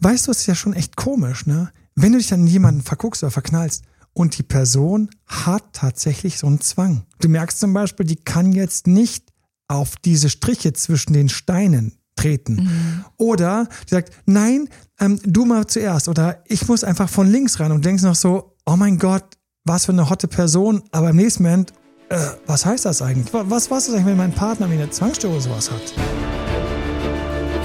weißt 0.00 0.26
du, 0.26 0.30
es 0.30 0.40
ist 0.40 0.46
ja 0.46 0.54
schon 0.54 0.72
echt 0.72 0.96
komisch, 0.96 1.46
ne? 1.46 1.70
Wenn 1.94 2.12
du 2.12 2.18
dich 2.18 2.28
dann 2.28 2.40
in 2.40 2.46
jemanden 2.46 2.82
verguckst 2.82 3.22
oder 3.22 3.30
verknallst 3.30 3.84
und 4.12 4.36
die 4.38 4.42
Person 4.42 5.10
hat 5.26 5.64
tatsächlich 5.72 6.38
so 6.38 6.46
einen 6.46 6.60
Zwang. 6.60 7.04
Du 7.20 7.28
merkst 7.28 7.58
zum 7.60 7.72
Beispiel, 7.72 8.06
die 8.06 8.16
kann 8.16 8.52
jetzt 8.52 8.86
nicht 8.86 9.32
auf 9.68 9.96
diese 9.96 10.30
Striche 10.30 10.72
zwischen 10.72 11.12
den 11.12 11.28
Steinen 11.28 11.92
treten. 12.16 12.54
Mhm. 12.54 13.04
Oder 13.18 13.68
die 13.88 13.94
sagt, 13.94 14.12
nein, 14.26 14.68
ähm, 15.00 15.20
du 15.24 15.44
mal 15.44 15.66
zuerst. 15.66 16.08
Oder 16.08 16.42
ich 16.46 16.66
muss 16.68 16.84
einfach 16.84 17.08
von 17.08 17.30
links 17.30 17.60
ran 17.60 17.72
und 17.72 17.84
denkst 17.84 18.02
noch 18.02 18.14
so, 18.14 18.56
oh 18.64 18.76
mein 18.76 18.98
Gott, 18.98 19.36
was 19.64 19.86
für 19.86 19.92
eine 19.92 20.08
hotte 20.08 20.28
Person. 20.28 20.82
Aber 20.92 21.10
im 21.10 21.16
nächsten 21.16 21.42
Moment, 21.42 21.72
äh, 22.08 22.18
was 22.46 22.64
heißt 22.64 22.84
das 22.84 23.02
eigentlich? 23.02 23.32
Was, 23.32 23.70
was 23.70 23.88
ist 23.88 23.94
eigentlich, 23.94 24.06
wenn 24.06 24.16
mein 24.16 24.32
Partner 24.32 24.70
wie 24.70 24.74
eine 24.74 24.90
Zwangsstörung 24.90 25.40
sowas 25.40 25.70
hat? 25.70 26.45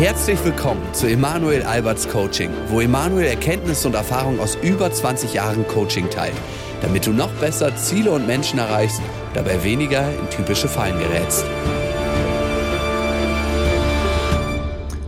Herzlich 0.01 0.43
willkommen 0.43 0.81
zu 0.93 1.05
Emanuel 1.05 1.61
Alberts 1.61 2.09
Coaching, 2.09 2.49
wo 2.69 2.81
Emanuel 2.81 3.27
Erkenntnisse 3.27 3.87
und 3.87 3.93
Erfahrung 3.93 4.39
aus 4.39 4.57
über 4.63 4.91
20 4.91 5.31
Jahren 5.31 5.67
Coaching 5.67 6.09
teilt, 6.09 6.33
damit 6.81 7.05
du 7.05 7.11
noch 7.11 7.29
besser 7.33 7.75
Ziele 7.75 8.09
und 8.09 8.25
Menschen 8.25 8.57
erreichst, 8.57 8.99
dabei 9.35 9.63
weniger 9.63 10.09
in 10.11 10.27
typische 10.31 10.67
Fallen 10.67 10.97
gerätst. 10.97 11.45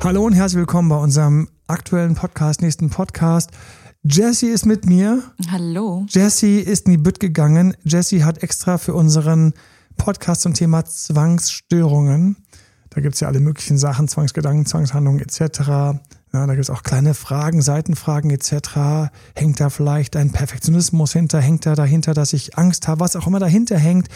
Hallo 0.03 0.27
und 0.27 0.33
herzlich 0.33 0.59
willkommen 0.59 0.89
bei 0.89 0.97
unserem 0.97 1.49
aktuellen 1.65 2.13
Podcast, 2.13 2.61
nächsten 2.61 2.91
Podcast. 2.91 3.49
Jessie 4.03 4.49
ist 4.49 4.67
mit 4.67 4.85
mir. 4.85 5.23
Hallo. 5.49 6.05
Jessie 6.07 6.59
ist 6.59 6.85
in 6.85 6.91
die 6.91 6.97
Bütt 6.99 7.19
gegangen. 7.19 7.75
Jessie 7.83 8.23
hat 8.23 8.43
extra 8.43 8.77
für 8.77 8.93
unseren 8.93 9.53
Podcast 9.97 10.41
zum 10.41 10.53
Thema 10.53 10.85
Zwangsstörungen 10.85 12.42
da 12.93 13.01
gibt 13.01 13.15
es 13.15 13.21
ja 13.21 13.27
alle 13.27 13.39
möglichen 13.39 13.77
Sachen, 13.77 14.07
Zwangsgedanken, 14.07 14.65
Zwangshandlungen 14.65 15.21
etc. 15.21 15.41
Ja, 15.67 15.97
da 16.31 16.47
gibt 16.47 16.63
es 16.63 16.69
auch 16.69 16.83
kleine 16.83 17.13
Fragen, 17.13 17.61
Seitenfragen 17.61 18.29
etc. 18.29 19.11
Hängt 19.35 19.59
da 19.59 19.69
vielleicht 19.69 20.15
ein 20.15 20.31
Perfektionismus 20.31 21.13
hinter? 21.13 21.41
Hängt 21.41 21.65
da 21.65 21.75
dahinter, 21.75 22.13
dass 22.13 22.33
ich 22.33 22.57
Angst 22.57 22.87
habe? 22.87 23.01
Was 23.01 23.15
auch 23.15 23.27
immer 23.27 23.39
dahinter 23.39 23.77
hängt. 23.77 24.09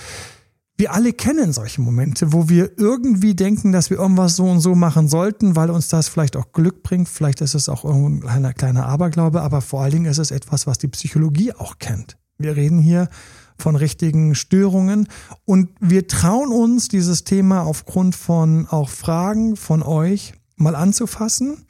Wir 0.79 0.93
alle 0.93 1.11
kennen 1.11 1.53
solche 1.53 1.81
Momente, 1.81 2.33
wo 2.33 2.49
wir 2.49 2.77
irgendwie 2.77 3.33
denken, 3.33 3.71
dass 3.71 3.89
wir 3.89 3.97
irgendwas 3.97 4.35
so 4.35 4.45
und 4.45 4.59
so 4.59 4.75
machen 4.75 5.07
sollten, 5.07 5.55
weil 5.55 5.71
uns 5.71 5.87
das 5.87 6.07
vielleicht 6.07 6.35
auch 6.35 6.51
Glück 6.51 6.83
bringt. 6.83 7.09
Vielleicht 7.09 7.41
ist 7.41 7.55
es 7.55 7.67
auch 7.67 7.83
irgendein 7.83 8.21
kleiner, 8.21 8.53
kleiner 8.53 8.85
Aberglaube, 8.85 9.41
aber 9.41 9.61
vor 9.61 9.81
allen 9.81 9.93
Dingen 9.93 10.05
ist 10.05 10.19
es 10.19 10.29
etwas, 10.29 10.67
was 10.67 10.77
die 10.77 10.87
Psychologie 10.87 11.51
auch 11.53 11.79
kennt. 11.79 12.17
Wir 12.37 12.55
reden 12.55 12.77
hier 12.77 13.09
von 13.57 13.75
richtigen 13.75 14.35
Störungen. 14.35 15.07
Und 15.45 15.69
wir 15.79 16.07
trauen 16.07 16.51
uns, 16.51 16.87
dieses 16.87 17.23
Thema 17.23 17.61
aufgrund 17.61 18.15
von 18.15 18.67
auch 18.67 18.89
Fragen 18.89 19.55
von 19.55 19.83
euch 19.83 20.33
mal 20.55 20.75
anzufassen. 20.75 21.65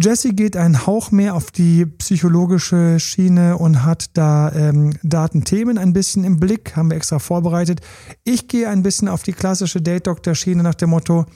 Jesse 0.00 0.32
geht 0.32 0.56
einen 0.56 0.86
Hauch 0.86 1.10
mehr 1.10 1.34
auf 1.34 1.50
die 1.50 1.84
psychologische 1.84 3.00
Schiene 3.00 3.58
und 3.58 3.84
hat 3.84 4.16
da 4.16 4.52
ähm, 4.52 4.92
Datenthemen 5.02 5.76
ein 5.76 5.92
bisschen 5.92 6.22
im 6.22 6.38
Blick, 6.38 6.76
haben 6.76 6.90
wir 6.90 6.96
extra 6.96 7.18
vorbereitet. 7.18 7.80
Ich 8.22 8.46
gehe 8.46 8.68
ein 8.68 8.84
bisschen 8.84 9.08
auf 9.08 9.24
die 9.24 9.32
klassische 9.32 9.82
Date-Doktor-Schiene 9.82 10.62
nach 10.62 10.76
dem 10.76 10.90
Motto, 10.90 11.26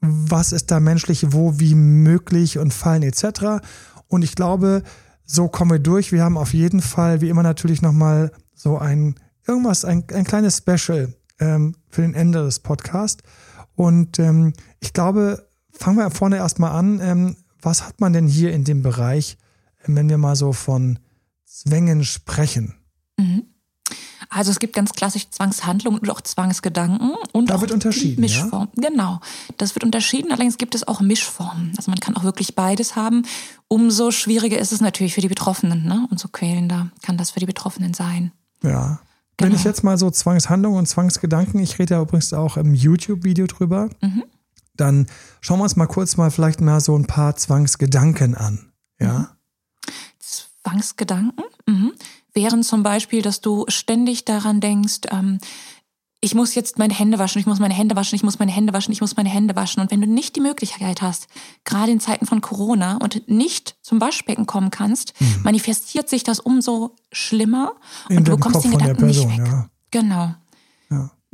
was 0.00 0.52
ist 0.52 0.70
da 0.70 0.80
menschlich, 0.80 1.26
wo, 1.32 1.58
wie 1.60 1.74
möglich 1.74 2.58
und 2.58 2.72
fallen 2.72 3.02
etc. 3.02 3.62
Und 4.08 4.22
ich 4.22 4.34
glaube, 4.34 4.82
so 5.26 5.48
kommen 5.48 5.72
wir 5.72 5.78
durch. 5.78 6.10
Wir 6.10 6.24
haben 6.24 6.38
auf 6.38 6.54
jeden 6.54 6.80
Fall, 6.80 7.20
wie 7.20 7.28
immer 7.28 7.42
natürlich 7.42 7.82
nochmal 7.82 8.32
so 8.54 8.78
ein 8.78 9.16
irgendwas, 9.46 9.84
ein, 9.84 10.04
ein 10.12 10.24
kleines 10.24 10.58
Special 10.58 11.14
ähm, 11.40 11.76
für 11.88 12.02
den 12.02 12.14
Ende 12.14 12.44
des 12.44 12.60
Podcasts. 12.60 13.22
Und 13.74 14.18
ähm, 14.18 14.52
ich 14.80 14.92
glaube, 14.92 15.48
fangen 15.70 15.98
wir 15.98 16.10
vorne 16.10 16.36
erstmal 16.36 16.72
an. 16.72 17.00
Ähm, 17.00 17.36
was 17.60 17.86
hat 17.86 18.00
man 18.00 18.12
denn 18.12 18.26
hier 18.26 18.52
in 18.52 18.64
dem 18.64 18.82
Bereich, 18.82 19.36
wenn 19.84 20.08
wir 20.08 20.18
mal 20.18 20.36
so 20.36 20.52
von 20.52 20.98
Zwängen 21.44 22.04
sprechen? 22.04 22.74
Mhm. 23.16 23.44
Also 24.28 24.50
es 24.50 24.58
gibt 24.58 24.74
ganz 24.74 24.92
klassisch 24.92 25.30
Zwangshandlungen 25.30 26.00
und 26.00 26.10
auch 26.10 26.20
Zwangsgedanken 26.20 27.14
und 27.32 27.48
da 27.48 27.60
wird 27.60 27.70
unterschieden, 27.70 28.20
Mischformen. 28.20 28.68
Ja? 28.76 28.88
Genau, 28.90 29.20
das 29.56 29.74
wird 29.74 29.84
unterschieden. 29.84 30.30
Allerdings 30.30 30.58
gibt 30.58 30.74
es 30.74 30.86
auch 30.86 31.00
Mischformen. 31.00 31.72
Also 31.76 31.90
man 31.90 32.00
kann 32.00 32.16
auch 32.16 32.24
wirklich 32.24 32.54
beides 32.54 32.96
haben. 32.96 33.22
Umso 33.68 34.10
schwieriger 34.10 34.58
ist 34.58 34.72
es 34.72 34.80
natürlich 34.80 35.14
für 35.14 35.20
die 35.20 35.28
Betroffenen, 35.28 35.84
ne? 35.84 36.06
Und 36.10 36.18
so 36.18 36.28
quälender 36.28 36.90
kann 37.02 37.16
das 37.16 37.30
für 37.30 37.40
die 37.40 37.46
Betroffenen 37.46 37.94
sein. 37.94 38.32
Ja. 38.62 39.00
Genau. 39.36 39.50
Wenn 39.50 39.56
ich 39.56 39.64
jetzt 39.64 39.84
mal 39.84 39.98
so 39.98 40.10
Zwangshandlungen 40.10 40.78
und 40.78 40.86
Zwangsgedanken, 40.86 41.60
ich 41.60 41.78
rede 41.78 41.94
ja 41.94 42.00
übrigens 42.00 42.32
auch 42.32 42.56
im 42.56 42.74
YouTube-Video 42.74 43.46
drüber, 43.46 43.90
mhm. 44.00 44.24
dann 44.74 45.06
schauen 45.40 45.58
wir 45.58 45.64
uns 45.64 45.76
mal 45.76 45.86
kurz 45.86 46.16
mal 46.16 46.30
vielleicht 46.30 46.60
mal 46.60 46.80
so 46.80 46.96
ein 46.96 47.06
paar 47.06 47.36
Zwangsgedanken 47.36 48.34
an. 48.34 48.72
Ja. 48.98 49.18
Mhm. 49.18 49.26
Zwangsgedanken 50.18 51.44
mhm. 51.66 51.92
wären 52.32 52.62
zum 52.62 52.82
Beispiel, 52.82 53.22
dass 53.22 53.40
du 53.40 53.66
ständig 53.68 54.24
daran 54.24 54.60
denkst, 54.60 55.02
ähm, 55.10 55.38
ich 56.26 56.34
muss 56.34 56.56
jetzt 56.56 56.76
meine 56.76 56.92
Hände 56.92 57.20
waschen, 57.20 57.38
ich 57.38 57.46
muss 57.46 57.60
meine 57.60 57.72
Hände 57.72 57.94
waschen, 57.94 58.16
ich 58.16 58.24
muss 58.24 58.40
meine 58.40 58.50
Hände 58.50 58.72
waschen, 58.72 58.90
ich 58.90 59.00
muss 59.00 59.16
meine 59.16 59.28
Hände 59.28 59.54
waschen. 59.54 59.80
Und 59.80 59.92
wenn 59.92 60.00
du 60.00 60.08
nicht 60.08 60.34
die 60.34 60.40
Möglichkeit 60.40 61.00
hast, 61.00 61.28
gerade 61.64 61.92
in 61.92 62.00
Zeiten 62.00 62.26
von 62.26 62.40
Corona 62.40 62.98
und 63.00 63.28
nicht 63.28 63.76
zum 63.80 64.00
Waschbecken 64.00 64.44
kommen 64.44 64.70
kannst, 64.70 65.12
mhm. 65.20 65.42
manifestiert 65.44 66.08
sich 66.08 66.24
das 66.24 66.40
umso 66.40 66.96
schlimmer 67.12 67.74
in 68.08 68.18
und 68.18 68.26
du 68.26 68.32
bekommst 68.32 68.54
Kopf 68.54 68.62
den 68.64 68.72
Gedanken 68.72 68.96
Person, 68.96 69.28
nicht 69.28 69.38
weg. 69.38 69.46
Ja. 69.46 69.70
Genau. 69.92 70.34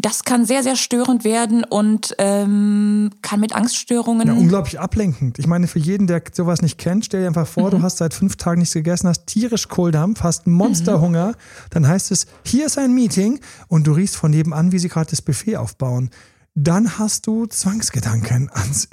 Das 0.02 0.24
kann 0.24 0.44
sehr, 0.44 0.64
sehr 0.64 0.74
störend 0.74 1.22
werden 1.22 1.62
und 1.62 2.14
ähm, 2.18 3.10
kann 3.22 3.38
mit 3.38 3.54
Angststörungen. 3.54 4.26
Ja, 4.26 4.34
unglaublich 4.34 4.80
ablenkend. 4.80 5.38
Ich 5.38 5.46
meine, 5.46 5.68
für 5.68 5.78
jeden, 5.78 6.08
der 6.08 6.22
sowas 6.32 6.60
nicht 6.60 6.76
kennt, 6.76 7.04
stell 7.04 7.20
dir 7.20 7.28
einfach 7.28 7.46
vor, 7.46 7.68
mhm. 7.68 7.70
du 7.70 7.82
hast 7.82 7.98
seit 7.98 8.12
fünf 8.12 8.34
Tagen 8.34 8.58
nichts 8.58 8.74
gegessen, 8.74 9.08
hast 9.08 9.26
tierisch 9.26 9.68
Kohldampf, 9.68 10.22
hast 10.22 10.48
Monsterhunger. 10.48 11.28
Mhm. 11.28 11.34
Dann 11.70 11.88
heißt 11.88 12.10
es, 12.10 12.26
hier 12.44 12.66
ist 12.66 12.78
ein 12.78 12.92
Meeting 12.92 13.38
und 13.68 13.86
du 13.86 13.92
riechst 13.92 14.16
von 14.16 14.32
nebenan, 14.32 14.72
wie 14.72 14.80
sie 14.80 14.88
gerade 14.88 15.08
das 15.08 15.22
Buffet 15.22 15.56
aufbauen. 15.56 16.10
Dann 16.54 16.98
hast 16.98 17.28
du 17.28 17.46
Zwangsgedanken 17.46 18.50
ans 18.52 18.88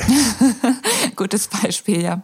Gutes 1.15 1.47
Beispiel, 1.47 2.01
ja. 2.01 2.23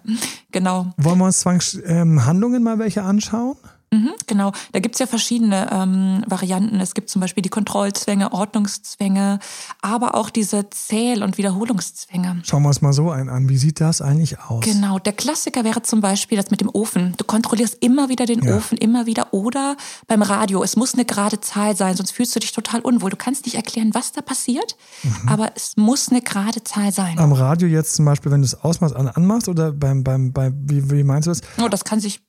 Genau. 0.52 0.94
Wollen 0.98 1.18
wir 1.18 1.26
uns 1.26 1.40
Zwangshandlungen 1.40 2.58
ähm, 2.58 2.64
mal 2.64 2.80
welche 2.80 3.02
anschauen? 3.02 3.58
Mhm, 3.96 4.12
genau, 4.28 4.52
da 4.74 4.80
gibt's 4.80 5.00
ja 5.00 5.08
verschiedene 5.08 5.70
ähm, 5.72 6.24
Varianten. 6.28 6.80
Es 6.80 6.94
gibt 6.94 7.10
zum 7.10 7.22
Beispiel 7.22 7.42
die 7.42 7.50
Kontrollzwänge, 7.50 8.34
Ordnungszwänge, 8.34 9.40
aber 9.82 10.16
auch 10.16 10.30
diese 10.30 10.70
Zähl- 10.70 11.24
und 11.24 11.38
Wiederholungszwänge. 11.38 12.42
Schauen 12.44 12.64
wir 12.64 12.70
uns 12.70 12.82
mal 12.82 12.94
so 12.94 13.12
einen 13.12 13.30
an. 13.30 13.48
Wie 13.50 13.58
sieht 13.58 13.80
das 13.80 14.02
eigentlich 14.02 14.40
aus? 14.40 14.66
Genau, 14.66 15.00
der 15.00 15.14
Klassiker 15.14 15.64
wäre 15.64 15.82
zum 15.82 16.02
Beispiel 16.02 16.38
das 16.38 16.52
mit 16.52 16.62
dem 16.62 16.70
Ofen. 16.70 17.14
Du 17.18 17.24
kontrollierst 17.24 17.78
immer 17.80 18.10
wieder 18.10 18.26
den 18.26 18.44
ja. 18.44 18.58
Ofen, 18.58 18.78
immer 18.78 19.06
wieder. 19.06 19.34
Oder 19.34 19.78
beim 20.08 20.22
Radio, 20.22 20.64
es 20.64 20.76
muss 20.76 20.94
eine 20.94 21.06
gerade 21.06 21.40
Zahl 21.40 21.76
sein, 21.76 21.96
sonst 21.96 22.12
fühlst 22.12 22.36
du 22.36 22.40
dich 22.40 22.52
total 22.52 22.82
unwohl. 22.82 23.10
Du 23.10 23.18
kannst 23.18 23.46
nicht 23.46 23.56
erklären, 23.56 23.94
was 23.94 24.12
da 24.12 24.22
passiert, 24.22 24.76
mhm. 25.04 25.30
aber 25.30 25.52
es 25.56 25.78
muss 25.78 26.10
eine 26.10 26.22
gerade 26.22 26.64
Zahl 26.64 26.92
sein. 26.92 27.18
Am 27.18 27.32
Radio 27.32 27.68
jetzt 27.68 27.96
zum 27.96 28.06
Beispiel, 28.06 28.32
wenn 28.32 28.42
du 28.42 28.48
das 28.48 28.62
Ausmaß 28.62 28.94
an 28.94 29.08
anmachst 29.08 29.48
oder 29.48 29.72
beim, 29.72 30.04
beim, 30.04 30.34
beim 30.34 30.54
wie, 30.66 30.92
wie 30.92 31.04
meinst 31.04 31.28
du 31.28 31.32
das? 31.32 31.42
Oh, 31.64 31.70
das 31.70 31.84
kann 31.84 32.00
sich 32.00 32.22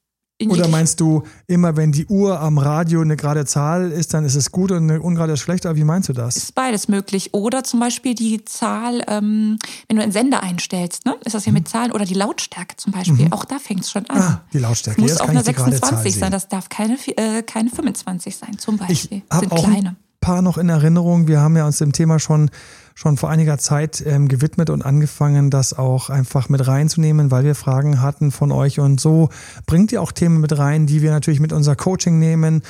oder 0.45 0.69
meinst 0.69 1.01
du, 1.01 1.23
immer 1.47 1.77
wenn 1.77 1.93
die 1.93 2.07
Uhr 2.07 2.41
am 2.41 2.59
Radio 2.59 3.01
eine 3.01 3.17
gerade 3.17 3.47
Zahl 3.47 3.91
ist, 3.91 4.13
dann 4.13 4.25
ist 4.25 4.35
es 4.35 4.53
gut 4.53 4.71
und 4.71 4.91
eine 4.91 5.01
ungerade 5.01 5.33
ist 5.33 5.41
schlecht? 5.41 5.65
Aber 5.65 5.77
wie 5.77 5.85
meinst 5.85 6.11
du 6.11 6.13
das? 6.13 6.37
Ist 6.37 6.55
beides 6.55 6.89
möglich. 6.89 7.33
Oder 7.33 7.65
zum 7.65 7.81
Beispiel 7.81 8.15
die 8.15 8.45
Zahl, 8.45 9.03
ähm, 9.09 9.59
wenn 9.89 9.97
du 9.97 10.03
einen 10.03 10.13
Sender 10.13 10.43
einstellst, 10.43 11.07
ne? 11.07 11.17
ist 11.25 11.35
das 11.35 11.47
ja 11.47 11.53
mit 11.53 11.65
mhm. 11.65 11.69
Zahlen. 11.69 11.93
Oder 11.93 12.05
die 12.05 12.15
Lautstärke 12.15 12.77
zum 12.77 12.93
Beispiel. 12.93 13.27
Mhm. 13.27 13.33
Auch 13.33 13.47
da 13.47 13.59
fängt 13.59 13.81
es 13.81 13.91
schon 13.91 14.05
an. 14.11 14.21
Ah, 14.21 14.45
die 14.53 14.59
Lautstärke. 14.59 15.03
Es 15.03 15.13
muss 15.13 15.21
auch 15.21 15.29
eine 15.29 15.43
26 15.43 16.15
sein. 16.15 16.31
Das 16.31 16.49
darf 16.49 16.69
keine, 16.69 16.99
äh, 17.17 17.43
keine 17.43 17.71
25 17.71 18.37
sein, 18.37 18.59
zum 18.59 18.77
Beispiel. 18.77 19.23
Ich 19.31 19.39
Sind 19.39 19.53
auch 19.53 19.65
kleine. 19.65 19.97
Paar 20.27 20.43
noch 20.43 20.59
in 20.59 20.69
Erinnerung. 20.69 21.29
Wir 21.29 21.41
haben 21.41 21.57
ja 21.57 21.65
uns 21.67 21.79
dem 21.79 21.93
Thema 21.93 22.19
schon 22.19 22.51
schon 22.97 23.17
vor 23.17 23.31
einiger 23.31 23.59
Zeit 23.59 24.03
ähm, 24.05 24.27
gewidmet 24.27 24.71
und 24.71 24.85
angefangen, 24.85 25.51
das 25.51 25.73
auch 25.73 26.11
einfach 26.11 26.49
mit 26.49 26.67
reinzunehmen, 26.67 27.31
weil 27.31 27.45
wir 27.45 27.55
Fragen 27.55 28.03
hatten 28.03 28.33
von 28.33 28.51
euch. 28.51 28.81
Und 28.81 29.01
so 29.01 29.29
bringt 29.67 29.93
ihr 29.93 30.03
auch 30.03 30.11
Themen 30.11 30.41
mit 30.41 30.59
rein, 30.59 30.89
die 30.89 31.01
wir 31.01 31.13
natürlich 31.13 31.39
mit 31.39 31.53
unser 31.53 31.77
Coaching 31.77 32.19
nehmen. 32.19 32.63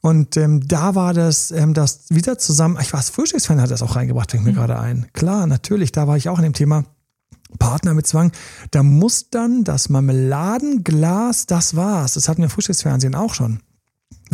Und 0.00 0.36
ähm, 0.36 0.66
da 0.66 0.96
war 0.96 1.14
das, 1.14 1.52
ähm, 1.52 1.72
das 1.72 2.06
wieder 2.08 2.36
zusammen, 2.36 2.78
ich 2.82 2.92
war 2.92 3.00
Frühstücksfan, 3.00 3.60
hat 3.60 3.70
das 3.70 3.82
auch 3.82 3.94
reingebracht, 3.94 4.32
fängt 4.32 4.42
mir 4.42 4.50
mhm. 4.50 4.56
gerade 4.56 4.80
ein. 4.80 5.06
Klar, 5.12 5.46
natürlich, 5.46 5.92
da 5.92 6.08
war 6.08 6.16
ich 6.16 6.28
auch 6.28 6.38
in 6.38 6.44
dem 6.44 6.54
Thema. 6.54 6.82
Partner 7.60 7.94
mit 7.94 8.08
Zwang, 8.08 8.32
da 8.72 8.82
muss 8.82 9.30
dann 9.30 9.62
das 9.62 9.88
Marmeladenglas, 9.88 11.46
das 11.46 11.76
war's. 11.76 12.14
Das 12.14 12.28
hatten 12.28 12.38
wir 12.38 12.46
im 12.46 12.50
Frühstücksfernsehen 12.50 13.14
auch 13.14 13.34
schon. 13.34 13.60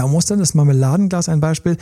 Da 0.01 0.07
muss 0.07 0.25
dann 0.25 0.39
das 0.39 0.55
Marmeladenglas 0.55 1.29
ein 1.29 1.41
Beispiel 1.41 1.77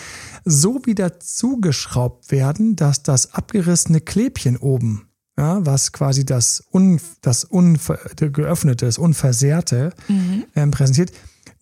so 0.45 0.81
wieder 0.87 1.21
zugeschraubt 1.21 2.33
werden, 2.33 2.75
dass 2.75 3.05
das 3.05 3.33
abgerissene 3.33 4.01
Klebchen 4.01 4.57
oben, 4.57 5.09
ja, 5.37 5.65
was 5.65 5.93
quasi 5.93 6.27
das, 6.27 6.65
un, 6.75 7.01
das 7.23 7.45
unver, 7.45 8.01
geöffnete, 8.17 8.87
das 8.87 8.99
unversehrte 8.99 9.93
mhm. 10.09 10.47
ähm, 10.57 10.73
präsentiert, 10.73 11.13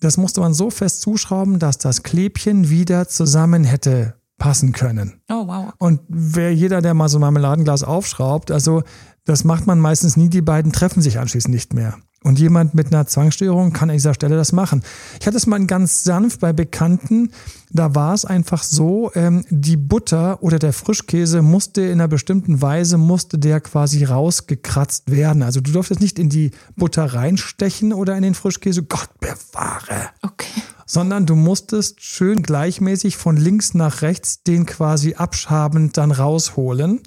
das 0.00 0.16
musste 0.16 0.40
man 0.40 0.54
so 0.54 0.70
fest 0.70 1.02
zuschrauben, 1.02 1.58
dass 1.58 1.76
das 1.76 2.02
Klebchen 2.02 2.70
wieder 2.70 3.06
zusammen 3.06 3.64
hätte 3.64 4.14
passen 4.38 4.72
können. 4.72 5.20
Oh, 5.28 5.46
wow. 5.46 5.74
Und 5.76 6.00
wer 6.08 6.54
jeder, 6.54 6.80
der 6.80 6.94
mal 6.94 7.10
so 7.10 7.18
ein 7.18 7.20
Marmeladenglas 7.20 7.82
aufschraubt, 7.82 8.50
also 8.50 8.82
das 9.26 9.44
macht 9.44 9.66
man 9.66 9.78
meistens 9.78 10.16
nie, 10.16 10.30
die 10.30 10.40
beiden 10.40 10.72
treffen 10.72 11.02
sich 11.02 11.18
anschließend 11.18 11.52
nicht 11.52 11.74
mehr. 11.74 11.98
Und 12.26 12.40
jemand 12.40 12.74
mit 12.74 12.88
einer 12.88 13.06
Zwangsstörung 13.06 13.72
kann 13.72 13.88
an 13.88 13.94
dieser 13.94 14.12
Stelle 14.12 14.34
das 14.34 14.50
machen. 14.50 14.82
Ich 15.20 15.28
hatte 15.28 15.36
es 15.36 15.46
mal 15.46 15.64
ganz 15.64 16.02
sanft 16.02 16.40
bei 16.40 16.52
Bekannten. 16.52 17.30
Da 17.70 17.94
war 17.94 18.14
es 18.14 18.24
einfach 18.24 18.64
so, 18.64 19.12
ähm, 19.14 19.44
die 19.48 19.76
Butter 19.76 20.42
oder 20.42 20.58
der 20.58 20.72
Frischkäse 20.72 21.40
musste 21.40 21.82
in 21.82 21.92
einer 21.92 22.08
bestimmten 22.08 22.60
Weise, 22.60 22.98
musste 22.98 23.38
der 23.38 23.60
quasi 23.60 24.02
rausgekratzt 24.02 25.08
werden. 25.08 25.44
Also 25.44 25.60
du 25.60 25.70
durftest 25.70 26.00
nicht 26.00 26.18
in 26.18 26.28
die 26.28 26.50
Butter 26.74 27.04
reinstechen 27.14 27.92
oder 27.92 28.16
in 28.16 28.24
den 28.24 28.34
Frischkäse. 28.34 28.82
Gott 28.82 29.10
bewahre. 29.20 30.10
Okay. 30.22 30.62
Sondern 30.84 31.26
du 31.26 31.36
musstest 31.36 32.02
schön 32.02 32.42
gleichmäßig 32.42 33.18
von 33.18 33.36
links 33.36 33.72
nach 33.72 34.02
rechts 34.02 34.42
den 34.42 34.66
quasi 34.66 35.14
abschabend 35.14 35.96
dann 35.96 36.10
rausholen. 36.10 37.02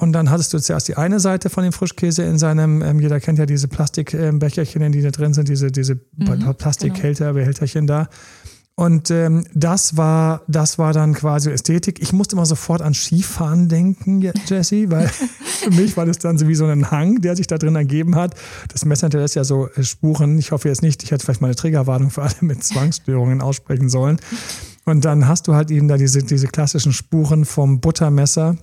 Und 0.00 0.12
dann 0.12 0.30
hattest 0.30 0.54
du 0.54 0.58
zuerst 0.58 0.88
die 0.88 0.96
eine 0.96 1.20
Seite 1.20 1.50
von 1.50 1.62
dem 1.62 1.74
Frischkäse 1.74 2.22
in 2.22 2.38
seinem, 2.38 2.80
ähm, 2.80 3.00
jeder 3.00 3.20
kennt 3.20 3.38
ja 3.38 3.44
diese 3.44 3.68
Plastikbecherchen, 3.68 4.80
ähm, 4.80 4.92
die 4.92 5.02
da 5.02 5.10
drin 5.10 5.34
sind, 5.34 5.48
diese, 5.48 5.70
diese 5.70 6.00
mhm, 6.16 6.54
Plastikhälter, 6.56 7.34
Behälterchen 7.34 7.86
da. 7.86 8.08
Und 8.76 9.10
ähm, 9.10 9.44
das 9.52 9.98
war, 9.98 10.40
das 10.48 10.78
war 10.78 10.94
dann 10.94 11.12
quasi 11.12 11.50
Ästhetik. 11.50 12.00
Ich 12.00 12.14
musste 12.14 12.34
immer 12.34 12.46
sofort 12.46 12.80
an 12.80 12.94
Skifahren 12.94 13.68
denken, 13.68 14.22
Jesse, 14.46 14.90
weil 14.90 15.06
für 15.44 15.70
mich 15.70 15.98
war 15.98 16.06
das 16.06 16.16
dann 16.16 16.38
so 16.38 16.48
wie 16.48 16.54
so 16.54 16.64
ein 16.64 16.90
Hang, 16.90 17.20
der 17.20 17.36
sich 17.36 17.46
da 17.46 17.58
drin 17.58 17.76
ergeben 17.76 18.16
hat. 18.16 18.34
Das 18.68 18.86
Messer 18.86 19.08
hinterlässt 19.08 19.34
ja 19.34 19.44
so 19.44 19.68
äh, 19.68 19.84
Spuren. 19.84 20.38
Ich 20.38 20.50
hoffe 20.52 20.66
jetzt 20.70 20.80
nicht, 20.80 21.02
ich 21.02 21.10
hätte 21.10 21.26
vielleicht 21.26 21.42
mal 21.42 21.48
eine 21.48 21.56
Triggerwarnung 21.56 22.08
für 22.08 22.22
alle 22.22 22.32
mit 22.40 22.64
Zwangsstörungen 22.64 23.42
aussprechen 23.42 23.90
sollen. 23.90 24.18
Und 24.86 25.04
dann 25.04 25.28
hast 25.28 25.46
du 25.46 25.54
halt 25.54 25.70
eben 25.70 25.88
da 25.88 25.98
diese, 25.98 26.22
diese 26.22 26.46
klassischen 26.46 26.94
Spuren 26.94 27.44
vom 27.44 27.82
Buttermesser 27.82 28.56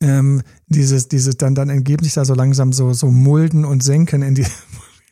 ähm, 0.00 0.42
dieses, 0.66 1.08
dieses, 1.08 1.36
dann, 1.36 1.54
dann 1.54 1.70
entgeben 1.70 2.04
sich 2.04 2.14
da 2.14 2.24
so 2.24 2.34
langsam 2.34 2.72
so, 2.72 2.92
so 2.92 3.10
Mulden 3.10 3.64
und 3.64 3.82
Senken 3.82 4.22
in 4.22 4.34
die. 4.34 4.46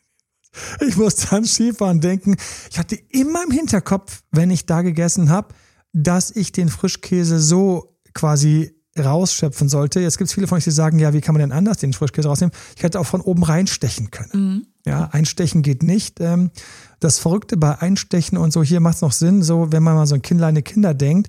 ich 0.86 0.96
musste 0.96 1.34
an 1.34 1.44
Skifahren 1.44 2.00
denken. 2.00 2.36
Ich 2.70 2.78
hatte 2.78 2.96
immer 3.10 3.42
im 3.44 3.50
Hinterkopf, 3.50 4.22
wenn 4.30 4.50
ich 4.50 4.66
da 4.66 4.82
gegessen 4.82 5.28
habe, 5.28 5.54
dass 5.92 6.30
ich 6.30 6.52
den 6.52 6.68
Frischkäse 6.68 7.40
so 7.40 7.98
quasi 8.14 8.72
rausschöpfen 8.98 9.68
sollte. 9.68 10.00
Jetzt 10.00 10.18
gibt 10.18 10.28
es 10.28 10.34
viele 10.34 10.46
von 10.46 10.58
euch, 10.58 10.64
die 10.64 10.70
sagen, 10.70 10.98
ja, 10.98 11.12
wie 11.12 11.20
kann 11.20 11.34
man 11.34 11.40
denn 11.40 11.52
anders 11.52 11.78
den 11.78 11.92
Frischkäse 11.92 12.28
rausnehmen? 12.28 12.54
Ich 12.76 12.82
hätte 12.82 12.98
auch 13.00 13.06
von 13.06 13.20
oben 13.20 13.42
reinstechen 13.42 14.10
können. 14.10 14.30
Mhm. 14.32 14.66
Ja, 14.86 15.08
einstechen 15.12 15.62
geht 15.62 15.82
nicht. 15.82 16.20
Ähm, 16.20 16.50
das 17.00 17.18
Verrückte 17.18 17.56
bei 17.56 17.78
Einstechen 17.80 18.38
und 18.38 18.52
so, 18.52 18.62
hier 18.62 18.80
macht 18.80 18.96
es 18.96 19.02
noch 19.02 19.12
Sinn, 19.12 19.42
so 19.42 19.72
wenn 19.72 19.82
man 19.82 19.96
mal 19.96 20.06
so 20.06 20.14
ein 20.14 20.22
Kindleine 20.22 20.62
Kinder 20.62 20.94
denkt, 20.94 21.28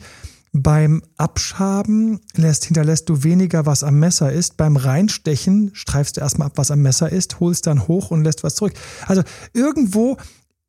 beim 0.54 1.04
Abschaben 1.18 2.20
lässt, 2.36 2.66
hinterlässt 2.66 3.10
du 3.10 3.24
weniger, 3.24 3.66
was 3.66 3.84
am 3.84 4.00
Messer 4.00 4.32
ist. 4.32 4.58
Beim 4.58 4.76
Reinstechen 4.78 5.72
streifst 5.74 6.18
du 6.18 6.22
erstmal 6.22 6.48
ab, 6.48 6.54
was 6.56 6.72
am 6.72 6.82
Messer 6.82 7.12
ist, 7.12 7.40
holst 7.40 7.68
dann 7.68 7.88
hoch 7.88 8.12
und 8.12 8.24
lässt 8.24 8.44
was 8.44 8.56
zurück. 8.56 8.74
Also 9.06 9.24
irgendwo 9.54 10.18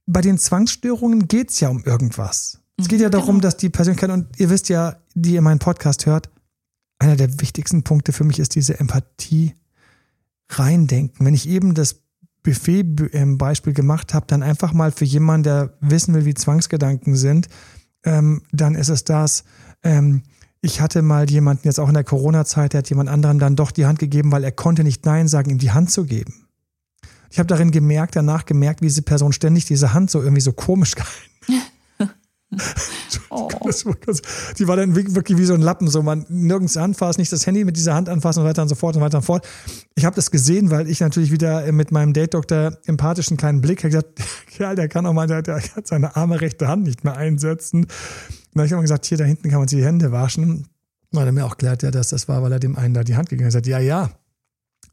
bei 0.06 0.20
den 0.20 0.38
Zwangsstörungen 0.38 1.28
geht 1.28 1.50
es 1.50 1.60
ja 1.60 1.68
um 1.68 1.84
irgendwas. 1.84 2.60
Es 2.76 2.88
geht 2.88 3.00
ja 3.00 3.10
darum, 3.10 3.36
genau. 3.36 3.40
dass 3.40 3.56
die 3.56 3.70
Persönlichkeit, 3.70 4.10
und 4.10 4.26
ihr 4.38 4.50
wisst 4.50 4.68
ja, 4.68 4.96
die 5.14 5.34
ihr 5.34 5.42
meinen 5.42 5.58
Podcast 5.58 6.06
hört, 6.06 6.30
einer 6.98 7.16
der 7.16 7.40
wichtigsten 7.40 7.82
Punkte 7.82 8.12
für 8.12 8.24
mich 8.24 8.38
ist 8.38 8.54
diese 8.54 8.78
Empathie 8.80 9.54
reindenken. 10.48 11.26
Wenn 11.26 11.34
ich 11.34 11.48
eben 11.48 11.74
das 11.74 12.00
Buffet-Beispiel 12.42 13.72
gemacht 13.72 14.14
habe, 14.14 14.26
dann 14.26 14.42
einfach 14.42 14.72
mal 14.72 14.92
für 14.92 15.04
jemanden, 15.04 15.44
der 15.44 15.74
wissen 15.80 16.14
will, 16.14 16.24
wie 16.24 16.34
Zwangsgedanken 16.34 17.14
sind, 17.14 17.48
ähm, 18.04 18.42
dann 18.52 18.74
ist 18.74 18.88
es 18.88 19.04
das, 19.04 19.44
ähm, 19.82 20.22
ich 20.60 20.80
hatte 20.80 21.02
mal 21.02 21.30
jemanden 21.30 21.66
jetzt 21.66 21.78
auch 21.78 21.88
in 21.88 21.94
der 21.94 22.04
Corona-Zeit, 22.04 22.72
der 22.72 22.78
hat 22.78 22.90
jemand 22.90 23.08
anderem 23.08 23.38
dann 23.38 23.56
doch 23.56 23.70
die 23.70 23.86
Hand 23.86 23.98
gegeben, 23.98 24.32
weil 24.32 24.44
er 24.44 24.52
konnte 24.52 24.82
nicht 24.82 25.06
Nein 25.06 25.28
sagen, 25.28 25.50
ihm 25.50 25.58
die 25.58 25.70
Hand 25.70 25.90
zu 25.90 26.04
geben. 26.04 26.46
Ich 27.30 27.38
habe 27.38 27.46
darin 27.46 27.70
gemerkt, 27.70 28.16
danach 28.16 28.44
gemerkt, 28.44 28.80
wie 28.80 28.86
diese 28.86 29.02
Person 29.02 29.32
ständig 29.32 29.66
diese 29.66 29.92
Hand 29.92 30.10
so 30.10 30.20
irgendwie 30.20 30.40
so 30.40 30.52
komisch 30.52 30.94
gehalten. 30.96 31.68
oh. 33.30 33.48
Die 34.58 34.68
war 34.68 34.76
dann 34.76 34.94
wirklich 34.94 35.36
wie 35.36 35.44
so 35.44 35.52
ein 35.52 35.60
Lappen, 35.60 35.88
so 35.88 36.02
man 36.02 36.24
nirgends 36.28 36.76
anfasst, 36.76 37.18
nicht 37.18 37.30
das 37.30 37.46
Handy 37.46 37.64
mit 37.64 37.76
dieser 37.76 37.94
Hand 37.94 38.08
anfassen 38.08 38.40
und 38.40 38.48
weiter 38.48 38.62
und 38.62 38.68
so 38.68 38.74
fort 38.74 38.96
und 38.96 39.02
weiter 39.02 39.18
und 39.18 39.24
fort. 39.24 39.46
Ich 39.94 40.04
habe 40.04 40.16
das 40.16 40.30
gesehen, 40.30 40.70
weil 40.70 40.88
ich 40.88 41.00
natürlich 41.00 41.30
wieder 41.30 41.70
mit 41.72 41.92
meinem 41.92 42.14
Date-Doktor 42.14 42.78
empathischen 42.86 43.36
kleinen 43.36 43.60
Blick 43.60 43.80
habe 43.80 43.90
gesagt, 43.90 44.20
Kerl, 44.46 44.76
der 44.76 44.88
kann 44.88 45.04
auch 45.04 45.12
mal, 45.12 45.26
der, 45.26 45.42
der 45.42 45.60
hat 45.60 45.86
seine 45.86 46.16
arme 46.16 46.40
rechte 46.40 46.68
Hand 46.68 46.84
nicht 46.84 47.04
mehr 47.04 47.16
einsetzen. 47.16 47.84
Und 47.84 47.90
dann 48.54 48.60
habe 48.60 48.66
ich 48.66 48.72
immer 48.72 48.82
gesagt, 48.82 49.04
hier 49.04 49.18
da 49.18 49.24
hinten 49.24 49.50
kann 49.50 49.58
man 49.58 49.68
sich 49.68 49.78
die 49.78 49.84
Hände 49.84 50.10
waschen. 50.10 50.66
Weil 51.10 51.26
er 51.26 51.32
mir 51.32 51.46
auch 51.46 51.56
klärt, 51.56 51.82
ja, 51.82 51.90
dass 51.90 52.08
das 52.08 52.28
war, 52.28 52.42
weil 52.42 52.52
er 52.52 52.60
dem 52.60 52.76
einen 52.76 52.92
da 52.92 53.02
die 53.02 53.16
Hand 53.16 53.30
gegeben 53.30 53.50
hat. 53.50 53.66
Ja, 53.66 53.78
ja, 53.78 54.10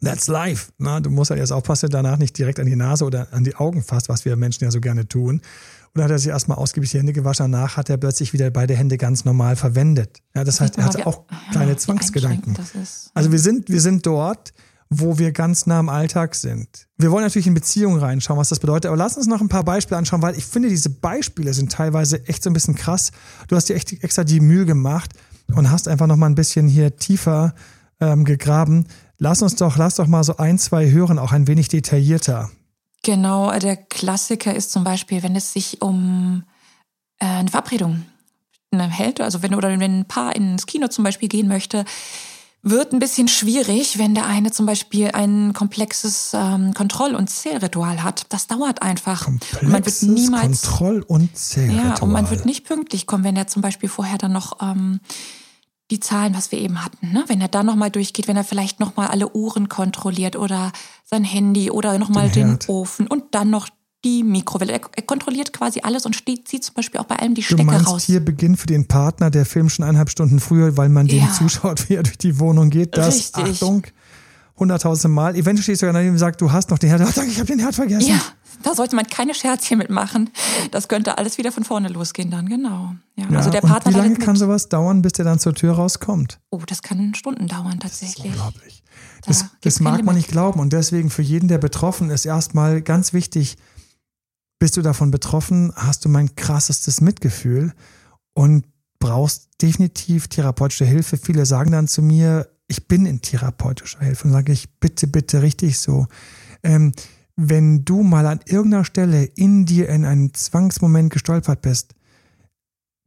that's 0.02 0.28
life. 0.28 0.72
Na, 0.78 1.00
du 1.00 1.10
musst 1.10 1.30
halt 1.30 1.40
jetzt 1.40 1.52
aufpassen, 1.52 1.90
danach 1.90 2.18
nicht 2.18 2.38
direkt 2.38 2.60
an 2.60 2.66
die 2.66 2.76
Nase 2.76 3.06
oder 3.06 3.28
an 3.32 3.44
die 3.44 3.56
Augen 3.56 3.84
fasst, 3.84 4.08
was 4.08 4.24
wir 4.24 4.36
Menschen 4.36 4.64
ja 4.64 4.72
so 4.72 4.80
gerne 4.80 5.08
tun. 5.08 5.42
Und 5.96 6.00
dann 6.00 6.06
hat 6.06 6.12
er 6.12 6.20
sich 6.20 6.28
erstmal 6.28 6.58
ausgiebig 6.58 6.92
die 6.92 6.98
Hände 6.98 7.14
gewaschen. 7.14 7.50
Danach 7.50 7.78
hat 7.78 7.90
er 7.90 7.96
plötzlich 7.96 8.34
wieder 8.34 8.52
beide 8.52 8.76
Hände 8.76 8.98
ganz 8.98 9.24
normal 9.24 9.56
verwendet. 9.56 10.18
Ja, 10.36 10.44
das 10.44 10.60
heißt, 10.60 10.78
er 10.78 10.84
hatte 10.84 11.08
auch 11.08 11.22
kleine 11.54 11.78
Zwangsgedanken. 11.78 12.54
Also 13.14 13.32
wir 13.32 13.40
sind, 13.40 13.70
wir 13.70 13.80
sind 13.80 14.06
dort, 14.06 14.54
wo 14.90 15.20
wir 15.20 15.32
ganz 15.32 15.68
nah 15.68 15.80
am 15.80 15.88
Alltag 15.88 16.36
sind. 16.36 16.68
Wir 16.98 17.12
wollen 17.12 17.24
natürlich 17.24 17.48
in 17.48 17.54
Beziehungen 17.54 17.98
reinschauen, 17.98 18.38
was 18.38 18.50
das 18.50 18.60
bedeutet, 18.60 18.88
aber 18.88 18.98
lass 18.98 19.16
uns 19.16 19.28
noch 19.28 19.40
ein 19.40 19.48
paar 19.48 19.64
Beispiele 19.64 19.98
anschauen, 19.98 20.22
weil 20.22 20.38
ich 20.38 20.46
finde, 20.46 20.68
diese 20.68 20.90
Beispiele 20.90 21.54
sind 21.54 21.72
teilweise 21.72 22.28
echt 22.28 22.44
so 22.44 22.50
ein 22.50 22.54
bisschen 22.54 22.76
krass. 22.76 23.14
Du 23.48 23.56
hast 23.56 23.70
dir 23.70 23.76
echt 23.76 24.04
extra 24.04 24.26
die 24.26 24.42
Mühe 24.42 24.66
gemacht 24.66 25.12
und 25.56 25.72
hast 25.72 25.88
einfach 25.88 26.08
noch 26.08 26.18
mal 26.18 26.28
ein 26.28 26.36
bisschen 26.36 26.68
hier 26.68 26.98
tiefer 26.98 27.56
ähm, 28.02 28.26
gegraben. 28.26 28.86
Lass 29.18 29.42
uns 29.42 29.56
doch, 29.56 29.78
lass 29.78 29.96
doch 29.96 30.08
mal 30.08 30.26
so 30.26 30.36
ein, 30.36 30.60
zwei 30.60 30.92
hören, 30.92 31.20
auch 31.20 31.32
ein 31.32 31.48
wenig 31.48 31.70
detaillierter. 31.70 32.50
Genau, 33.06 33.52
der 33.60 33.78
Klassiker 33.78 34.56
ist 34.56 34.72
zum 34.72 34.84
Beispiel, 34.84 35.22
wenn 35.22 35.36
es 35.36 35.54
sich 35.54 35.84
um 35.84 36.44
äh, 37.20 37.26
eine 37.26 37.52
Verabredung 37.52 38.04
hält, 38.72 39.22
also 39.22 39.44
wenn 39.44 39.54
oder 39.54 39.70
wenn 39.70 40.00
ein 40.00 40.06
Paar 40.06 40.36
ins 40.36 40.66
Kino 40.66 40.88
zum 40.88 41.04
Beispiel 41.04 41.30
gehen 41.30 41.48
möchte, 41.48 41.86
wird 42.64 42.94
ein 42.94 43.00
bisschen 43.00 43.28
schwierig, 43.28 44.00
wenn 44.00 44.16
der 44.16 44.26
eine 44.26 44.52
zum 44.52 44.66
Beispiel 44.66 45.12
ein 45.14 45.54
komplexes 45.54 46.32
ähm, 46.34 46.74
Kontroll- 46.74 47.14
und 47.14 47.30
Zählritual 47.30 48.02
hat. 48.02 48.26
Das 48.30 48.48
dauert 48.48 48.82
einfach. 48.82 49.24
Komplexes 49.24 49.62
und 49.62 49.70
man 49.70 49.86
wird 49.86 50.02
niemals, 50.02 50.64
Kontroll- 50.64 51.06
und 51.08 51.38
Zählritual. 51.38 51.86
Ja, 51.86 52.02
und 52.02 52.12
man 52.12 52.30
wird 52.32 52.46
nicht 52.46 52.66
pünktlich 52.66 53.06
kommen, 53.06 53.24
wenn 53.24 53.36
er 53.36 53.46
zum 53.46 53.62
Beispiel 53.62 53.88
vorher 53.88 54.18
dann 54.18 54.34
noch 54.34 54.64
ähm, 54.64 55.00
die 55.92 56.00
Zahlen, 56.00 56.34
was 56.34 56.52
wir 56.52 56.60
eben 56.60 56.84
hatten, 56.84 57.12
ne? 57.12 57.24
wenn 57.28 57.42
er 57.42 57.48
dann 57.48 57.68
nochmal 57.68 57.92
durchgeht, 57.92 58.28
wenn 58.28 58.38
er 58.38 58.44
vielleicht 58.44 58.80
nochmal 58.80 59.08
alle 59.08 59.36
Uhren 59.36 59.70
kontrolliert 59.70 60.36
oder 60.36 60.72
sein 61.04 61.24
Handy 61.24 61.70
oder 61.70 61.98
nochmal 62.00 62.30
den, 62.30 62.58
den 62.58 62.70
Ofen 62.70 63.08
und 63.08 63.36
dann 63.36 63.52
noch 63.52 63.70
die 64.04 64.24
Mikrowelle. 64.24 64.74
Er, 64.74 64.82
er, 64.96 65.04
kontrolliert 65.04 65.52
quasi 65.52 65.82
alles 65.82 66.06
und 66.06 66.16
steht, 66.16 66.48
zieht 66.48 66.64
zum 66.64 66.76
Beispiel 66.76 67.00
auch 67.00 67.06
bei 67.06 67.18
allem 67.18 67.34
die 67.34 67.44
Stecker 67.44 67.64
du 67.64 67.68
meinst, 67.68 67.88
raus. 67.88 68.04
Hier 68.04 68.24
beginnt 68.24 68.60
für 68.60 68.68
den 68.68 68.88
Partner 68.88 69.32
der 69.32 69.46
Film 69.46 69.70
schon 69.70 69.84
eineinhalb 69.84 70.10
Stunden 70.10 70.40
früher, 70.40 70.78
weil 70.78 70.90
man 70.90 71.08
ja. 71.08 71.26
dem 71.26 71.34
zuschaut, 71.34 71.90
wie 71.90 71.96
er 71.96 72.04
durch 72.04 72.18
die 72.18 72.40
Wohnung 72.40 72.70
geht. 72.70 72.96
Das, 72.98 73.16
Richtig. 73.16 73.44
Achtung, 73.44 73.84
hunderttausende 74.58 75.14
Mal. 75.14 75.36
Eventuell 75.36 75.64
stehst 75.64 75.82
du 75.82 75.86
daneben 75.88 76.12
und 76.12 76.18
sagst, 76.18 76.42
du 76.42 76.52
hast 76.52 76.70
noch 76.70 76.78
den 76.78 76.90
Herd. 76.90 77.02
Ach, 77.02 77.14
danke, 77.14 77.32
ich 77.32 77.40
habe 77.40 77.48
den 77.48 77.60
Herd 77.60 77.76
vergessen. 77.76 78.10
Ja, 78.10 78.22
da 78.64 78.74
sollte 78.74 78.96
man 78.96 79.06
keine 79.08 79.34
Scherzchen 79.34 79.78
mitmachen. 79.78 80.30
Das 80.72 80.88
könnte 80.88 81.18
alles 81.18 81.38
wieder 81.38 81.52
von 81.52 81.64
vorne 81.64 81.90
losgehen 81.90 82.32
dann, 82.32 82.48
genau. 82.48 82.96
Ja, 83.16 83.26
ja 83.30 83.38
also 83.38 83.50
der 83.50 83.62
Partner 83.62 83.94
wie 83.94 83.98
lange 83.98 84.16
kann 84.16 84.36
sowas 84.36 84.70
dauern, 84.70 85.02
bis 85.02 85.14
der 85.14 85.26
dann 85.26 85.40
zur 85.40 85.54
Tür 85.54 85.74
rauskommt? 85.74 86.40
Oh, 86.50 86.62
das 86.66 86.82
kann 86.82 87.14
Stunden 87.16 87.48
dauern 87.48 87.80
tatsächlich. 87.80 88.18
Das 88.18 88.26
ist 88.26 88.32
unglaublich. 88.32 88.84
Das, 89.26 89.40
da 89.40 89.50
das 89.62 89.80
mag 89.80 90.04
man 90.04 90.16
nicht 90.16 90.30
glauben. 90.30 90.60
Und 90.60 90.74
deswegen 90.74 91.10
für 91.10 91.22
jeden, 91.22 91.48
der 91.48 91.58
betroffen 91.58 92.10
ist, 92.10 92.26
erstmal 92.26 92.82
ganz 92.82 93.14
wichtig, 93.14 93.58
bist 94.60 94.78
du 94.78 94.82
davon 94.82 95.12
betroffen, 95.12 95.74
hast 95.76 96.06
du 96.06 96.10
mein 96.10 96.36
krassestes 96.36 97.02
Mitgefühl 97.02 97.74
und 98.34 98.66
brauchst 99.00 99.50
definitiv 99.62 100.28
therapeutische 100.28 100.86
Hilfe. 100.86 101.18
Viele 101.18 101.46
sagen 101.46 101.72
dann 101.72 101.88
zu 101.88 102.02
mir, 102.02 102.50
ich 102.68 102.88
bin 102.88 103.06
in 103.06 103.22
therapeutischer 103.22 104.00
Hilfe 104.00 104.28
und 104.28 104.34
sage 104.34 104.52
ich, 104.52 104.80
bitte, 104.80 105.08
bitte, 105.08 105.42
richtig 105.42 105.80
so. 105.80 106.08
Ähm, 106.64 106.94
wenn 107.36 107.84
du 107.84 108.02
mal 108.02 108.26
an 108.28 108.40
irgendeiner 108.46 108.86
Stelle 108.86 109.24
in 109.24 109.66
dir 109.66 109.90
in 109.90 110.06
einen 110.06 110.34
Zwangsmoment 110.34 111.12
gestolpert 111.12 111.62
bist, 111.62 111.94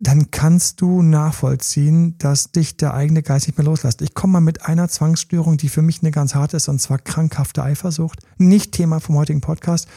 dann 0.00 0.30
kannst 0.30 0.80
du 0.80 1.02
nachvollziehen, 1.02 2.16
dass 2.18 2.52
dich 2.52 2.76
der 2.76 2.94
eigene 2.94 3.22
Geist 3.22 3.48
nicht 3.48 3.58
mehr 3.58 3.64
loslässt. 3.64 4.00
Ich 4.00 4.14
komme 4.14 4.34
mal 4.34 4.40
mit 4.40 4.64
einer 4.64 4.88
Zwangsstörung, 4.88 5.56
die 5.56 5.68
für 5.68 5.82
mich 5.82 6.02
eine 6.02 6.12
ganz 6.12 6.36
harte 6.36 6.56
ist, 6.56 6.68
und 6.68 6.80
zwar 6.80 6.98
krankhafte 6.98 7.64
Eifersucht. 7.64 8.20
Nicht 8.36 8.72
Thema 8.72 9.00
vom 9.00 9.16
heutigen 9.16 9.40
Podcast. 9.40 9.88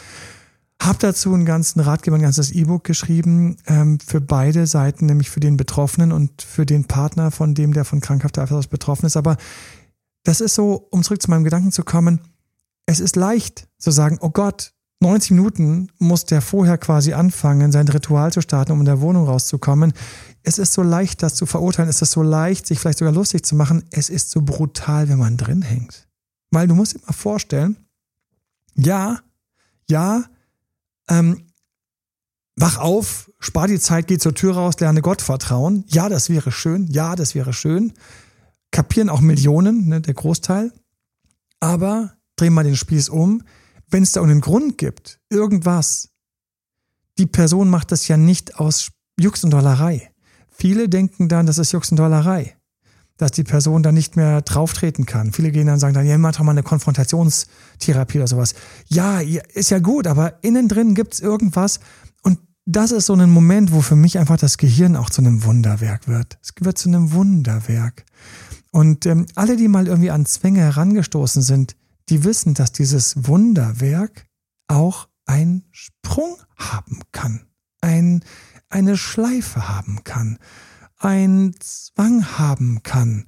Hab 0.81 0.97
dazu 0.97 1.31
einen 1.31 1.45
ganzen 1.45 1.79
Ratgeber, 1.79 2.15
ein 2.15 2.23
ganzes 2.23 2.51
E-Book 2.51 2.83
geschrieben 2.83 3.57
ähm, 3.67 3.99
für 3.99 4.19
beide 4.19 4.65
Seiten, 4.65 5.05
nämlich 5.05 5.29
für 5.29 5.39
den 5.39 5.55
Betroffenen 5.55 6.11
und 6.11 6.41
für 6.41 6.65
den 6.65 6.85
Partner 6.85 7.29
von 7.29 7.53
dem, 7.53 7.71
der 7.71 7.85
von 7.85 8.01
krankhafter 8.01 8.41
Eifersucht 8.41 8.71
betroffen 8.71 9.05
ist. 9.05 9.15
Aber 9.15 9.37
das 10.23 10.41
ist 10.41 10.55
so, 10.55 10.87
um 10.89 11.03
zurück 11.03 11.21
zu 11.21 11.29
meinem 11.29 11.43
Gedanken 11.43 11.71
zu 11.71 11.83
kommen, 11.83 12.19
es 12.87 12.99
ist 12.99 13.15
leicht 13.15 13.67
zu 13.77 13.91
sagen, 13.91 14.17
oh 14.21 14.31
Gott, 14.31 14.73
90 15.01 15.31
Minuten 15.31 15.89
muss 15.99 16.25
der 16.25 16.41
vorher 16.41 16.79
quasi 16.79 17.13
anfangen, 17.13 17.71
sein 17.71 17.87
Ritual 17.87 18.33
zu 18.33 18.41
starten, 18.41 18.71
um 18.71 18.79
in 18.79 18.85
der 18.85 19.01
Wohnung 19.01 19.27
rauszukommen. 19.27 19.93
Es 20.41 20.57
ist 20.57 20.73
so 20.73 20.81
leicht, 20.81 21.21
das 21.21 21.35
zu 21.35 21.45
verurteilen. 21.45 21.89
Es 21.89 22.01
ist 22.01 22.11
so 22.11 22.23
leicht, 22.23 22.65
sich 22.65 22.79
vielleicht 22.79 22.99
sogar 22.99 23.13
lustig 23.13 23.45
zu 23.45 23.55
machen. 23.55 23.83
Es 23.91 24.09
ist 24.09 24.31
so 24.31 24.41
brutal, 24.41 25.09
wenn 25.09 25.19
man 25.19 25.37
drin 25.37 25.61
hängt. 25.61 26.07
Weil 26.49 26.67
du 26.67 26.73
musst 26.73 26.95
dir 26.95 27.01
mal 27.05 27.13
vorstellen, 27.13 27.77
ja, 28.75 29.19
Ja, 29.87 30.23
ähm, 31.11 31.47
wach 32.55 32.77
auf, 32.77 33.29
spar 33.39 33.67
die 33.67 33.79
Zeit, 33.79 34.07
geh 34.07 34.17
zur 34.17 34.33
Tür 34.33 34.55
raus, 34.55 34.79
lerne 34.79 35.01
Gott 35.01 35.21
vertrauen. 35.21 35.83
Ja, 35.87 36.07
das 36.07 36.29
wäre 36.29 36.51
schön. 36.51 36.87
Ja, 36.87 37.15
das 37.15 37.35
wäre 37.35 37.53
schön. 37.53 37.93
Kapieren 38.71 39.09
auch 39.09 39.19
Millionen, 39.19 39.89
ne, 39.89 39.99
der 39.99 40.13
Großteil. 40.13 40.71
Aber 41.59 42.13
dreh 42.37 42.49
mal 42.49 42.63
den 42.63 42.77
Spieß 42.77 43.09
um. 43.09 43.43
Wenn 43.89 44.03
es 44.03 44.13
da 44.13 44.21
einen 44.21 44.39
Grund 44.39 44.77
gibt, 44.77 45.19
irgendwas, 45.29 46.09
die 47.17 47.25
Person 47.25 47.69
macht 47.69 47.91
das 47.91 48.07
ja 48.07 48.15
nicht 48.15 48.55
aus 48.55 48.91
Jux 49.19 49.43
und 49.43 49.51
Dollerei. 49.51 50.13
Viele 50.49 50.87
denken 50.87 51.27
dann, 51.27 51.45
das 51.45 51.57
ist 51.57 51.73
Jux 51.73 51.91
und 51.91 51.97
Dollerei, 51.97 52.55
dass 53.21 53.31
die 53.31 53.43
Person 53.43 53.83
dann 53.83 53.93
nicht 53.93 54.15
mehr 54.15 54.41
drauftreten 54.41 55.05
kann. 55.05 55.31
Viele 55.31 55.51
gehen 55.51 55.67
dann 55.67 55.79
sagen 55.79 55.93
dann, 55.93 56.07
ja, 56.07 56.17
mach 56.17 56.35
doch 56.35 56.43
mal 56.43 56.51
eine 56.51 56.63
Konfrontationstherapie 56.63 58.17
oder 58.17 58.27
sowas. 58.27 58.55
Ja, 58.87 59.19
ist 59.19 59.69
ja 59.69 59.79
gut, 59.79 60.07
aber 60.07 60.43
innen 60.43 60.67
drin 60.67 60.95
gibt's 60.95 61.19
irgendwas 61.19 61.79
und 62.23 62.39
das 62.65 62.91
ist 62.91 63.05
so 63.05 63.13
ein 63.13 63.29
Moment, 63.29 63.71
wo 63.71 63.81
für 63.81 63.95
mich 63.95 64.17
einfach 64.17 64.37
das 64.37 64.57
Gehirn 64.57 64.95
auch 64.95 65.09
zu 65.09 65.21
einem 65.21 65.43
Wunderwerk 65.43 66.07
wird. 66.07 66.39
Es 66.41 66.51
wird 66.59 66.77
zu 66.77 66.89
einem 66.89 67.11
Wunderwerk. 67.11 68.05
Und 68.71 69.05
ähm, 69.05 69.25
alle, 69.35 69.57
die 69.57 69.67
mal 69.67 69.87
irgendwie 69.87 70.11
an 70.11 70.25
Zwänge 70.25 70.61
herangestoßen 70.61 71.41
sind, 71.41 71.75
die 72.09 72.23
wissen, 72.23 72.53
dass 72.53 72.71
dieses 72.71 73.27
Wunderwerk 73.27 74.25
auch 74.67 75.07
einen 75.25 75.65
Sprung 75.71 76.37
haben 76.57 77.01
kann, 77.11 77.45
ein, 77.81 78.23
eine 78.69 78.97
Schleife 78.97 79.67
haben 79.67 80.03
kann, 80.03 80.39
ein 81.01 81.53
Zwang 81.59 82.37
haben 82.37 82.83
kann. 82.83 83.25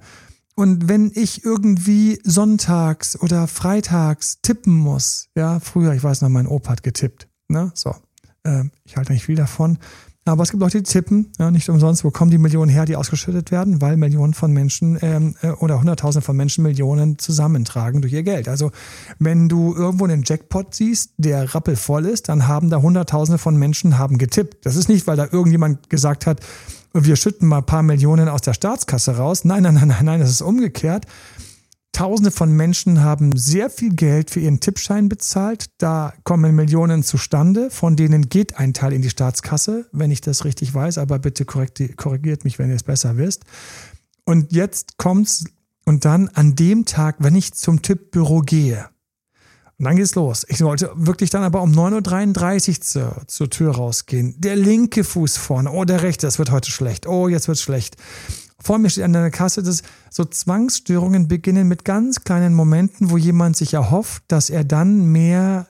Und 0.54 0.88
wenn 0.88 1.10
ich 1.14 1.44
irgendwie 1.44 2.20
sonntags 2.22 3.20
oder 3.20 3.48
freitags 3.48 4.40
tippen 4.40 4.74
muss, 4.74 5.28
ja, 5.34 5.58
früher, 5.58 5.94
ich 5.94 6.04
weiß 6.04 6.22
noch, 6.22 6.28
mein 6.28 6.46
Opa 6.46 6.70
hat 6.70 6.82
getippt, 6.84 7.28
ne, 7.48 7.72
so, 7.74 7.94
äh, 8.44 8.64
ich 8.84 8.96
halte 8.96 9.12
nicht 9.12 9.24
viel 9.24 9.34
davon, 9.34 9.78
aber 10.26 10.42
es 10.42 10.50
gibt 10.50 10.62
Leute, 10.62 10.78
die 10.78 10.90
tippen, 10.90 11.32
ja, 11.38 11.50
nicht 11.50 11.68
umsonst, 11.68 12.02
wo 12.02 12.10
kommen 12.10 12.30
die 12.30 12.38
Millionen 12.38 12.70
her, 12.70 12.86
die 12.86 12.96
ausgeschüttet 12.96 13.50
werden, 13.50 13.82
weil 13.82 13.98
Millionen 13.98 14.32
von 14.32 14.52
Menschen 14.52 14.96
ähm, 15.02 15.34
äh, 15.42 15.48
oder 15.50 15.80
Hunderttausende 15.80 16.24
von 16.24 16.36
Menschen 16.36 16.62
Millionen 16.62 17.18
zusammentragen 17.18 18.00
durch 18.00 18.14
ihr 18.14 18.22
Geld. 18.22 18.48
Also 18.48 18.70
wenn 19.18 19.50
du 19.50 19.74
irgendwo 19.74 20.04
einen 20.04 20.22
Jackpot 20.24 20.74
siehst, 20.74 21.12
der 21.18 21.54
rappelvoll 21.54 22.06
ist, 22.06 22.30
dann 22.30 22.48
haben 22.48 22.70
da 22.70 22.80
Hunderttausende 22.80 23.38
von 23.38 23.56
Menschen 23.56 23.98
haben 23.98 24.16
getippt. 24.16 24.64
Das 24.64 24.76
ist 24.76 24.88
nicht, 24.88 25.06
weil 25.06 25.16
da 25.16 25.28
irgendjemand 25.30 25.90
gesagt 25.90 26.26
hat, 26.26 26.40
wir 26.94 27.16
schütten 27.16 27.48
mal 27.48 27.58
ein 27.58 27.66
paar 27.66 27.82
Millionen 27.82 28.28
aus 28.28 28.40
der 28.40 28.54
Staatskasse 28.54 29.16
raus. 29.16 29.44
Nein, 29.44 29.64
nein, 29.64 29.74
nein, 29.74 29.88
nein, 29.88 30.04
nein, 30.04 30.20
das 30.20 30.30
ist 30.30 30.42
umgekehrt. 30.42 31.06
Tausende 31.92 32.30
von 32.32 32.50
Menschen 32.50 33.02
haben 33.02 33.36
sehr 33.36 33.70
viel 33.70 33.94
Geld 33.94 34.30
für 34.30 34.40
ihren 34.40 34.58
Tippschein 34.58 35.08
bezahlt. 35.08 35.66
Da 35.78 36.12
kommen 36.24 36.54
Millionen 36.54 37.04
zustande, 37.04 37.70
von 37.70 37.94
denen 37.94 38.28
geht 38.28 38.58
ein 38.58 38.74
Teil 38.74 38.92
in 38.92 39.02
die 39.02 39.10
Staatskasse, 39.10 39.86
wenn 39.92 40.10
ich 40.10 40.20
das 40.20 40.44
richtig 40.44 40.74
weiß, 40.74 40.98
aber 40.98 41.20
bitte 41.20 41.44
korrigiert 41.44 42.44
mich, 42.44 42.58
wenn 42.58 42.70
ihr 42.70 42.76
es 42.76 42.82
besser 42.82 43.16
wisst. 43.16 43.44
Und 44.24 44.52
jetzt 44.52 44.96
kommt's 44.98 45.44
und 45.84 46.04
dann 46.04 46.28
an 46.28 46.56
dem 46.56 46.84
Tag, 46.84 47.16
wenn 47.18 47.36
ich 47.36 47.52
zum 47.54 47.82
Tippbüro 47.82 48.40
gehe, 48.40 48.86
und 49.78 49.86
dann 49.86 49.96
geht's 49.96 50.14
los. 50.14 50.44
Ich 50.48 50.60
wollte 50.60 50.90
wirklich 50.94 51.30
dann 51.30 51.42
aber 51.42 51.62
um 51.62 51.72
9.33 51.72 52.68
Uhr 52.68 52.80
zur, 52.80 53.22
zur 53.26 53.50
Tür 53.50 53.74
rausgehen. 53.74 54.34
Der 54.38 54.56
linke 54.56 55.04
Fuß 55.04 55.36
vorne. 55.36 55.70
Oh, 55.70 55.84
der 55.84 56.02
rechte, 56.02 56.26
das 56.26 56.38
wird 56.38 56.50
heute 56.50 56.70
schlecht. 56.70 57.06
Oh, 57.06 57.28
jetzt 57.28 57.48
wird's 57.48 57.62
schlecht 57.62 57.96
vor 58.64 58.78
mir 58.78 58.88
steht 58.88 59.04
an 59.04 59.12
der 59.12 59.30
Kasse, 59.30 59.62
dass 59.62 59.82
so 60.10 60.24
Zwangsstörungen 60.24 61.28
beginnen 61.28 61.68
mit 61.68 61.84
ganz 61.84 62.24
kleinen 62.24 62.54
Momenten, 62.54 63.10
wo 63.10 63.18
jemand 63.18 63.56
sich 63.56 63.74
erhofft, 63.74 64.24
dass 64.28 64.50
er 64.50 64.64
dann 64.64 65.12
mehr 65.12 65.68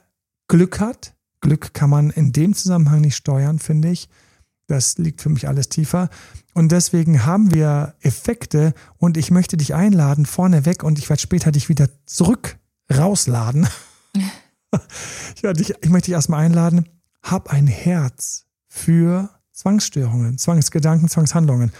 Glück 0.48 0.80
hat. 0.80 1.14
Glück 1.40 1.74
kann 1.74 1.90
man 1.90 2.10
in 2.10 2.32
dem 2.32 2.54
Zusammenhang 2.54 3.00
nicht 3.00 3.16
steuern, 3.16 3.58
finde 3.58 3.90
ich. 3.90 4.08
Das 4.66 4.96
liegt 4.96 5.20
für 5.20 5.28
mich 5.28 5.48
alles 5.48 5.68
tiefer. 5.68 6.08
Und 6.54 6.72
deswegen 6.72 7.26
haben 7.26 7.52
wir 7.52 7.94
Effekte 8.00 8.72
und 8.96 9.16
ich 9.16 9.30
möchte 9.30 9.56
dich 9.56 9.74
einladen, 9.74 10.24
vorneweg 10.24 10.84
und 10.84 10.98
ich 10.98 11.10
werde 11.10 11.20
später 11.20 11.50
dich 11.50 11.68
wieder 11.68 11.88
zurück 12.06 12.56
rausladen. 12.90 13.68
ich, 15.34 15.42
dich, 15.52 15.74
ich 15.80 15.90
möchte 15.90 16.06
dich 16.06 16.14
erstmal 16.14 16.44
einladen, 16.44 16.88
hab 17.22 17.50
ein 17.52 17.66
Herz 17.66 18.46
für 18.68 19.30
Zwangsstörungen, 19.52 20.38
Zwangsgedanken, 20.38 21.08
Zwangshandlungen. 21.08 21.72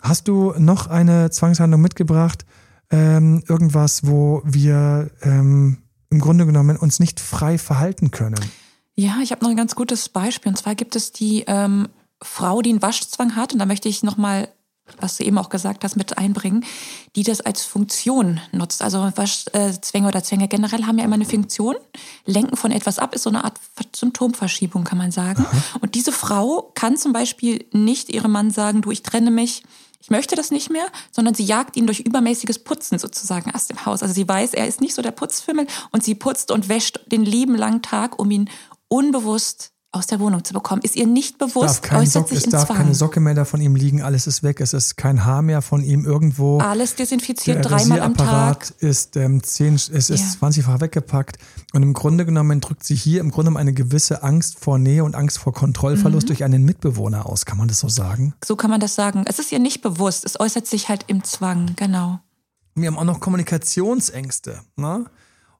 Hast 0.00 0.26
du 0.26 0.52
noch 0.58 0.88
eine 0.88 1.30
Zwangshandlung 1.30 1.80
mitgebracht? 1.80 2.44
Ähm, 2.90 3.42
irgendwas, 3.48 4.06
wo 4.06 4.42
wir 4.44 5.10
ähm, 5.22 5.78
im 6.10 6.18
Grunde 6.18 6.44
genommen 6.44 6.76
uns 6.76 7.00
nicht 7.00 7.20
frei 7.20 7.56
verhalten 7.56 8.10
können? 8.10 8.40
Ja, 8.94 9.18
ich 9.22 9.30
habe 9.30 9.42
noch 9.42 9.50
ein 9.50 9.56
ganz 9.56 9.74
gutes 9.74 10.08
Beispiel. 10.08 10.50
Und 10.50 10.56
zwar 10.56 10.74
gibt 10.74 10.96
es 10.96 11.12
die 11.12 11.44
ähm, 11.46 11.88
Frau, 12.20 12.60
die 12.60 12.70
einen 12.70 12.82
Waschzwang 12.82 13.36
hat. 13.36 13.52
Und 13.52 13.60
da 13.60 13.66
möchte 13.66 13.88
ich 13.88 14.02
nochmal, 14.02 14.48
was 14.98 15.16
du 15.16 15.24
eben 15.24 15.38
auch 15.38 15.48
gesagt 15.48 15.84
hast, 15.84 15.96
mit 15.96 16.18
einbringen, 16.18 16.64
die 17.16 17.22
das 17.22 17.40
als 17.40 17.64
Funktion 17.64 18.40
nutzt. 18.52 18.82
Also 18.82 19.10
Waschzwänge 19.14 20.08
oder 20.08 20.22
Zwänge 20.22 20.48
generell 20.48 20.84
haben 20.84 20.98
ja 20.98 21.04
immer 21.04 21.14
eine 21.14 21.24
Funktion. 21.24 21.76
Lenken 22.24 22.56
von 22.56 22.70
etwas 22.70 22.98
ab 22.98 23.14
ist 23.14 23.22
so 23.22 23.30
eine 23.30 23.44
Art 23.44 23.58
Symptomverschiebung, 23.94 24.84
kann 24.84 24.98
man 24.98 25.10
sagen. 25.10 25.44
Aha. 25.44 25.78
Und 25.80 25.94
diese 25.94 26.12
Frau 26.12 26.70
kann 26.74 26.96
zum 26.96 27.12
Beispiel 27.12 27.66
nicht 27.72 28.08
ihrem 28.08 28.32
Mann 28.32 28.50
sagen, 28.50 28.82
du, 28.82 28.90
ich 28.90 29.02
trenne 29.02 29.30
mich 29.30 29.62
ich 30.02 30.10
möchte 30.10 30.34
das 30.34 30.50
nicht 30.50 30.68
mehr, 30.68 30.86
sondern 31.12 31.34
sie 31.34 31.44
jagt 31.44 31.76
ihn 31.76 31.86
durch 31.86 32.00
übermäßiges 32.00 32.58
Putzen 32.58 32.98
sozusagen 32.98 33.54
aus 33.54 33.68
dem 33.68 33.86
Haus. 33.86 34.02
Also 34.02 34.12
sie 34.12 34.28
weiß, 34.28 34.52
er 34.52 34.66
ist 34.66 34.80
nicht 34.80 34.94
so 34.94 35.00
der 35.00 35.12
Putzfimmel 35.12 35.68
und 35.92 36.02
sie 36.02 36.16
putzt 36.16 36.50
und 36.50 36.68
wäscht 36.68 37.00
den 37.06 37.24
lieben 37.24 37.54
langen 37.54 37.82
Tag, 37.82 38.18
um 38.18 38.28
ihn 38.32 38.50
unbewusst 38.88 39.71
aus 39.92 40.06
der 40.06 40.20
Wohnung 40.20 40.42
zu 40.42 40.54
bekommen. 40.54 40.80
Ist 40.82 40.96
ihr 40.96 41.06
nicht 41.06 41.38
bewusst, 41.38 41.92
äußert 41.92 42.08
Sock, 42.08 42.28
sich 42.30 42.38
Es 42.38 42.50
darf 42.50 42.66
Zwang. 42.66 42.78
keine 42.78 42.94
Socke 42.94 43.20
mehr 43.20 43.34
davon 43.34 43.60
ihm 43.60 43.76
liegen, 43.76 44.00
alles 44.00 44.26
ist 44.26 44.42
weg, 44.42 44.60
es 44.60 44.72
ist 44.72 44.96
kein 44.96 45.24
Haar 45.26 45.42
mehr 45.42 45.60
von 45.60 45.84
ihm 45.84 46.06
irgendwo. 46.06 46.58
Alles 46.58 46.94
desinfiziert 46.94 47.68
dreimal 47.68 48.00
am 48.00 48.16
Tag. 48.16 48.72
ist 48.78 49.16
ähm, 49.16 49.42
zehn, 49.42 49.74
es 49.74 49.88
ist 49.88 50.08
ja. 50.08 50.48
20-fach 50.48 50.80
weggepackt 50.80 51.36
und 51.74 51.82
im 51.82 51.92
Grunde 51.92 52.24
genommen 52.24 52.62
drückt 52.62 52.84
sie 52.84 52.94
hier 52.94 53.20
im 53.20 53.30
Grunde 53.30 53.50
genommen 53.50 53.58
eine 53.58 53.74
gewisse 53.74 54.22
Angst 54.22 54.58
vor 54.58 54.78
Nähe 54.78 55.04
und 55.04 55.14
Angst 55.14 55.38
vor 55.38 55.52
Kontrollverlust 55.52 56.26
mhm. 56.26 56.28
durch 56.28 56.44
einen 56.44 56.64
Mitbewohner 56.64 57.26
aus. 57.26 57.44
Kann 57.44 57.58
man 57.58 57.68
das 57.68 57.80
so 57.80 57.88
sagen? 57.88 58.34
So 58.42 58.56
kann 58.56 58.70
man 58.70 58.80
das 58.80 58.94
sagen. 58.94 59.24
Es 59.26 59.38
ist 59.38 59.52
ihr 59.52 59.58
nicht 59.58 59.82
bewusst, 59.82 60.24
es 60.24 60.40
äußert 60.40 60.66
sich 60.66 60.88
halt 60.88 61.04
im 61.08 61.22
Zwang, 61.22 61.72
genau. 61.76 62.20
Wir 62.74 62.86
haben 62.88 62.96
auch 62.96 63.04
noch 63.04 63.20
Kommunikationsängste. 63.20 64.60
Ne? 64.76 65.04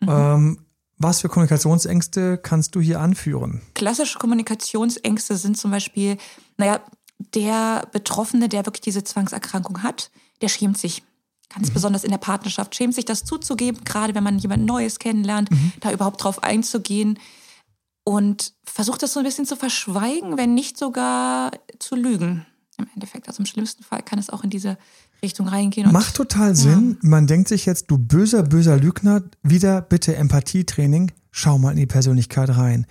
Mhm. 0.00 0.08
Ähm, 0.08 0.58
was 1.02 1.20
für 1.20 1.28
Kommunikationsängste 1.28 2.38
kannst 2.38 2.74
du 2.74 2.80
hier 2.80 3.00
anführen? 3.00 3.62
Klassische 3.74 4.18
Kommunikationsängste 4.18 5.36
sind 5.36 5.56
zum 5.56 5.70
Beispiel, 5.70 6.16
naja, 6.56 6.80
der 7.34 7.88
Betroffene, 7.92 8.48
der 8.48 8.66
wirklich 8.66 8.80
diese 8.80 9.04
Zwangserkrankung 9.04 9.82
hat, 9.82 10.10
der 10.40 10.48
schämt 10.48 10.78
sich. 10.78 11.02
Ganz 11.54 11.68
mhm. 11.68 11.74
besonders 11.74 12.04
in 12.04 12.10
der 12.10 12.18
Partnerschaft, 12.18 12.74
schämt 12.74 12.94
sich 12.94 13.04
das 13.04 13.24
zuzugeben, 13.24 13.84
gerade 13.84 14.14
wenn 14.14 14.24
man 14.24 14.38
jemand 14.38 14.64
Neues 14.64 14.98
kennenlernt, 14.98 15.50
mhm. 15.50 15.72
da 15.80 15.92
überhaupt 15.92 16.22
drauf 16.22 16.42
einzugehen 16.42 17.18
und 18.04 18.54
versucht 18.64 19.02
das 19.02 19.12
so 19.12 19.20
ein 19.20 19.24
bisschen 19.24 19.46
zu 19.46 19.56
verschweigen, 19.56 20.36
wenn 20.36 20.54
nicht 20.54 20.78
sogar 20.78 21.52
zu 21.78 21.94
lügen. 21.94 22.46
Im 22.78 22.88
Endeffekt, 22.94 23.28
also 23.28 23.40
im 23.40 23.46
schlimmsten 23.46 23.84
Fall 23.84 24.02
kann 24.02 24.18
es 24.18 24.30
auch 24.30 24.42
in 24.42 24.50
diese 24.50 24.78
Richtung 25.22 25.46
reingehen. 25.46 25.92
Macht 25.92 26.16
total 26.16 26.56
Sinn. 26.56 26.98
Ja. 27.02 27.08
Man 27.08 27.26
denkt 27.26 27.48
sich 27.48 27.64
jetzt, 27.64 27.90
du 27.90 27.98
böser, 27.98 28.42
böser 28.42 28.76
Lügner, 28.76 29.22
wieder 29.42 29.80
bitte 29.80 30.16
Empathietraining. 30.16 31.12
Schau 31.30 31.58
mal 31.58 31.70
in 31.70 31.76
die 31.76 31.86
Persönlichkeit 31.86 32.50
rein. 32.50 32.86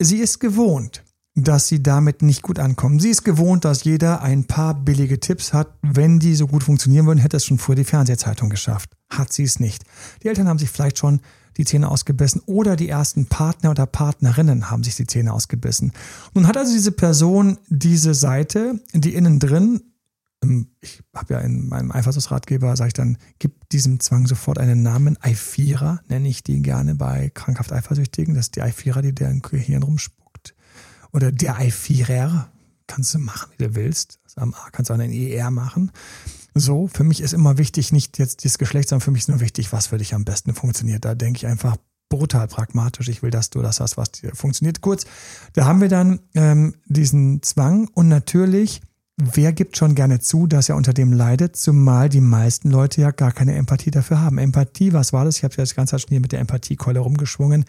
Sie 0.00 0.18
ist 0.18 0.40
gewohnt, 0.40 1.04
dass 1.34 1.68
sie 1.68 1.82
damit 1.82 2.20
nicht 2.20 2.42
gut 2.42 2.58
ankommen. 2.58 2.98
Sie 2.98 3.10
ist 3.10 3.22
gewohnt, 3.22 3.64
dass 3.64 3.84
jeder 3.84 4.22
ein 4.22 4.44
paar 4.44 4.74
billige 4.74 5.20
Tipps 5.20 5.52
hat. 5.52 5.78
Wenn 5.82 6.18
die 6.18 6.34
so 6.34 6.48
gut 6.48 6.64
funktionieren 6.64 7.06
würden, 7.06 7.20
hätte 7.20 7.36
es 7.36 7.44
schon 7.44 7.58
früher 7.58 7.76
die 7.76 7.84
Fernsehzeitung 7.84 8.50
geschafft. 8.50 8.90
Hat 9.08 9.32
sie 9.32 9.44
es 9.44 9.60
nicht. 9.60 9.84
Die 10.22 10.28
Eltern 10.28 10.48
haben 10.48 10.58
sich 10.58 10.70
vielleicht 10.70 10.98
schon 10.98 11.20
die 11.56 11.64
Zähne 11.64 11.88
ausgebissen 11.88 12.42
oder 12.46 12.76
die 12.76 12.88
ersten 12.88 13.26
Partner 13.26 13.70
oder 13.70 13.86
Partnerinnen 13.86 14.70
haben 14.70 14.82
sich 14.82 14.96
die 14.96 15.06
Zähne 15.06 15.32
ausgebissen. 15.32 15.92
Nun 16.34 16.46
hat 16.48 16.56
also 16.56 16.72
diese 16.72 16.92
Person 16.92 17.58
diese 17.68 18.14
Seite, 18.14 18.80
die 18.94 19.14
innen 19.14 19.38
drin 19.38 19.80
ich 20.80 21.02
habe 21.14 21.34
ja 21.34 21.40
in 21.40 21.68
meinem 21.68 21.92
Eifersuchtsratgeber, 21.92 22.76
sage 22.76 22.88
ich 22.88 22.94
dann, 22.94 23.18
gib 23.38 23.68
diesem 23.70 24.00
Zwang 24.00 24.26
sofort 24.26 24.58
einen 24.58 24.82
Namen. 24.82 25.16
Eifira 25.20 26.00
nenne 26.08 26.28
ich 26.28 26.42
die 26.42 26.60
gerne 26.62 26.94
bei 26.94 27.30
krankhaft 27.32 27.72
Eifersüchtigen. 27.72 28.34
Das 28.34 28.46
ist 28.46 28.56
die 28.56 28.62
Eifira, 28.62 29.02
die 29.02 29.14
der 29.14 29.30
im 29.30 29.42
Gehirn 29.42 29.82
rumspuckt. 29.82 30.54
Oder 31.12 31.30
der 31.30 31.56
Eifirer. 31.56 32.50
Kannst 32.88 33.14
du 33.14 33.18
machen, 33.20 33.52
wie 33.56 33.64
du 33.64 33.74
willst. 33.74 34.18
Also 34.24 34.40
am 34.40 34.54
A 34.54 34.70
kannst 34.70 34.90
du 34.90 34.94
auch 34.94 34.98
einen 34.98 35.12
ER 35.12 35.50
machen. 35.50 35.92
So, 36.54 36.88
für 36.88 37.04
mich 37.04 37.22
ist 37.22 37.32
immer 37.32 37.56
wichtig, 37.56 37.92
nicht 37.92 38.18
jetzt 38.18 38.44
das 38.44 38.58
Geschlecht, 38.58 38.88
sondern 38.88 39.02
für 39.02 39.12
mich 39.12 39.22
ist 39.22 39.28
nur 39.28 39.40
wichtig, 39.40 39.72
was 39.72 39.86
für 39.86 39.98
dich 39.98 40.14
am 40.14 40.24
besten 40.24 40.52
funktioniert. 40.52 41.04
Da 41.04 41.14
denke 41.14 41.38
ich 41.38 41.46
einfach 41.46 41.76
brutal 42.10 42.48
pragmatisch. 42.48 43.08
Ich 43.08 43.22
will, 43.22 43.30
dass 43.30 43.48
du 43.48 43.62
das 43.62 43.80
hast, 43.80 43.96
was 43.96 44.10
dir 44.10 44.34
funktioniert. 44.34 44.82
Kurz, 44.82 45.06
da 45.54 45.64
haben 45.64 45.80
wir 45.80 45.88
dann 45.88 46.20
ähm, 46.34 46.74
diesen 46.86 47.42
Zwang 47.42 47.88
und 47.94 48.08
natürlich 48.08 48.82
wer 49.34 49.52
gibt 49.52 49.76
schon 49.76 49.94
gerne 49.94 50.18
zu, 50.20 50.46
dass 50.46 50.68
er 50.68 50.76
unter 50.76 50.92
dem 50.92 51.12
leidet, 51.12 51.56
zumal 51.56 52.08
die 52.08 52.20
meisten 52.20 52.70
Leute 52.70 53.00
ja 53.00 53.10
gar 53.10 53.32
keine 53.32 53.54
Empathie 53.54 53.90
dafür 53.90 54.20
haben. 54.20 54.38
Empathie, 54.38 54.92
was 54.92 55.12
war 55.12 55.24
das? 55.24 55.38
Ich 55.38 55.44
habe 55.44 55.54
ja 55.54 55.62
das 55.62 55.74
ganze 55.74 55.92
Zeit 55.92 56.02
schon 56.02 56.10
hier 56.10 56.20
mit 56.20 56.32
der 56.32 56.40
Empathiekeule 56.40 57.00
rumgeschwungen. 57.00 57.64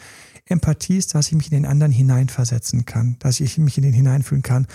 Empathie 0.45 0.97
ist, 0.97 1.15
dass 1.15 1.27
ich 1.27 1.33
mich 1.33 1.51
in 1.51 1.57
den 1.57 1.65
anderen 1.65 1.91
hineinversetzen 1.91 2.85
kann, 2.85 3.17
dass 3.19 3.39
ich 3.39 3.57
mich 3.57 3.77
in 3.77 3.83
den 3.83 3.93
hineinfühlen 3.93 4.43
kann. 4.43 4.67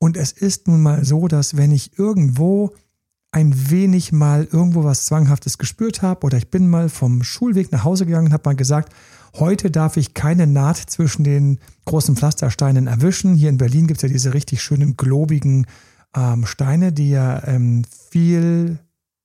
Und 0.00 0.16
es 0.16 0.32
ist 0.32 0.68
nun 0.68 0.82
mal 0.82 1.04
so, 1.04 1.28
dass 1.28 1.56
wenn 1.56 1.72
ich 1.72 1.98
irgendwo 1.98 2.72
ein 3.30 3.70
wenig 3.70 4.12
mal 4.12 4.48
irgendwo 4.50 4.84
was 4.84 5.04
Zwanghaftes 5.04 5.58
gespürt 5.58 6.02
habe 6.02 6.24
oder 6.24 6.38
ich 6.38 6.50
bin 6.50 6.68
mal 6.68 6.88
vom 6.88 7.22
Schulweg 7.22 7.72
nach 7.72 7.84
Hause 7.84 8.06
gegangen 8.06 8.28
und 8.28 8.32
habe 8.32 8.48
mal 8.48 8.56
gesagt, 8.56 8.94
heute 9.34 9.70
darf 9.70 9.96
ich 9.96 10.14
keine 10.14 10.46
Naht 10.46 10.78
zwischen 10.78 11.24
den 11.24 11.58
großen 11.84 12.16
Pflastersteinen 12.16 12.86
erwischen. 12.86 13.34
Hier 13.34 13.50
in 13.50 13.58
Berlin 13.58 13.86
gibt 13.86 13.98
es 13.98 14.02
ja 14.02 14.08
diese 14.08 14.32
richtig 14.32 14.62
schönen 14.62 14.96
globigen 14.96 15.66
ähm, 16.16 16.46
Steine, 16.46 16.92
die 16.92 17.10
ja 17.10 17.46
ähm, 17.46 17.84
viel 18.10 18.78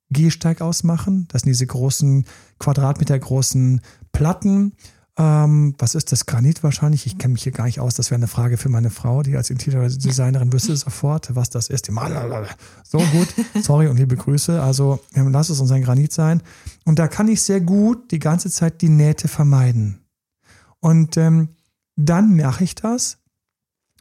Gehsteig 0.09 0.61
ausmachen. 0.61 1.27
Das 1.29 1.41
sind 1.41 1.49
diese 1.49 1.67
großen 1.67 2.25
Quadratmeter 2.59 3.17
großen 3.17 3.81
Platten. 4.11 4.73
Ähm, 5.15 5.75
was 5.77 5.93
ist 5.93 6.11
das? 6.11 6.25
Granit 6.25 6.63
wahrscheinlich? 6.63 7.05
Ich 7.05 7.17
kenne 7.19 7.33
mich 7.33 7.43
hier 7.43 7.51
gar 7.51 7.65
nicht 7.65 7.79
aus. 7.79 7.95
Das 7.95 8.09
wäre 8.09 8.17
eine 8.17 8.27
Frage 8.27 8.57
für 8.57 8.69
meine 8.69 8.89
Frau, 8.89 9.21
die 9.21 9.35
als 9.35 9.49
Interiordesignerin 9.49 10.51
wüsste 10.51 10.75
sofort, 10.75 11.35
was 11.35 11.49
das 11.51 11.67
ist. 11.67 11.91
So 12.83 12.97
gut. 12.97 13.27
Sorry 13.61 13.87
und 13.87 13.97
liebe 13.97 14.15
Grüße. 14.15 14.61
Also 14.61 14.99
ähm, 15.13 15.29
lass 15.31 15.49
es 15.49 15.59
uns 15.59 15.71
ein 15.71 15.83
Granit 15.83 16.13
sein. 16.13 16.41
Und 16.85 16.97
da 16.97 17.07
kann 17.07 17.27
ich 17.27 17.41
sehr 17.41 17.61
gut 17.61 18.11
die 18.11 18.19
ganze 18.19 18.49
Zeit 18.49 18.81
die 18.81 18.89
Nähte 18.89 19.27
vermeiden. 19.27 19.99
Und 20.79 21.17
ähm, 21.17 21.49
dann 21.95 22.35
mache 22.35 22.63
ich 22.63 22.73
das 22.73 23.19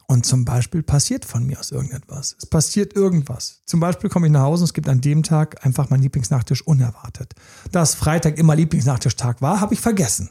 und 0.07 0.25
zum 0.25 0.45
Beispiel 0.45 0.83
passiert 0.83 1.25
von 1.25 1.45
mir 1.45 1.59
aus 1.59 1.71
irgendetwas. 1.71 2.35
Es 2.37 2.45
passiert 2.45 2.95
irgendwas. 2.95 3.61
Zum 3.65 3.79
Beispiel 3.79 4.09
komme 4.09 4.27
ich 4.27 4.33
nach 4.33 4.41
Hause 4.41 4.63
und 4.63 4.69
es 4.69 4.73
gibt 4.73 4.89
an 4.89 5.01
dem 5.01 5.23
Tag 5.23 5.65
einfach 5.65 5.89
mein 5.89 6.01
Lieblingsnachtisch 6.01 6.61
unerwartet. 6.61 7.33
Dass 7.71 7.95
Freitag 7.95 8.37
immer 8.37 8.55
Lieblingsnachtischtag 8.55 9.41
war, 9.41 9.61
habe 9.61 9.73
ich 9.73 9.79
vergessen. 9.79 10.29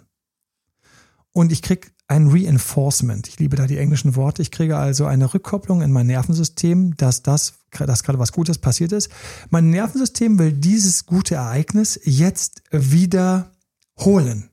Und 1.33 1.51
ich 1.51 1.63
kriege 1.63 1.89
ein 2.09 2.29
Reinforcement. 2.29 3.27
Ich 3.29 3.39
liebe 3.39 3.57
da 3.57 3.67
die 3.67 3.79
englischen 3.79 4.17
Worte. 4.17 4.43
Ich 4.43 4.51
kriege 4.51 4.77
also 4.77 5.07
eine 5.07 5.33
Rückkopplung 5.33 5.81
in 5.81 5.91
mein 5.91 6.07
Nervensystem, 6.07 6.95
dass 6.97 7.23
das, 7.23 7.55
dass 7.71 8.03
gerade 8.03 8.19
was 8.19 8.33
Gutes 8.33 8.59
passiert 8.59 8.93
ist. 8.93 9.09
Mein 9.49 9.71
Nervensystem 9.71 10.39
will 10.39 10.53
dieses 10.53 11.07
gute 11.07 11.37
Ereignis 11.37 11.99
jetzt 12.05 12.63
wieder 12.71 13.53
holen. 13.99 14.51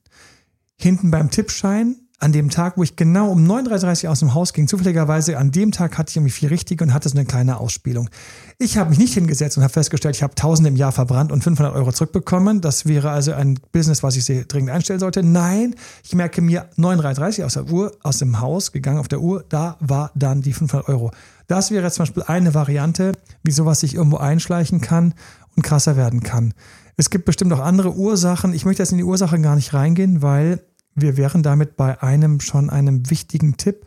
Hinten 0.76 1.10
beim 1.10 1.30
Tippschein 1.30 1.96
an 2.20 2.32
dem 2.32 2.50
Tag, 2.50 2.76
wo 2.76 2.82
ich 2.82 2.96
genau 2.96 3.30
um 3.30 3.44
9.30 3.50 4.04
Uhr 4.04 4.10
aus 4.10 4.20
dem 4.20 4.34
Haus 4.34 4.52
ging, 4.52 4.68
zufälligerweise 4.68 5.38
an 5.38 5.50
dem 5.50 5.72
Tag 5.72 5.96
hatte 5.96 6.10
ich 6.10 6.16
irgendwie 6.16 6.32
viel 6.32 6.50
richtig 6.50 6.82
und 6.82 6.92
hatte 6.92 7.08
so 7.08 7.16
eine 7.16 7.24
kleine 7.24 7.58
Ausspielung. 7.58 8.10
Ich 8.58 8.76
habe 8.76 8.90
mich 8.90 8.98
nicht 8.98 9.14
hingesetzt 9.14 9.56
und 9.56 9.62
habe 9.62 9.72
festgestellt, 9.72 10.16
ich 10.16 10.22
habe 10.22 10.32
1000 10.32 10.68
im 10.68 10.76
Jahr 10.76 10.92
verbrannt 10.92 11.32
und 11.32 11.42
500 11.42 11.74
Euro 11.74 11.92
zurückbekommen. 11.92 12.60
Das 12.60 12.84
wäre 12.84 13.10
also 13.10 13.32
ein 13.32 13.58
Business, 13.72 14.02
was 14.02 14.16
ich 14.16 14.24
sehr 14.24 14.44
dringend 14.44 14.70
einstellen 14.70 15.00
sollte. 15.00 15.22
Nein, 15.22 15.74
ich 16.04 16.14
merke 16.14 16.42
mir 16.42 16.68
9.33 16.76 17.44
aus 17.44 17.54
der 17.54 17.70
Uhr, 17.70 17.92
aus 18.02 18.18
dem 18.18 18.38
Haus 18.40 18.70
gegangen 18.70 18.98
auf 18.98 19.08
der 19.08 19.20
Uhr, 19.20 19.44
da 19.48 19.78
war 19.80 20.10
dann 20.14 20.42
die 20.42 20.52
500 20.52 20.88
Euro. 20.88 21.12
Das 21.46 21.70
wäre 21.70 21.90
zum 21.90 22.02
Beispiel 22.02 22.22
eine 22.24 22.52
Variante, 22.52 23.12
wie 23.42 23.50
sowas 23.50 23.80
sich 23.80 23.94
irgendwo 23.94 24.18
einschleichen 24.18 24.82
kann 24.82 25.14
und 25.56 25.62
krasser 25.62 25.96
werden 25.96 26.22
kann. 26.22 26.52
Es 26.98 27.08
gibt 27.08 27.24
bestimmt 27.24 27.50
auch 27.54 27.60
andere 27.60 27.94
Ursachen. 27.94 28.52
Ich 28.52 28.66
möchte 28.66 28.82
jetzt 28.82 28.92
in 28.92 28.98
die 28.98 29.04
Ursachen 29.04 29.42
gar 29.42 29.56
nicht 29.56 29.72
reingehen, 29.72 30.20
weil 30.20 30.60
wir 30.94 31.16
wären 31.16 31.42
damit 31.42 31.76
bei 31.76 32.02
einem 32.02 32.40
schon 32.40 32.70
einem 32.70 33.08
wichtigen 33.10 33.56
Tipp. 33.56 33.86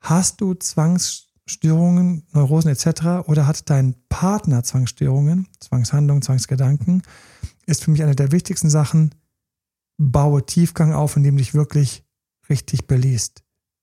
Hast 0.00 0.40
du 0.40 0.54
Zwangsstörungen, 0.54 2.26
Neurosen 2.32 2.70
etc. 2.70 3.28
oder 3.28 3.46
hat 3.46 3.68
dein 3.68 3.94
Partner 4.08 4.62
Zwangsstörungen, 4.62 5.48
Zwangshandlungen, 5.60 6.22
Zwangsgedanken? 6.22 7.02
Ist 7.66 7.84
für 7.84 7.90
mich 7.90 8.02
eine 8.02 8.16
der 8.16 8.32
wichtigsten 8.32 8.70
Sachen. 8.70 9.14
Baue 9.98 10.46
Tiefgang 10.46 10.94
auf, 10.94 11.16
indem 11.16 11.36
du 11.36 11.42
dich 11.42 11.54
wirklich 11.54 12.04
richtig 12.48 12.86
beliest. 12.86 13.42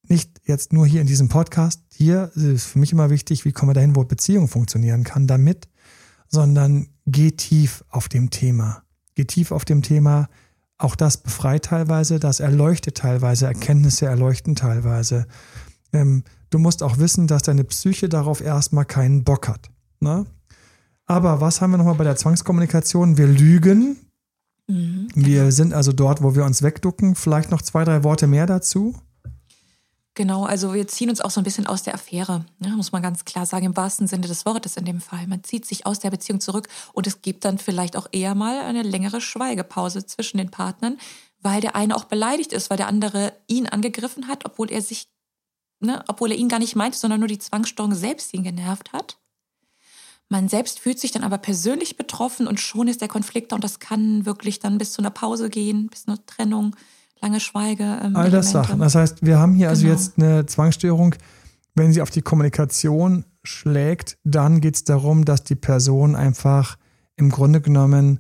Nicht 0.10 0.42
jetzt 0.46 0.74
nur 0.74 0.88
hier 0.88 1.02
in 1.02 1.08
diesem 1.08 1.30
Podcast. 1.30 1.84
Hier 1.94 2.32
ist 2.36 2.66
für 2.66 2.80
mich 2.80 2.92
immer 2.92 3.10
wichtig, 3.10 3.46
wie 3.46 3.52
kommen 3.52 3.70
wir 3.70 3.76
dahin, 3.76 3.96
wo 3.96 4.04
Beziehung 4.04 4.48
funktionieren 4.48 5.04
kann 5.04 5.28
damit, 5.28 5.68
sondern 6.28 6.88
geh 7.06 7.32
tief 7.32 7.84
auf 7.90 8.10
dem 8.10 8.30
Thema. 8.30 8.84
Geh 9.16 9.26
tief 9.26 9.52
auf 9.52 9.66
dem 9.66 9.82
Thema, 9.82 10.30
auch 10.78 10.96
das 10.96 11.18
befreit 11.18 11.66
teilweise, 11.66 12.20
das 12.20 12.40
erleuchtet 12.40 12.98
teilweise, 12.98 13.48
Erkenntnisse 13.48 14.06
erleuchten 14.06 14.56
teilweise. 14.56 15.26
Ähm, 15.92 16.24
du 16.50 16.60
musst 16.60 16.84
auch 16.84 16.98
wissen, 17.00 17.28
dass 17.28 17.44
deine 17.44 17.64
Psyche 17.64 18.10
darauf 18.10 18.42
erstmal 18.42 18.86
keinen 18.86 19.24
Bock 19.24 19.48
hat. 19.48 19.70
Ne? 20.00 20.26
Aber 21.06 21.42
was 21.42 21.62
haben 21.62 21.72
wir 21.72 21.78
nochmal 21.78 21.96
bei 21.96 22.04
der 22.04 22.16
Zwangskommunikation? 22.16 23.18
Wir 23.18 23.28
lügen. 23.28 23.98
Mhm. 24.68 25.08
Wir 25.16 25.52
sind 25.52 25.74
also 25.74 25.94
dort, 25.94 26.22
wo 26.22 26.36
wir 26.36 26.46
uns 26.46 26.62
wegducken. 26.62 27.16
Vielleicht 27.16 27.50
noch 27.50 27.62
zwei, 27.62 27.84
drei 27.84 28.04
Worte 28.04 28.28
mehr 28.28 28.46
dazu. 28.46 28.96
Genau, 30.18 30.46
also 30.46 30.74
wir 30.74 30.88
ziehen 30.88 31.12
uns 31.12 31.22
auch 31.22 31.30
so 31.30 31.40
ein 31.40 31.44
bisschen 31.44 31.68
aus 31.68 31.84
der 31.84 31.94
Affäre, 31.94 32.44
ne, 32.58 32.70
muss 32.70 32.92
man 32.92 33.04
ganz 33.04 33.24
klar 33.24 33.46
sagen, 33.46 33.68
im 33.68 33.78
wahrsten 33.78 34.08
Sinne 34.08 34.26
des 34.26 34.48
Wortes 34.48 34.76
in 34.76 34.84
dem 34.84 35.00
Fall. 35.00 35.28
Man 35.28 35.44
zieht 35.44 35.68
sich 35.68 35.86
aus 35.86 36.00
der 36.00 36.10
Beziehung 36.10 36.40
zurück 36.40 36.70
und 36.94 37.06
es 37.06 37.22
gibt 37.22 37.46
dann 37.46 37.60
vielleicht 37.60 37.96
auch 37.96 38.08
eher 38.12 38.34
mal 38.34 38.62
eine 38.62 38.82
längere 38.82 39.22
Schweigepause 39.22 40.08
zwischen 40.08 40.40
den 40.40 40.50
Partnern, 40.50 40.98
weil 41.40 41.62
der 41.62 41.76
eine 41.76 41.96
auch 41.96 42.06
beleidigt 42.06 42.52
ist, 42.52 42.72
weil 42.72 42.78
der 42.78 42.88
andere 42.88 43.32
ihn 43.46 43.68
angegriffen 43.68 44.28
hat, 44.28 44.44
obwohl 44.44 44.72
er 44.72 44.82
sich, 44.82 45.08
ne, 45.82 46.04
obwohl 46.08 46.32
er 46.32 46.38
ihn 46.40 46.50
gar 46.50 46.58
nicht 46.58 46.76
meinte, 46.76 46.98
sondern 46.98 47.20
nur 47.20 47.30
die 47.30 47.38
Zwangsstörung 47.38 47.94
selbst 47.94 48.34
ihn 48.34 48.42
genervt 48.42 48.94
hat. 48.94 49.20
Man 50.30 50.50
selbst 50.50 50.80
fühlt 50.80 50.98
sich 50.98 51.12
dann 51.12 51.24
aber 51.24 51.38
persönlich 51.38 51.96
betroffen 51.96 52.48
und 52.48 52.60
schon 52.60 52.88
ist 52.88 53.02
der 53.02 53.08
Konflikt 53.08 53.52
da 53.52 53.56
und 53.56 53.64
das 53.64 53.78
kann 53.78 54.26
wirklich 54.26 54.58
dann 54.58 54.80
bis 54.80 54.94
zu 54.94 55.02
einer 55.04 55.12
Pause 55.12 55.52
gehen, 55.52 55.90
bis 55.90 56.06
zu 56.06 56.08
einer 56.08 56.26
Trennung 56.26 56.76
lange 57.22 57.40
Schweige. 57.40 58.00
Ähm, 58.04 58.16
All 58.16 58.30
das 58.30 58.52
Sachen. 58.52 58.80
Das 58.80 58.96
heißt, 58.96 59.26
wir 59.26 59.40
haben 59.40 59.54
hier 59.54 59.70
also 59.70 59.84
genau. 59.84 59.94
also 59.94 60.06
jetzt 60.06 60.18
eine 60.18 60.46
Zwangsstörung. 60.46 61.16
Wenn 61.76 61.94
sie 61.94 62.02
auf 62.02 62.10
die 62.10 62.22
Kommunikation 62.22 63.26
schlägt, 63.44 64.18
dann 64.24 64.62
geht 64.62 64.76
es 64.76 64.84
darum, 64.84 65.26
dass 65.26 65.44
die 65.44 65.56
Person 65.56 66.16
einfach 66.16 66.78
im 67.16 67.30
Grunde 67.30 67.62
genommen 67.62 68.20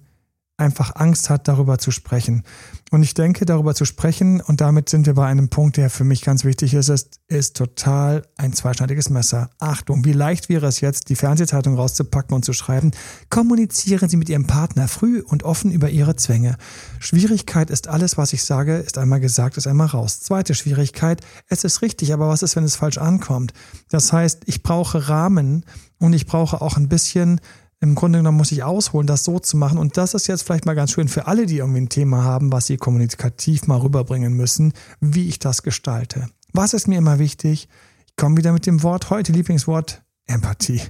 einfach 0.58 0.96
Angst 0.96 1.30
hat, 1.30 1.48
darüber 1.48 1.78
zu 1.78 1.92
sprechen. 1.92 2.44
Und 2.90 3.04
ich 3.04 3.14
denke, 3.14 3.46
darüber 3.46 3.76
zu 3.76 3.86
sprechen, 3.86 4.42
und 4.42 4.60
damit 4.60 4.90
sind 4.90 5.06
wir 5.06 5.14
bei 5.14 5.28
einem 5.28 5.50
Punkt, 5.50 5.78
der 5.78 5.90
für 5.90 6.04
mich 6.04 6.24
ganz 6.24 6.44
wichtig 6.46 6.74
ist, 6.74 6.90
ist, 6.90 7.20
ist 7.28 7.56
total 7.56 8.24
ein 8.38 8.54
zweischneidiges 8.54 9.10
Messer. 9.10 9.52
Achtung, 9.60 10.04
wie 10.04 10.14
leicht 10.14 10.50
wäre 10.50 10.66
es 10.66 10.82
jetzt, 10.82 11.10
die 11.10 11.16
Fernsehzeitung 11.16 11.76
rauszupacken 11.76 12.34
und 12.34 12.44
zu 12.44 12.54
schreiben, 12.54 12.92
kommunizieren 13.30 14.10
Sie 14.10 14.18
mit 14.18 14.30
Ihrem 14.30 14.48
Partner 14.48 14.88
früh 14.88 15.22
und 15.22 15.44
offen 15.44 15.72
über 15.72 15.90
Ihre 15.90 16.16
Zwänge. 16.16 16.58
Schwierigkeit 17.00 17.70
ist 17.70 17.88
alles, 17.88 18.18
was 18.18 18.34
ich 18.34 18.44
sage, 18.44 18.78
ist 18.78 18.98
einmal 18.98 19.20
gesagt, 19.20 19.58
ist 19.58 19.68
einmal 19.68 19.88
raus. 19.88 20.22
Zweite 20.22 20.56
Schwierigkeit, 20.56 21.22
es 21.48 21.64
ist 21.64 21.82
richtig, 21.84 22.14
aber 22.14 22.30
was 22.30 22.42
ist, 22.42 22.56
wenn 22.56 22.64
es 22.64 22.76
falsch 22.76 22.98
ankommt? 22.98 23.54
Das 23.90 24.12
heißt, 24.12 24.44
ich 24.46 24.64
brauche 24.64 25.08
Rahmen 25.08 25.66
und 26.00 26.14
ich 26.14 26.26
brauche 26.26 26.62
auch 26.62 26.78
ein 26.78 26.90
bisschen 26.90 27.42
im 27.80 27.96
Grunde 27.96 28.20
genommen 28.20 28.38
muss 28.38 28.52
ich 28.52 28.64
ausholen, 28.64 29.08
das 29.08 29.24
so 29.24 29.40
zu 29.40 29.56
machen. 29.56 29.78
Und 29.78 29.98
das 29.98 30.14
ist 30.14 30.28
jetzt 30.28 30.44
vielleicht 30.44 30.66
mal 30.66 30.74
ganz 30.74 30.92
schön 30.92 31.08
für 31.08 31.28
alle, 31.28 31.46
die 31.46 31.58
irgendwie 31.58 31.82
ein 31.82 31.90
Thema 31.90 32.24
haben, 32.24 32.52
was 32.52 32.68
sie 32.68 32.78
kommunikativ 32.78 33.68
mal 33.68 33.80
rüberbringen 33.80 34.34
müssen, 34.34 34.74
wie 35.00 35.30
ich 35.30 35.40
das 35.40 35.62
gestalte. 35.62 36.28
Was 36.54 36.74
ist 36.74 36.88
mir 36.88 36.98
immer 36.98 37.20
wichtig? 37.20 37.70
Ich 38.08 38.16
komme 38.16 38.38
wieder 38.38 38.52
mit 38.52 38.66
dem 38.66 38.82
Wort 38.82 39.10
heute, 39.10 39.32
Lieblingswort, 39.32 40.02
Empathie. 40.26 40.82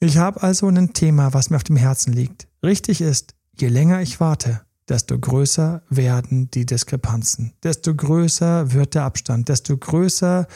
Ich 0.00 0.16
habe 0.16 0.42
also 0.42 0.68
ein 0.68 0.92
Thema, 0.92 1.34
was 1.34 1.50
mir 1.50 1.56
auf 1.56 1.64
dem 1.64 1.76
Herzen 1.76 2.12
liegt. 2.12 2.48
Richtig 2.62 3.00
ist, 3.00 3.34
je 3.58 3.68
länger 3.68 4.00
ich 4.00 4.18
warte, 4.20 4.62
desto 4.88 5.18
größer 5.18 5.82
werden 5.88 6.50
die 6.50 6.66
Diskrepanzen, 6.66 7.52
desto 7.62 7.94
größer 7.94 8.72
wird 8.72 8.94
der 8.94 9.04
Abstand, 9.04 9.48
desto 9.48 9.76
größer 9.76 10.46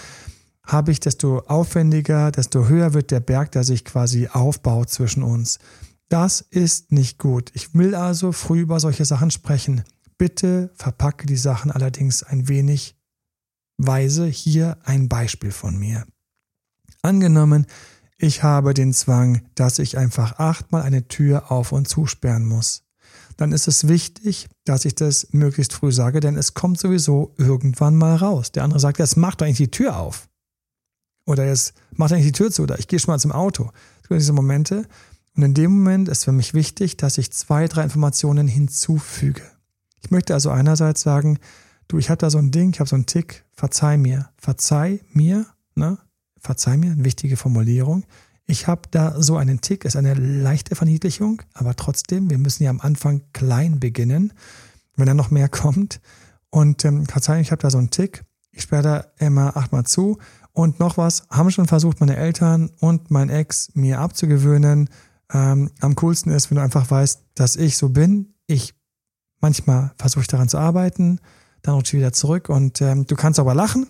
habe 0.68 0.92
ich, 0.92 1.00
desto 1.00 1.40
aufwendiger, 1.40 2.30
desto 2.30 2.68
höher 2.68 2.94
wird 2.94 3.10
der 3.10 3.20
Berg, 3.20 3.52
der 3.52 3.64
sich 3.64 3.84
quasi 3.84 4.28
aufbaut 4.28 4.90
zwischen 4.90 5.22
uns. 5.22 5.58
Das 6.08 6.40
ist 6.40 6.92
nicht 6.92 7.18
gut. 7.18 7.50
Ich 7.54 7.74
will 7.74 7.94
also 7.94 8.32
früh 8.32 8.60
über 8.60 8.78
solche 8.78 9.04
Sachen 9.04 9.30
sprechen. 9.30 9.82
Bitte 10.18 10.70
verpacke 10.74 11.26
die 11.26 11.36
Sachen 11.36 11.70
allerdings 11.70 12.22
ein 12.22 12.48
wenig 12.48 12.96
weise. 13.78 14.26
Hier 14.26 14.78
ein 14.84 15.08
Beispiel 15.08 15.52
von 15.52 15.78
mir. 15.78 16.06
Angenommen, 17.02 17.66
ich 18.18 18.42
habe 18.42 18.74
den 18.74 18.92
Zwang, 18.92 19.42
dass 19.54 19.78
ich 19.78 19.96
einfach 19.96 20.38
achtmal 20.38 20.82
eine 20.82 21.08
Tür 21.08 21.50
auf 21.50 21.72
und 21.72 21.88
zusperren 21.88 22.44
muss. 22.44 22.82
Dann 23.36 23.52
ist 23.52 23.68
es 23.68 23.86
wichtig, 23.86 24.48
dass 24.64 24.84
ich 24.84 24.96
das 24.96 25.28
möglichst 25.30 25.72
früh 25.72 25.92
sage, 25.92 26.18
denn 26.20 26.36
es 26.36 26.54
kommt 26.54 26.80
sowieso 26.80 27.34
irgendwann 27.38 27.96
mal 27.96 28.16
raus. 28.16 28.50
Der 28.50 28.64
andere 28.64 28.80
sagt, 28.80 28.98
jetzt 28.98 29.16
mach 29.16 29.36
doch 29.36 29.46
eigentlich 29.46 29.58
die 29.58 29.70
Tür 29.70 29.96
auf. 29.96 30.28
Oder 31.28 31.46
jetzt 31.46 31.74
mach 31.92 32.10
eigentlich 32.10 32.24
die 32.24 32.32
Tür 32.32 32.50
zu 32.50 32.62
oder 32.62 32.78
ich 32.78 32.88
gehe 32.88 32.98
schon 32.98 33.12
mal 33.12 33.18
zum 33.18 33.32
Auto. 33.32 33.64
Das 33.64 34.08
sind 34.08 34.18
diese 34.18 34.32
Momente. 34.32 34.86
Und 35.36 35.42
in 35.42 35.52
dem 35.52 35.72
Moment 35.72 36.08
ist 36.08 36.24
für 36.24 36.32
mich 36.32 36.54
wichtig, 36.54 36.96
dass 36.96 37.18
ich 37.18 37.30
zwei, 37.32 37.68
drei 37.68 37.84
Informationen 37.84 38.48
hinzufüge. 38.48 39.42
Ich 40.00 40.10
möchte 40.10 40.32
also 40.32 40.48
einerseits 40.48 41.02
sagen, 41.02 41.38
du, 41.86 41.98
ich 41.98 42.08
habe 42.08 42.16
da 42.16 42.30
so 42.30 42.38
ein 42.38 42.50
Ding, 42.50 42.70
ich 42.72 42.80
habe 42.80 42.88
so 42.88 42.96
einen 42.96 43.04
Tick, 43.04 43.44
verzeih 43.52 43.98
mir. 43.98 44.30
Verzeih 44.38 45.00
mir, 45.12 45.44
ne? 45.74 45.98
Verzeih 46.40 46.78
mir, 46.78 46.92
eine 46.92 47.04
wichtige 47.04 47.36
Formulierung. 47.36 48.06
Ich 48.46 48.66
habe 48.66 48.82
da 48.90 49.20
so 49.20 49.36
einen 49.36 49.60
Tick, 49.60 49.84
ist 49.84 49.96
eine 49.96 50.14
leichte 50.14 50.76
Verniedlichung, 50.76 51.42
aber 51.52 51.76
trotzdem, 51.76 52.30
wir 52.30 52.38
müssen 52.38 52.62
ja 52.62 52.70
am 52.70 52.80
Anfang 52.80 53.20
klein 53.34 53.80
beginnen, 53.80 54.32
wenn 54.96 55.06
da 55.06 55.12
noch 55.12 55.30
mehr 55.30 55.48
kommt. 55.50 56.00
Und 56.48 56.86
ähm, 56.86 57.04
Verzeihung, 57.04 57.42
ich 57.42 57.50
habe 57.50 57.60
da 57.60 57.68
so 57.68 57.76
einen 57.76 57.90
Tick. 57.90 58.24
Ich 58.50 58.62
sperre 58.62 58.82
da 58.82 59.04
immer 59.24 59.58
achtmal 59.58 59.84
zu. 59.84 60.18
Und 60.58 60.80
noch 60.80 60.96
was, 60.96 61.22
haben 61.30 61.52
schon 61.52 61.68
versucht, 61.68 62.00
meine 62.00 62.16
Eltern 62.16 62.72
und 62.80 63.12
mein 63.12 63.30
Ex 63.30 63.70
mir 63.74 64.00
abzugewöhnen. 64.00 64.90
Ähm, 65.32 65.70
am 65.78 65.94
coolsten 65.94 66.32
ist, 66.32 66.50
wenn 66.50 66.56
du 66.56 66.62
einfach 66.62 66.90
weißt, 66.90 67.22
dass 67.36 67.54
ich 67.54 67.76
so 67.76 67.90
bin. 67.90 68.34
Ich 68.48 68.74
manchmal 69.40 69.92
versuche 69.98 70.22
ich 70.22 70.26
daran 70.26 70.48
zu 70.48 70.58
arbeiten, 70.58 71.20
dann 71.62 71.74
rutsche 71.74 71.96
ich 71.96 72.00
wieder 72.00 72.12
zurück 72.12 72.48
und 72.48 72.80
ähm, 72.80 73.06
du 73.06 73.14
kannst 73.14 73.38
aber 73.38 73.54
lachen, 73.54 73.86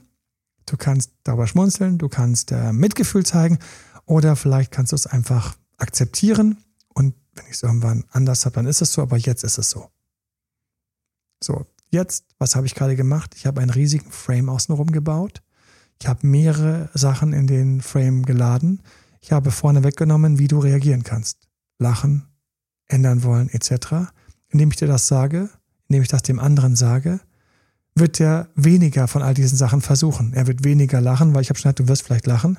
du 0.67 0.77
kannst 0.77 1.13
darüber 1.23 1.47
schmunzeln, 1.47 1.97
du 1.97 2.11
kannst 2.11 2.53
äh, 2.53 2.71
Mitgefühl 2.71 3.25
zeigen 3.25 3.59
oder 4.05 4.37
vielleicht 4.37 4.71
kannst 4.71 4.93
du 4.93 4.97
es 4.97 5.07
einfach 5.07 5.57
akzeptieren 5.79 6.59
und 6.93 7.15
wenn 7.33 7.47
ich 7.47 7.53
es 7.53 7.63
irgendwann 7.63 8.05
anders 8.11 8.45
habe, 8.45 8.57
dann 8.57 8.67
ist 8.67 8.83
es 8.83 8.93
so, 8.93 9.01
aber 9.01 9.17
jetzt 9.17 9.43
ist 9.43 9.57
es 9.57 9.71
so. 9.71 9.89
So, 11.43 11.65
jetzt, 11.89 12.27
was 12.39 12.57
habe 12.57 12.67
ich 12.67 12.75
gerade 12.75 12.95
gemacht? 12.95 13.35
Ich 13.37 13.47
habe 13.47 13.63
einen 13.63 13.71
riesigen 13.71 14.11
Frame 14.11 14.51
außenrum 14.51 14.93
gebaut. 14.93 15.41
Ich 16.01 16.09
habe 16.09 16.27
mehrere 16.27 16.91
Sachen 16.95 17.33
in 17.33 17.47
den 17.47 17.81
Frame 17.81 18.25
geladen. 18.25 18.81
Ich 19.21 19.33
habe 19.33 19.51
vorne 19.51 19.83
weggenommen, 19.85 20.39
wie 20.39 20.49
du 20.49 20.59
reagieren 20.59 21.03
kannst. 21.03 21.49
Lachen, 21.79 22.27
ändern 22.87 23.23
wollen, 23.23 23.49
etc. 23.51 24.11
Indem 24.49 24.71
ich 24.71 24.77
dir 24.77 24.89
das 24.89 25.07
sage, 25.07 25.51
indem 25.89 26.03
ich 26.03 26.09
das 26.09 26.23
dem 26.23 26.39
anderen 26.39 26.77
sage, 26.77 27.21
wird 27.95 28.21
er 28.21 28.49
weniger 28.55 29.09
von 29.09 29.23
all 29.23 29.35
diesen 29.35 29.59
Sachen 29.59 29.81
versuchen. 29.81 30.33
Er 30.35 30.47
wird 30.47 30.65
weniger 30.65 31.01
lachen, 31.01 31.35
weil 31.35 31.43
ich 31.43 31.51
habe 31.51 31.59
schon 31.59 31.71
gesagt, 31.71 31.81
du 31.81 31.89
wirst 31.89 32.03
vielleicht 32.03 32.27
lachen. 32.27 32.59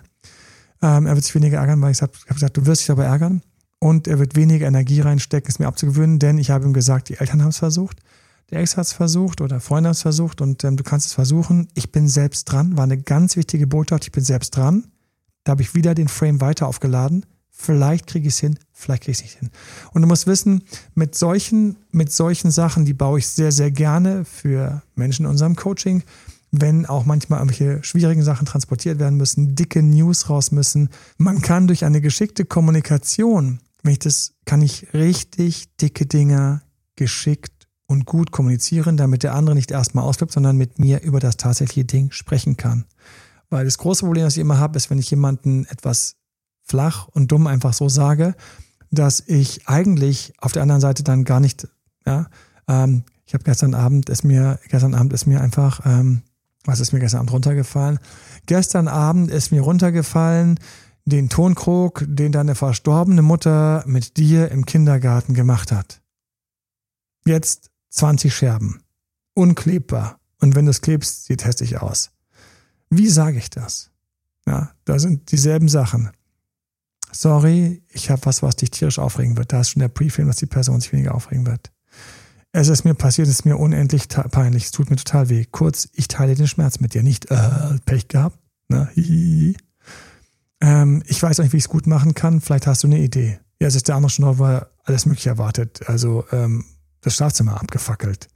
Ähm, 0.81 1.07
er 1.07 1.15
wird 1.15 1.23
sich 1.23 1.35
weniger 1.35 1.59
ärgern, 1.59 1.81
weil 1.81 1.91
ich 1.91 2.01
habe 2.01 2.13
hab 2.27 2.35
gesagt, 2.35 2.57
du 2.57 2.65
wirst 2.65 2.81
dich 2.81 2.87
dabei 2.87 3.05
ärgern. 3.05 3.41
Und 3.79 4.07
er 4.07 4.19
wird 4.19 4.35
weniger 4.35 4.67
Energie 4.67 4.99
reinstecken, 4.99 5.49
es 5.49 5.59
mir 5.59 5.67
abzugewöhnen, 5.67 6.19
denn 6.19 6.37
ich 6.37 6.51
habe 6.51 6.65
ihm 6.65 6.73
gesagt, 6.73 7.07
die 7.07 7.15
Eltern 7.15 7.41
haben 7.41 7.49
es 7.49 7.59
versucht, 7.59 8.01
der 8.51 8.61
Ex 8.61 8.77
hat 8.77 8.87
es 8.87 8.93
versucht 8.93 9.41
oder 9.41 9.59
Freunde 9.59 9.89
haben 9.89 9.93
es 9.93 10.01
versucht 10.01 10.41
und 10.41 10.63
ähm, 10.63 10.77
du 10.77 10.83
kannst 10.83 11.07
es 11.07 11.13
versuchen. 11.13 11.67
Ich 11.75 11.91
bin 11.91 12.07
selbst 12.07 12.45
dran, 12.45 12.77
war 12.77 12.83
eine 12.83 12.97
ganz 12.97 13.35
wichtige 13.35 13.67
Botschaft, 13.67 14.05
ich 14.05 14.11
bin 14.11 14.23
selbst 14.23 14.55
dran. 14.55 14.87
Da 15.43 15.51
habe 15.51 15.61
ich 15.61 15.75
wieder 15.75 15.95
den 15.95 16.07
Frame 16.07 16.41
weiter 16.41 16.67
aufgeladen. 16.67 17.25
Vielleicht 17.51 18.07
kriege 18.07 18.27
ich 18.27 18.35
es 18.35 18.39
hin, 18.39 18.57
vielleicht 18.71 19.03
kriege 19.03 19.11
ich 19.11 19.17
es 19.17 19.23
nicht 19.23 19.39
hin. 19.39 19.49
Und 19.91 20.01
du 20.01 20.07
musst 20.07 20.27
wissen, 20.27 20.63
mit 20.95 21.15
solchen, 21.15 21.77
mit 21.91 22.11
solchen 22.11 22.51
Sachen, 22.51 22.85
die 22.85 22.93
baue 22.93 23.19
ich 23.19 23.27
sehr, 23.27 23.51
sehr 23.51 23.69
gerne 23.69 24.23
für 24.23 24.81
Menschen 24.95 25.25
in 25.25 25.31
unserem 25.31 25.55
Coaching 25.55 26.03
wenn 26.51 26.85
auch 26.85 27.05
manchmal 27.05 27.39
irgendwelche 27.39 27.83
schwierigen 27.83 28.23
Sachen 28.23 28.47
transportiert 28.47 28.99
werden 28.99 29.17
müssen, 29.17 29.55
dicke 29.55 29.83
News 29.83 30.29
raus 30.29 30.51
müssen. 30.51 30.89
Man 31.17 31.41
kann 31.41 31.67
durch 31.67 31.85
eine 31.85 32.01
geschickte 32.01 32.45
Kommunikation, 32.45 33.59
wenn 33.83 33.93
ich 33.93 33.99
das, 33.99 34.33
kann 34.45 34.61
ich 34.61 34.93
richtig 34.93 35.75
dicke 35.77 36.05
Dinge 36.05 36.61
geschickt 36.95 37.58
und 37.89 38.05
gut 38.05 38.31
kommunizieren, 38.31 38.95
damit 38.95 39.23
der 39.23 39.35
andere 39.35 39.55
nicht 39.55 39.71
erstmal 39.71 40.05
ausflippt, 40.05 40.31
sondern 40.31 40.55
mit 40.55 40.79
mir 40.79 41.01
über 41.01 41.19
das 41.19 41.37
tatsächliche 41.37 41.85
Ding 41.85 42.11
sprechen 42.11 42.55
kann. 42.55 42.85
Weil 43.49 43.65
das 43.65 43.77
große 43.77 44.05
Problem, 44.05 44.23
das 44.23 44.37
ich 44.37 44.41
immer 44.41 44.59
habe, 44.59 44.77
ist, 44.77 44.89
wenn 44.89 44.99
ich 44.99 45.09
jemanden 45.09 45.65
etwas 45.65 46.15
flach 46.63 47.07
und 47.07 47.31
dumm 47.31 47.47
einfach 47.47 47.73
so 47.73 47.89
sage, 47.89 48.35
dass 48.91 49.23
ich 49.25 49.67
eigentlich 49.67 50.33
auf 50.37 50.51
der 50.51 50.61
anderen 50.61 50.81
Seite 50.81 51.03
dann 51.03 51.23
gar 51.23 51.39
nicht, 51.39 51.67
ja, 52.05 52.27
ähm, 52.67 53.03
ich 53.25 53.33
habe 53.33 53.43
gestern 53.43 53.73
Abend 53.73 54.09
ist 54.09 54.23
mir, 54.23 54.59
gestern 54.69 54.93
Abend 54.93 55.13
ist 55.13 55.25
mir 55.25 55.41
einfach 55.41 55.81
ähm, 55.85 56.21
was 56.65 56.79
ist 56.79 56.91
mir 56.91 56.99
gestern 56.99 57.19
Abend 57.19 57.33
runtergefallen? 57.33 57.99
Gestern 58.45 58.87
Abend 58.87 59.31
ist 59.31 59.51
mir 59.51 59.61
runtergefallen 59.61 60.59
den 61.05 61.29
Tonkrog, 61.29 62.05
den 62.07 62.31
deine 62.31 62.53
verstorbene 62.53 63.21
Mutter 63.23 63.83
mit 63.87 64.17
dir 64.17 64.51
im 64.51 64.65
Kindergarten 64.65 65.33
gemacht 65.33 65.71
hat. 65.71 66.01
Jetzt 67.25 67.71
20 67.89 68.33
Scherben. 68.33 68.81
Unklebbar. 69.33 70.19
Und 70.39 70.55
wenn 70.55 70.65
du 70.65 70.71
es 70.71 70.81
klebst, 70.81 71.25
sieht 71.25 71.45
hässlich 71.45 71.81
aus. 71.81 72.11
Wie 72.89 73.09
sage 73.09 73.37
ich 73.37 73.49
das? 73.49 73.91
Ja, 74.47 74.71
da 74.85 74.99
sind 74.99 75.31
dieselben 75.31 75.69
Sachen. 75.69 76.11
Sorry, 77.11 77.83
ich 77.89 78.09
habe 78.09 78.25
was, 78.25 78.41
was 78.41 78.55
dich 78.55 78.71
tierisch 78.71 78.99
aufregen 78.99 79.37
wird. 79.37 79.51
Da 79.51 79.61
ist 79.61 79.71
schon 79.71 79.81
der 79.81 79.89
Prefilm, 79.89 80.27
dass 80.27 80.37
die 80.37 80.45
Person 80.45 80.79
sich 80.79 80.93
weniger 80.93 81.15
aufregen 81.15 81.45
wird. 81.45 81.71
Es 82.51 82.67
ist 82.67 82.83
mir 82.83 82.95
passiert, 82.95 83.27
es 83.27 83.35
ist 83.35 83.45
mir 83.45 83.57
unendlich 83.57 84.07
peinlich, 84.07 84.65
es 84.65 84.71
tut 84.71 84.89
mir 84.89 84.95
total 84.95 85.29
weh. 85.29 85.45
Kurz, 85.45 85.87
ich 85.93 86.07
teile 86.07 86.33
den 86.35 86.47
Schmerz 86.47 86.79
mit 86.79 86.93
dir, 86.93 87.03
nicht 87.03 87.29
äh, 87.29 87.77
Pech 87.85 88.07
gehabt. 88.07 88.39
Ne? 88.69 88.89
Ähm, 90.61 91.03
ich 91.05 91.21
weiß 91.21 91.39
nicht, 91.39 91.53
wie 91.53 91.57
ich 91.57 91.63
es 91.63 91.69
gut 91.69 91.87
machen 91.87 92.15
kann. 92.15 92.41
Vielleicht 92.41 92.67
hast 92.67 92.83
du 92.83 92.87
eine 92.87 92.99
Idee. 92.99 93.39
Ja, 93.61 93.67
es 93.67 93.75
ist 93.75 93.87
der 93.87 93.95
andere 93.95 94.09
schon 94.09 94.39
weil 94.39 94.65
alles 94.83 95.05
Mögliche 95.05 95.29
erwartet. 95.29 95.87
Also 95.87 96.25
ähm, 96.31 96.65
das 97.01 97.15
Schlafzimmer 97.15 97.59
abgefackelt. 97.59 98.27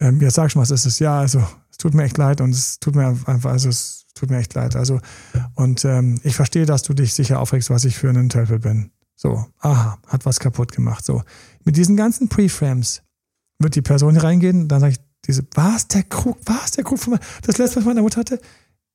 Ähm, 0.00 0.20
ja, 0.20 0.30
sag 0.30 0.50
schon, 0.50 0.62
was 0.62 0.70
ist 0.70 0.86
es? 0.86 0.98
Ja, 0.98 1.20
also 1.20 1.46
es 1.70 1.76
tut 1.76 1.94
mir 1.94 2.04
echt 2.04 2.18
leid 2.18 2.40
und 2.40 2.50
es 2.50 2.78
tut 2.78 2.94
mir 2.94 3.06
einfach, 3.06 3.50
also 3.50 3.68
es 3.68 4.06
tut 4.14 4.30
mir 4.30 4.38
echt 4.38 4.54
leid. 4.54 4.76
Also 4.76 5.00
und 5.54 5.84
ähm, 5.84 6.20
ich 6.22 6.36
verstehe, 6.36 6.66
dass 6.66 6.82
du 6.82 6.94
dich 6.94 7.14
sicher 7.14 7.40
aufregst, 7.40 7.70
was 7.70 7.84
ich 7.84 7.96
für 7.96 8.08
einen 8.08 8.28
Teufel 8.28 8.58
bin. 8.58 8.90
So, 9.16 9.46
aha, 9.60 9.98
hat 10.08 10.26
was 10.26 10.40
kaputt 10.40 10.72
gemacht. 10.72 11.04
So, 11.04 11.22
mit 11.64 11.76
diesen 11.76 11.96
ganzen 11.96 12.28
Preframes 12.28 13.02
wird 13.58 13.76
die 13.76 13.82
Person 13.82 14.12
hier 14.12 14.24
reingehen, 14.24 14.68
dann 14.68 14.80
sage 14.80 14.92
ich, 14.92 15.00
diese, 15.26 15.44
was, 15.54 15.88
der 15.88 16.02
Krug, 16.02 16.38
was, 16.44 16.72
der 16.72 16.84
Krug 16.84 16.98
von 16.98 17.18
das 17.42 17.58
letzte, 17.58 17.76
was 17.76 17.84
meine 17.84 18.02
Mutter 18.02 18.20
hatte? 18.20 18.40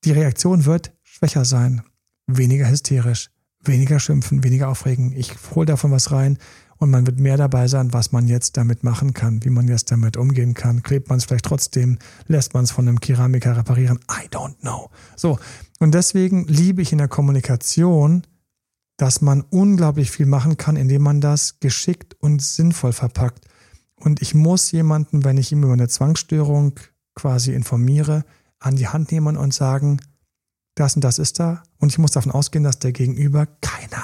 Die 0.04 0.12
Reaktion 0.12 0.66
wird 0.66 0.94
schwächer 1.02 1.46
sein, 1.46 1.82
weniger 2.28 2.70
hysterisch, 2.70 3.30
weniger 3.64 4.00
schimpfen, 4.00 4.44
weniger 4.44 4.70
aufregen. 4.70 5.14
Ich 5.14 5.34
hole 5.56 5.66
davon 5.66 5.92
was 5.92 6.12
rein 6.12 6.38
und 6.80 6.90
man 6.90 7.06
wird 7.06 7.20
mehr 7.20 7.38
dabei 7.38 7.68
sein, 7.68 7.94
was 7.94 8.12
man 8.12 8.28
jetzt 8.28 8.58
damit 8.58 8.84
machen 8.84 9.14
kann, 9.14 9.44
wie 9.44 9.50
man 9.50 9.68
jetzt 9.68 9.92
damit 9.92 10.18
umgehen 10.18 10.54
kann. 10.54 10.82
Klebt 10.82 11.10
man 11.10 11.18
es 11.18 11.26
vielleicht 11.26 11.46
trotzdem, 11.46 12.00
lässt 12.28 12.54
man 12.54 12.64
es 12.64 12.72
von 12.72 12.88
einem 12.88 13.02
Keramiker 13.02 13.56
reparieren? 13.58 14.00
I 14.10 14.28
don't 14.30 14.58
know. 14.62 14.90
So, 15.16 15.38
und 15.80 15.94
deswegen 15.94 16.46
liebe 16.48 16.82
ich 16.82 16.92
in 16.92 16.98
der 16.98 17.10
Kommunikation, 17.10 18.24
dass 18.98 19.22
man 19.22 19.42
unglaublich 19.42 20.10
viel 20.12 20.26
machen 20.26 20.58
kann, 20.58 20.78
indem 20.78 21.04
man 21.04 21.22
das 21.22 21.60
geschickt 21.60 22.16
und 22.20 22.42
sinnvoll 22.42 22.94
verpackt. 22.94 23.46
Und 23.96 24.22
ich 24.22 24.34
muss 24.34 24.72
jemanden, 24.72 25.26
wenn 25.26 25.38
ich 25.38 25.52
ihm 25.52 25.64
über 25.64 25.74
eine 25.74 25.90
Zwangsstörung 25.90 26.80
quasi 27.14 27.54
informiere, 27.54 28.24
an 28.60 28.76
die 28.76 28.88
Hand 28.88 29.12
nehmen 29.12 29.38
und 29.38 29.54
sagen, 29.54 30.00
das 30.76 30.96
und 30.96 31.04
das 31.04 31.20
ist 31.20 31.40
da. 31.40 31.64
Und 31.78 31.90
ich 31.90 31.98
muss 31.98 32.12
davon 32.12 32.32
ausgehen, 32.32 32.64
dass 32.64 32.80
der 32.80 32.94
Gegenüber 32.94 33.46
keine. 33.46 34.04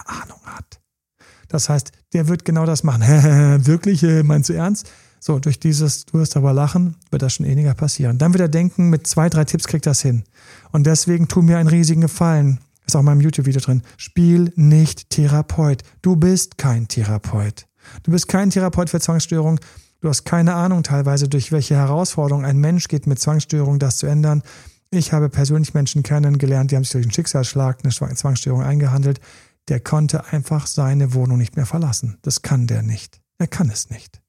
Das 1.48 1.70
heißt, 1.70 1.92
der 2.14 2.28
wird 2.28 2.46
genau 2.46 2.66
das 2.66 2.84
machen. 2.84 3.02
Wirklich, 3.66 4.04
äh, 4.04 4.24
meinst 4.24 4.50
du 4.50 4.54
ernst? 4.54 4.90
So, 5.20 5.40
durch 5.40 5.60
dieses, 5.60 6.06
du 6.06 6.20
wirst 6.20 6.38
aber 6.38 6.54
lachen, 6.54 6.98
wird 7.10 7.24
das 7.24 7.34
schon 7.34 7.48
weniger 7.48 7.74
passieren. 7.74 8.18
Dann 8.18 8.34
wird 8.34 8.42
er 8.42 8.48
denken, 8.48 8.90
mit 8.90 9.08
zwei, 9.08 9.28
drei 9.30 9.44
Tipps 9.44 9.66
kriegt 9.66 9.86
das 9.88 10.02
hin. 10.02 10.24
Und 10.72 10.86
deswegen 10.86 11.28
tu 11.28 11.42
mir 11.42 11.58
einen 11.58 11.70
riesigen 11.70 12.02
Gefallen. 12.02 12.60
Ist 12.86 12.96
auch 12.96 13.00
in 13.00 13.06
meinem 13.06 13.22
YouTube-Video 13.22 13.60
drin. 13.60 13.82
Spiel 13.98 14.54
nicht 14.56 15.10
Therapeut. 15.10 15.82
Du 16.04 16.16
bist 16.16 16.60
kein 16.60 16.88
Therapeut. 16.88 17.66
Du 18.04 18.12
bist 18.12 18.28
kein 18.28 18.52
Therapeut 18.52 18.90
für 18.92 19.00
Zwangsstörung. 19.00 19.60
Du 20.02 20.10
hast 20.10 20.26
keine 20.26 20.54
Ahnung 20.54 20.84
teilweise, 20.84 21.28
durch 21.28 21.52
welche 21.52 21.76
Herausforderungen 21.76 22.46
ein 22.46 22.60
Mensch 22.60 22.88
geht 22.88 23.08
mit 23.08 23.20
Zwangsstörung, 23.20 23.80
das 23.80 23.98
zu 23.98 24.06
ändern. 24.06 24.44
Ich 24.92 25.12
habe 25.12 25.30
persönlich 25.30 25.74
Menschen 25.74 26.04
kennengelernt, 26.04 26.70
die 26.70 26.76
haben 26.76 26.84
sich 26.84 26.92
durch 26.92 27.06
einen 27.06 27.12
Schicksalsschlag, 27.12 27.80
eine 27.84 27.92
Zwangsstörung 27.92 28.62
eingehandelt. 28.62 29.20
Der 29.68 29.80
konnte 29.80 30.26
einfach 30.26 30.68
seine 30.68 31.14
Wohnung 31.14 31.38
nicht 31.38 31.56
mehr 31.56 31.66
verlassen. 31.66 32.18
Das 32.22 32.42
kann 32.42 32.68
der 32.68 32.84
nicht. 32.84 33.22
Er 33.38 33.48
kann 33.48 33.70
es 33.70 33.90
nicht. 33.90 34.22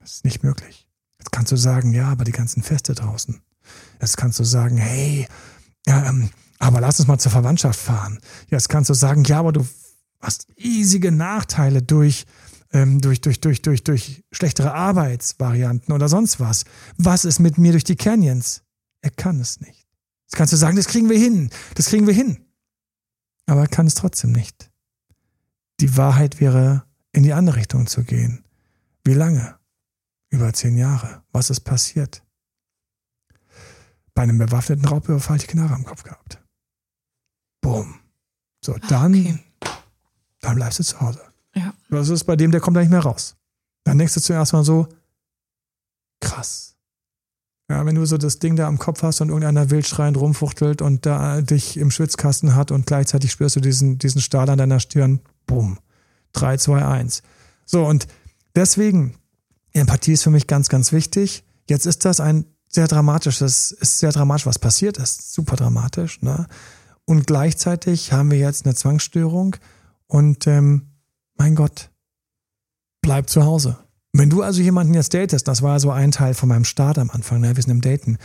Das 0.00 0.14
ist 0.14 0.24
nicht 0.24 0.42
möglich. 0.42 0.88
Jetzt 1.18 1.30
kannst 1.30 1.52
du 1.52 1.56
sagen, 1.56 1.92
ja, 1.92 2.08
aber 2.08 2.24
die 2.24 2.32
ganzen 2.32 2.62
Feste 2.62 2.94
draußen. 2.94 3.40
Jetzt 4.00 4.16
kannst 4.16 4.40
du 4.40 4.44
sagen, 4.44 4.76
hey, 4.76 5.28
ähm, 5.86 6.30
aber 6.58 6.80
lass 6.80 6.98
uns 6.98 7.06
mal 7.06 7.18
zur 7.18 7.30
Verwandtschaft 7.30 7.78
fahren. 7.78 8.18
Jetzt 8.48 8.68
kannst 8.68 8.90
du 8.90 8.94
sagen, 8.94 9.22
ja, 9.24 9.38
aber 9.38 9.52
du 9.52 9.66
hast 10.20 10.48
riesige 10.58 11.12
Nachteile 11.12 11.82
durch 11.82 12.26
ähm, 12.72 13.00
durch, 13.00 13.20
durch, 13.20 13.40
durch, 13.40 13.62
durch, 13.62 13.84
durch 13.84 14.24
schlechtere 14.32 14.72
Arbeitsvarianten 14.72 15.94
oder 15.94 16.08
sonst 16.08 16.40
was. 16.40 16.64
Was 16.96 17.24
ist 17.24 17.38
mit 17.38 17.58
mir 17.58 17.72
durch 17.72 17.84
die 17.84 17.96
Canyons? 17.96 18.62
Er 19.02 19.10
kann 19.10 19.40
es 19.40 19.60
nicht. 19.60 19.86
Jetzt 20.26 20.36
kannst 20.36 20.52
du 20.52 20.56
sagen, 20.56 20.76
das 20.76 20.86
kriegen 20.86 21.10
wir 21.10 21.18
hin, 21.18 21.50
das 21.74 21.86
kriegen 21.86 22.06
wir 22.06 22.14
hin. 22.14 22.38
Aber 23.46 23.62
er 23.62 23.68
kann 23.68 23.86
es 23.86 23.94
trotzdem 23.94 24.32
nicht. 24.32 24.70
Die 25.80 25.96
Wahrheit 25.96 26.40
wäre, 26.40 26.84
in 27.12 27.22
die 27.22 27.32
andere 27.32 27.56
Richtung 27.56 27.86
zu 27.86 28.04
gehen. 28.04 28.44
Wie 29.04 29.14
lange? 29.14 29.58
Über 30.30 30.52
zehn 30.52 30.76
Jahre. 30.76 31.22
Was 31.32 31.50
ist 31.50 31.60
passiert? 31.60 32.22
Bei 34.14 34.22
einem 34.22 34.38
bewaffneten 34.38 34.84
Raubüberfall 34.84 35.38
die 35.38 35.46
Knarre 35.46 35.74
am 35.74 35.84
Kopf 35.84 36.02
gehabt. 36.02 36.42
Bumm. 37.60 38.00
So, 38.64 38.76
dann, 38.88 39.14
okay. 39.14 39.38
dann 40.40 40.54
bleibst 40.56 40.78
du 40.78 40.84
zu 40.84 41.00
Hause. 41.00 41.20
Ja. 41.54 41.74
Was 41.88 42.08
ist 42.08 42.24
bei 42.24 42.36
dem, 42.36 42.50
der 42.50 42.60
kommt 42.60 42.76
da 42.76 42.80
nicht 42.80 42.90
mehr 42.90 43.00
raus. 43.00 43.36
Dann 43.84 43.98
denkst 43.98 44.14
du 44.14 44.20
zuerst 44.20 44.52
mal 44.52 44.64
so, 44.64 44.88
krass. 46.20 46.76
Ja, 47.72 47.86
wenn 47.86 47.94
du 47.94 48.04
so 48.04 48.18
das 48.18 48.38
Ding 48.38 48.54
da 48.54 48.68
am 48.68 48.78
Kopf 48.78 49.02
hast 49.02 49.22
und 49.22 49.30
irgendeiner 49.30 49.70
wildschreiend 49.70 50.18
rumfuchtelt 50.18 50.82
und 50.82 51.06
da 51.06 51.40
dich 51.40 51.78
im 51.78 51.90
Schwitzkasten 51.90 52.54
hat 52.54 52.70
und 52.70 52.84
gleichzeitig 52.84 53.32
spürst 53.32 53.56
du 53.56 53.60
diesen, 53.60 53.96
diesen 53.96 54.20
Stahl 54.20 54.50
an 54.50 54.58
deiner 54.58 54.78
Stirn, 54.78 55.20
bumm. 55.46 55.78
3, 56.34 56.58
2, 56.58 56.84
1. 56.84 57.22
So, 57.64 57.86
und 57.86 58.08
deswegen, 58.54 59.14
Empathie 59.72 60.12
ist 60.12 60.22
für 60.22 60.30
mich 60.30 60.46
ganz, 60.46 60.68
ganz 60.68 60.92
wichtig. 60.92 61.44
Jetzt 61.66 61.86
ist 61.86 62.04
das 62.04 62.20
ein 62.20 62.44
sehr 62.68 62.88
dramatisches, 62.88 63.72
ist 63.72 64.00
sehr 64.00 64.12
dramatisch, 64.12 64.44
was 64.44 64.58
passiert 64.58 64.98
ist. 64.98 65.32
Super 65.32 65.56
dramatisch, 65.56 66.20
ne? 66.20 66.48
Und 67.06 67.26
gleichzeitig 67.26 68.12
haben 68.12 68.30
wir 68.30 68.38
jetzt 68.38 68.66
eine 68.66 68.74
Zwangsstörung 68.74 69.56
und 70.08 70.46
ähm, 70.46 70.90
mein 71.36 71.54
Gott, 71.54 71.90
bleib 73.00 73.30
zu 73.30 73.46
Hause. 73.46 73.78
Wenn 74.12 74.28
du 74.28 74.42
also 74.42 74.60
jemanden 74.60 74.94
jetzt 74.94 75.14
datest, 75.14 75.48
das 75.48 75.62
war 75.62 75.80
so 75.80 75.90
ein 75.90 76.10
Teil 76.10 76.34
von 76.34 76.48
meinem 76.48 76.64
Start 76.64 76.98
am 76.98 77.10
Anfang, 77.10 77.40
ne? 77.40 77.56
wir 77.56 77.62
sind 77.62 77.72
im 77.72 77.80
Daten, 77.80 78.18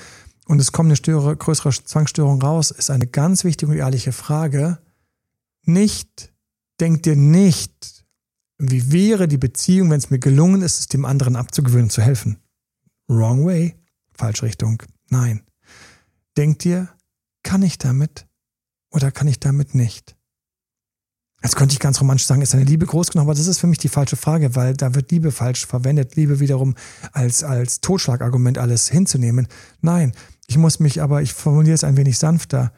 und 0.46 0.60
es 0.60 0.72
kommt 0.72 0.88
eine 0.88 0.96
Störe, 0.96 1.36
größere 1.36 1.72
Zwangsstörung 1.72 2.42
raus, 2.42 2.72
ist 2.72 2.90
eine 2.90 3.08
ganz 3.08 3.44
wichtige 3.44 3.72
und 3.72 3.78
ehrliche 3.78 4.14
Frage. 4.14 4.80
Nicht, 5.64 6.34
denk 6.80 7.04
dir 7.04 7.18
nicht, 7.18 8.06
wie 8.58 8.92
wäre 8.92 9.28
die 9.28 9.38
Beziehung, 9.38 9.90
wenn 9.90 9.98
es 9.98 10.10
mir 10.10 10.20
gelungen 10.20 10.62
ist, 10.62 10.80
es 10.80 10.88
dem 10.88 11.06
anderen 11.06 11.36
abzugewöhnen 11.36 11.90
zu 11.90 12.02
helfen. 12.02 12.40
Wrong 13.08 13.46
way, 13.46 13.76
falsche 14.14 14.46
Richtung. 14.46 14.82
Nein. 15.10 15.44
Denk 16.38 16.60
dir, 16.60 16.90
kann 17.44 17.62
ich 17.62 17.78
damit 17.78 18.28
oder 18.92 19.12
kann 19.12 19.28
ich 19.28 19.40
damit 19.40 19.76
nicht? 19.76 20.17
Jetzt 21.44 21.56
könnte 21.56 21.74
ich 21.74 21.80
ganz 21.80 22.02
romantisch 22.02 22.26
sagen, 22.26 22.42
ist 22.42 22.54
deine 22.54 22.64
Liebe 22.64 22.86
groß 22.86 23.12
genug, 23.12 23.26
aber 23.26 23.36
das 23.36 23.48
ist 23.48 23.60
für 23.60 23.68
mich 23.68 23.78
die 23.78 23.90
falsche 23.90 24.16
Frage, 24.16 24.56
weil 24.56 24.74
da 24.74 24.96
wird 24.96 25.12
Liebe 25.12 25.32
falsch 25.32 25.66
verwendet. 25.68 26.16
Liebe 26.16 26.40
wiederum 26.40 26.76
als, 27.12 27.44
als 27.44 27.80
Totschlagargument 27.82 28.58
alles 28.58 28.90
hinzunehmen. 28.90 29.48
Nein, 29.82 30.14
ich 30.48 30.58
muss 30.58 30.80
mich 30.80 31.02
aber, 31.02 31.22
ich 31.22 31.34
formuliere 31.34 31.76
es 31.76 31.84
ein 31.84 31.98
wenig 31.98 32.18
sanfter. 32.18 32.72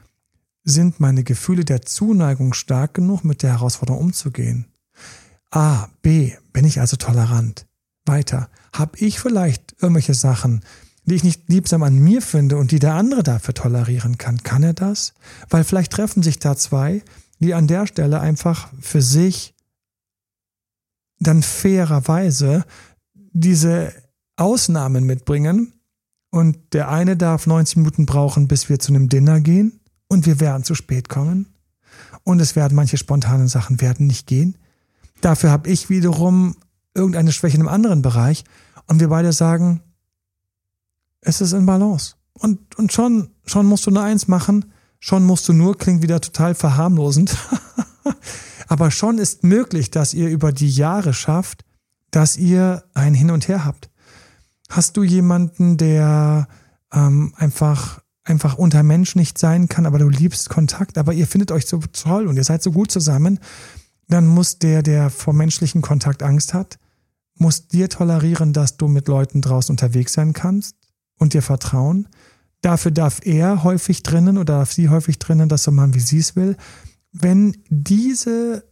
Sind 0.65 0.99
meine 0.99 1.23
Gefühle 1.23 1.63
der 1.63 1.83
Zuneigung 1.83 2.53
stark 2.53 2.95
genug, 2.95 3.23
mit 3.23 3.43
der 3.43 3.51
Herausforderung 3.51 4.01
umzugehen? 4.01 4.65
A, 5.51 5.87
B, 6.01 6.33
bin 6.51 6.65
ich 6.65 6.81
also 6.81 6.97
tolerant? 6.97 7.65
Weiter, 8.05 8.49
habe 8.73 8.97
ich 8.97 9.19
vielleicht 9.19 9.75
irgendwelche 9.81 10.13
Sachen, 10.13 10.63
die 11.05 11.15
ich 11.15 11.23
nicht 11.23 11.47
liebsam 11.47 11.81
an 11.81 11.97
mir 11.97 12.21
finde 12.21 12.57
und 12.57 12.71
die 12.71 12.79
der 12.79 12.93
andere 12.93 13.23
dafür 13.23 13.53
tolerieren 13.53 14.17
kann? 14.17 14.43
Kann 14.43 14.63
er 14.63 14.73
das? 14.73 15.13
Weil 15.49 15.63
vielleicht 15.63 15.93
treffen 15.93 16.23
sich 16.23 16.39
da 16.39 16.55
zwei, 16.55 17.01
die 17.39 17.53
an 17.53 17.67
der 17.67 17.87
Stelle 17.87 18.19
einfach 18.19 18.69
für 18.79 19.01
sich 19.01 19.55
dann 21.19 21.41
fairerweise 21.41 22.65
diese 23.13 23.93
Ausnahmen 24.37 25.05
mitbringen. 25.05 25.73
Und 26.31 26.73
der 26.73 26.89
eine 26.89 27.17
darf 27.17 27.47
90 27.47 27.77
Minuten 27.77 28.05
brauchen, 28.05 28.47
bis 28.47 28.69
wir 28.69 28.79
zu 28.79 28.93
einem 28.93 29.09
Dinner 29.09 29.41
gehen. 29.41 29.79
Und 30.07 30.25
wir 30.25 30.39
werden 30.39 30.63
zu 30.63 30.75
spät 30.75 31.09
kommen. 31.09 31.47
Und 32.23 32.39
es 32.39 32.55
werden 32.55 32.75
manche 32.75 32.97
spontanen 32.97 33.47
Sachen 33.47 33.81
werden 33.81 34.07
nicht 34.07 34.27
gehen. 34.27 34.57
Dafür 35.21 35.51
habe 35.51 35.69
ich 35.69 35.89
wiederum 35.89 36.55
irgendeine 36.93 37.31
Schwäche 37.31 37.55
in 37.55 37.61
einem 37.61 37.73
anderen 37.73 38.01
Bereich. 38.01 38.43
Und 38.87 38.99
wir 38.99 39.09
beide 39.09 39.33
sagen, 39.33 39.81
es 41.21 41.41
ist 41.41 41.53
in 41.53 41.65
Balance. 41.65 42.15
Und, 42.33 42.77
und 42.77 42.93
schon, 42.93 43.31
schon 43.45 43.65
musst 43.65 43.85
du 43.85 43.91
nur 43.91 44.03
eins 44.03 44.27
machen, 44.27 44.71
Schon 44.99 45.25
musst 45.25 45.47
du 45.47 45.53
nur, 45.53 45.77
klingt 45.77 46.01
wieder 46.01 46.21
total 46.21 46.55
verharmlosend. 46.55 47.35
Aber 48.67 48.91
schon 48.91 49.17
ist 49.17 49.43
möglich, 49.43 49.91
dass 49.91 50.13
ihr 50.13 50.29
über 50.29 50.51
die 50.51 50.69
Jahre 50.69 51.13
schafft, 51.13 51.65
dass 52.11 52.37
ihr 52.37 52.83
ein 52.93 53.13
Hin 53.13 53.31
und 53.31 53.47
Her 53.47 53.65
habt. 53.65 53.89
Hast 54.69 54.97
du 54.97 55.03
jemanden, 55.03 55.77
der 55.77 56.47
ähm, 56.93 57.33
einfach 57.35 58.01
einfach 58.29 58.57
unter 58.57 58.83
Mensch 58.83 59.15
nicht 59.15 59.37
sein 59.37 59.67
kann, 59.67 59.85
aber 59.85 59.97
du 59.97 60.07
liebst 60.07 60.49
Kontakt, 60.49 60.97
aber 60.97 61.13
ihr 61.13 61.27
findet 61.27 61.51
euch 61.51 61.65
so 61.65 61.79
toll 61.79 62.27
und 62.27 62.37
ihr 62.37 62.43
seid 62.43 62.61
so 62.61 62.71
gut 62.71 62.91
zusammen, 62.91 63.39
dann 64.07 64.27
muss 64.27 64.59
der, 64.59 64.83
der 64.83 65.09
vor 65.09 65.33
menschlichen 65.33 65.81
Kontakt 65.81 66.23
Angst 66.23 66.53
hat, 66.53 66.79
muss 67.35 67.67
dir 67.67 67.89
tolerieren, 67.89 68.53
dass 68.53 68.77
du 68.77 68.87
mit 68.87 69.07
Leuten 69.07 69.41
draußen 69.41 69.73
unterwegs 69.73 70.13
sein 70.13 70.33
kannst 70.33 70.75
und 71.17 71.33
dir 71.33 71.41
vertrauen. 71.41 72.07
Dafür 72.61 72.91
darf 72.91 73.21
er 73.23 73.63
häufig 73.63 74.03
drinnen 74.03 74.37
oder 74.37 74.57
darf 74.57 74.73
sie 74.73 74.89
häufig 74.89 75.19
drinnen, 75.19 75.49
das 75.49 75.63
so 75.63 75.71
machen, 75.71 75.93
wie 75.93 75.99
sie 75.99 76.19
es 76.19 76.35
will. 76.35 76.57
Wenn 77.11 77.57
diese, 77.69 78.65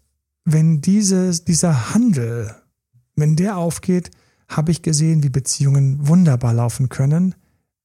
wenn 0.43 0.82
dieses, 0.82 1.45
dieser 1.45 1.93
Handel, 1.93 2.54
wenn 3.15 3.36
der 3.36 3.58
aufgeht, 3.58 4.12
habe 4.50 4.71
ich 4.71 4.82
gesehen, 4.82 5.23
wie 5.23 5.30
Beziehungen 5.30 6.08
wunderbar 6.08 6.54
laufen 6.54 6.89
können. 6.89 7.36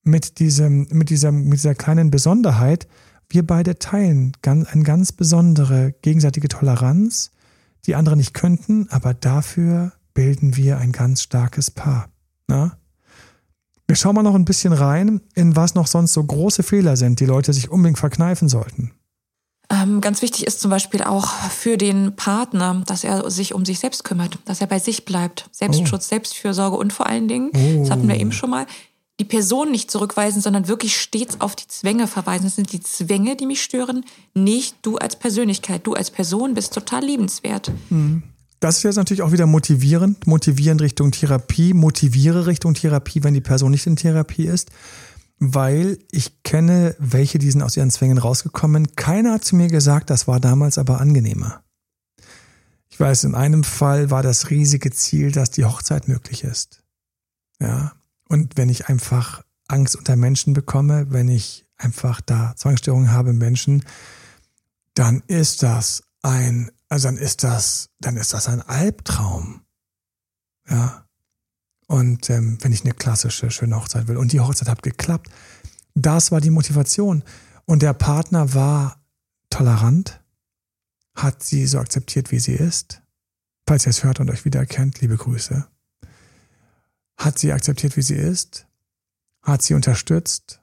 Mit 0.05 0.41
diesem, 0.41 0.89
mit 0.91 1.11
dieser, 1.11 1.31
mit 1.31 1.55
dieser 1.55 1.75
kleinen 1.75 2.11
Besonderheit. 2.11 2.89
Wir 3.29 3.47
beide 3.47 3.79
teilen 3.79 4.33
ganz, 4.43 4.69
eine 4.69 4.83
ganz 4.83 5.13
besondere 5.13 5.95
gegenseitige 6.03 6.49
Toleranz, 6.49 7.31
die 7.87 7.95
andere 7.95 8.17
nicht 8.17 8.35
könnten, 8.35 8.89
aber 8.91 9.15
dafür 9.15 9.93
bilden 10.13 10.57
wir 10.57 10.79
ein 10.79 10.93
ganz 10.93 11.23
starkes 11.23 11.71
Paar. 11.71 12.11
Na? 12.49 12.77
Wir 13.93 13.97
schauen 13.97 14.15
mal 14.15 14.23
noch 14.23 14.35
ein 14.35 14.47
bisschen 14.47 14.73
rein, 14.73 15.21
in 15.35 15.55
was 15.55 15.75
noch 15.75 15.87
sonst 15.87 16.15
so 16.15 16.25
große 16.25 16.63
Fehler 16.63 16.97
sind, 16.97 17.21
die 17.21 17.27
Leute 17.27 17.53
sich 17.53 17.71
unbedingt 17.71 17.99
verkneifen 17.99 18.49
sollten. 18.49 18.93
Ähm, 19.69 20.01
ganz 20.01 20.23
wichtig 20.23 20.47
ist 20.47 20.63
zum 20.63 20.71
Beispiel 20.71 21.03
auch 21.03 21.29
für 21.51 21.77
den 21.77 22.17
Partner, 22.17 22.83
dass 22.87 23.05
er 23.05 23.31
sich 23.31 23.53
um 23.53 23.67
sich 23.67 23.81
selbst 23.81 24.03
kümmert, 24.03 24.39
dass 24.47 24.63
er 24.63 24.67
bei 24.67 24.79
sich 24.79 25.05
bleibt. 25.05 25.51
Selbstschutz, 25.53 26.07
oh. 26.07 26.09
Selbstfürsorge 26.09 26.79
und 26.79 26.91
vor 26.95 27.07
allen 27.07 27.29
Dingen, 27.29 27.51
oh. 27.53 27.81
das 27.81 27.91
hatten 27.91 28.09
wir 28.09 28.17
eben 28.17 28.33
schon 28.33 28.49
mal, 28.49 28.65
die 29.21 29.27
Person 29.27 29.71
nicht 29.71 29.91
zurückweisen, 29.91 30.41
sondern 30.41 30.69
wirklich 30.69 30.99
stets 30.99 31.43
auf 31.43 31.55
die 31.55 31.69
Zwänge 31.69 32.07
verweisen. 32.07 32.45
Das 32.45 32.57
sind 32.57 32.73
die 32.73 32.81
Zwänge, 32.81 33.37
die 33.37 33.45
mich 33.45 33.63
stören, 33.63 34.07
nicht 34.33 34.75
du 34.81 34.97
als 34.97 35.17
Persönlichkeit. 35.17 35.87
Du 35.87 35.93
als 35.93 36.11
Person 36.11 36.55
bist 36.55 36.73
total 36.73 37.05
liebenswert. 37.05 37.71
Mhm. 37.91 38.23
Das 38.63 38.77
ist 38.77 38.85
jetzt 38.85 38.97
natürlich 38.97 39.23
auch 39.23 39.33
wieder 39.33 39.47
motivierend, 39.47 40.29
motivierend 40.29 40.83
Richtung 40.83 41.11
Therapie, 41.11 41.75
motiviere 41.75 42.47
Richtung 42.47 42.75
Therapie, 42.75 43.25
wenn 43.25 43.35
die 43.35 43.41
Person 43.41 43.73
nicht 43.73 43.89
in 43.89 43.97
Therapie 43.97 44.47
ist, 44.47 44.71
weil 45.41 45.99
ich 46.13 46.45
kenne 46.45 46.95
welche, 47.01 47.41
die 47.41 47.51
sind 47.51 47.63
aus 47.63 47.77
ihren 47.77 47.91
Zwängen 47.91 48.19
rausgekommen. 48.19 48.95
Keiner 48.95 49.33
hat 49.33 49.45
zu 49.45 49.57
mir 49.57 49.67
gesagt, 49.67 50.11
das 50.11 50.29
war 50.29 50.39
damals 50.39 50.79
aber 50.79 51.01
angenehmer. 51.01 51.65
Ich 52.89 53.01
weiß, 53.01 53.25
in 53.25 53.35
einem 53.35 53.65
Fall 53.65 54.13
war 54.13 54.23
das 54.23 54.51
riesige 54.51 54.93
Ziel, 54.93 55.33
dass 55.33 55.51
die 55.51 55.65
Hochzeit 55.65 56.07
möglich 56.07 56.45
ist. 56.45 56.85
Ja. 57.59 57.95
Und 58.29 58.57
wenn 58.57 58.69
ich 58.69 58.87
einfach 58.87 59.43
Angst 59.67 59.97
unter 59.97 60.15
Menschen 60.15 60.53
bekomme, 60.53 61.07
wenn 61.11 61.29
ich 61.29 61.67
einfach 61.79 62.21
da 62.21 62.55
Zwangsstörungen 62.55 63.11
habe 63.11 63.33
Menschen, 63.33 63.85
dann 64.95 65.21
ist 65.27 65.65
das 65.65 66.05
ein 66.23 66.71
also 66.93 67.09
dann 67.09 67.17
ist 67.17 67.43
das, 67.43 67.89
dann 68.01 68.19
ist 68.19 68.35
das 68.35 68.49
ein 68.49 68.61
Albtraum. 68.61 69.63
Ja. 70.69 71.07
Und 71.87 72.29
ähm, 72.29 72.59
wenn 72.61 72.71
ich 72.71 72.85
eine 72.85 72.93
klassische, 72.93 73.51
schöne 73.51 73.77
Hochzeit 73.77 74.09
will. 74.09 74.19
Und 74.19 74.33
die 74.33 74.41
Hochzeit 74.41 74.69
hat 74.69 74.83
geklappt. 74.83 75.31
Das 75.95 76.33
war 76.33 76.43
die 76.43 76.51
Motivation. 76.51 77.25
Und 77.65 77.81
der 77.81 77.95
Partner 77.95 78.53
war 78.53 79.03
tolerant, 79.49 80.23
hat 81.15 81.43
sie 81.43 81.67
so 81.67 81.79
akzeptiert, 81.79 82.31
wie 82.31 82.41
sie 82.41 82.53
ist. 82.53 83.01
Falls 83.67 83.87
ihr 83.87 83.91
es 83.91 84.05
hört 84.05 84.21
und 84.21 84.31
euch 84.31 84.45
wiedererkennt, 84.45 85.01
liebe 85.01 85.17
Grüße. 85.17 85.67
Hat 87.17 87.39
sie 87.39 87.55
akzeptiert, 87.55 87.97
wie 87.97 88.03
sie 88.03 88.17
ist, 88.17 88.67
hat 89.41 89.63
sie 89.63 89.73
unterstützt 89.73 90.61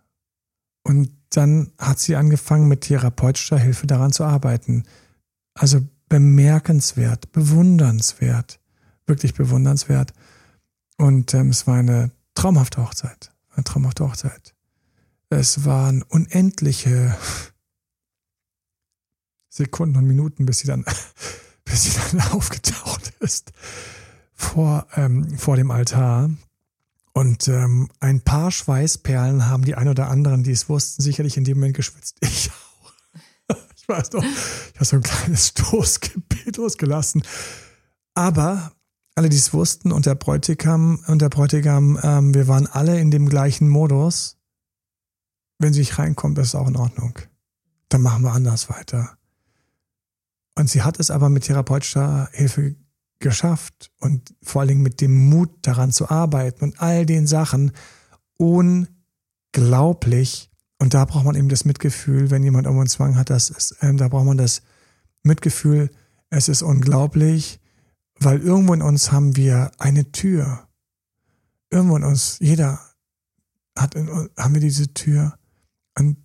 und 0.83 1.09
dann 1.31 1.71
hat 1.79 1.97
sie 1.97 2.15
angefangen, 2.15 2.67
mit 2.67 2.81
therapeutischer 2.81 3.57
Hilfe 3.57 3.87
daran 3.87 4.11
zu 4.11 4.25
arbeiten. 4.25 4.83
Also 5.55 5.81
bemerkenswert, 6.09 7.31
bewundernswert, 7.31 8.59
wirklich 9.05 9.33
bewundernswert. 9.35 10.13
Und 10.97 11.33
ähm, 11.33 11.49
es 11.49 11.67
war 11.67 11.77
eine 11.77 12.11
traumhafte 12.33 12.81
Hochzeit, 12.81 13.31
eine 13.51 13.63
traumhafte 13.63 14.03
Hochzeit. 14.03 14.55
Es 15.29 15.63
waren 15.65 16.01
unendliche 16.03 17.15
Sekunden 19.49 19.97
und 19.97 20.05
Minuten, 20.05 20.45
bis 20.45 20.59
sie 20.59 20.67
dann, 20.67 20.83
bis 21.63 21.83
sie 21.83 21.99
dann 22.11 22.21
aufgetaucht 22.31 23.13
ist 23.19 23.51
vor, 24.33 24.87
ähm, 24.95 25.37
vor 25.37 25.55
dem 25.55 25.71
Altar. 25.71 26.29
Und 27.13 27.47
ähm, 27.47 27.89
ein 27.99 28.21
paar 28.21 28.51
Schweißperlen 28.51 29.47
haben 29.47 29.65
die 29.65 29.75
ein 29.75 29.89
oder 29.89 30.09
anderen, 30.09 30.43
die 30.43 30.51
es 30.51 30.69
wussten, 30.69 31.01
sicherlich 31.01 31.37
in 31.37 31.43
dem 31.43 31.57
Moment 31.57 31.75
geschwitzt. 31.75 32.17
Ich 32.21 32.49
weiß 33.89 34.11
noch, 34.13 34.23
ich 34.23 34.75
habe 34.75 34.85
so 34.85 34.95
ein 34.97 35.03
kleines 35.03 35.47
Stoßgebet 35.57 36.57
losgelassen. 36.57 37.23
Aber 38.13 38.71
alle, 39.15 39.29
die 39.29 39.37
es 39.37 39.53
wussten 39.53 39.91
und 39.91 40.05
der 40.05 40.15
Bräutigam 40.15 41.03
und 41.07 41.21
der 41.21 41.29
Bräutigam, 41.29 41.99
ähm, 42.03 42.33
wir 42.33 42.47
waren 42.47 42.67
alle 42.67 42.99
in 42.99 43.11
dem 43.11 43.27
gleichen 43.27 43.67
Modus. 43.67 44.37
Wenn 45.57 45.73
sie 45.73 45.81
nicht 45.81 45.99
reinkommt, 45.99 46.37
ist 46.37 46.55
auch 46.55 46.67
in 46.67 46.77
Ordnung. 46.77 47.19
Dann 47.89 48.01
machen 48.01 48.23
wir 48.23 48.31
anders 48.31 48.69
weiter. 48.69 49.17
Und 50.55 50.69
sie 50.69 50.83
hat 50.83 50.99
es 50.99 51.11
aber 51.11 51.29
mit 51.29 51.43
therapeutischer 51.45 52.29
Hilfe 52.31 52.75
geschafft 53.19 53.91
und 53.99 54.33
vor 54.41 54.61
allen 54.61 54.69
Dingen 54.69 54.81
mit 54.81 55.01
dem 55.01 55.29
Mut 55.29 55.49
daran 55.61 55.91
zu 55.91 56.09
arbeiten 56.09 56.63
und 56.63 56.81
all 56.81 57.05
den 57.05 57.27
Sachen 57.27 57.71
unglaublich. 58.37 58.89
Und 60.79 60.93
da 60.93 61.05
braucht 61.05 61.25
man 61.25 61.35
eben 61.35 61.49
das 61.49 61.65
Mitgefühl, 61.65 62.31
wenn 62.31 62.43
jemand 62.43 62.65
irgendwo 62.65 62.81
einen 62.81 62.89
Zwang 62.89 63.17
hat, 63.17 63.29
das 63.29 63.49
ist, 63.49 63.75
ähm, 63.81 63.97
da 63.97 64.07
braucht 64.07 64.25
man 64.25 64.37
das 64.37 64.61
Mitgefühl. 65.23 65.91
Es 66.29 66.47
ist 66.47 66.61
unglaublich, 66.61 67.59
weil 68.19 68.39
irgendwo 68.39 68.73
in 68.73 68.81
uns 68.81 69.11
haben 69.11 69.35
wir 69.35 69.71
eine 69.77 70.11
Tür. 70.11 70.67
Irgendwo 71.69 71.97
in 71.97 72.03
uns, 72.03 72.37
jeder 72.39 72.79
hat 73.77 73.95
in, 73.95 74.09
haben 74.37 74.53
wir 74.53 74.61
diese 74.61 74.93
Tür. 74.93 75.37
Und 75.97 76.17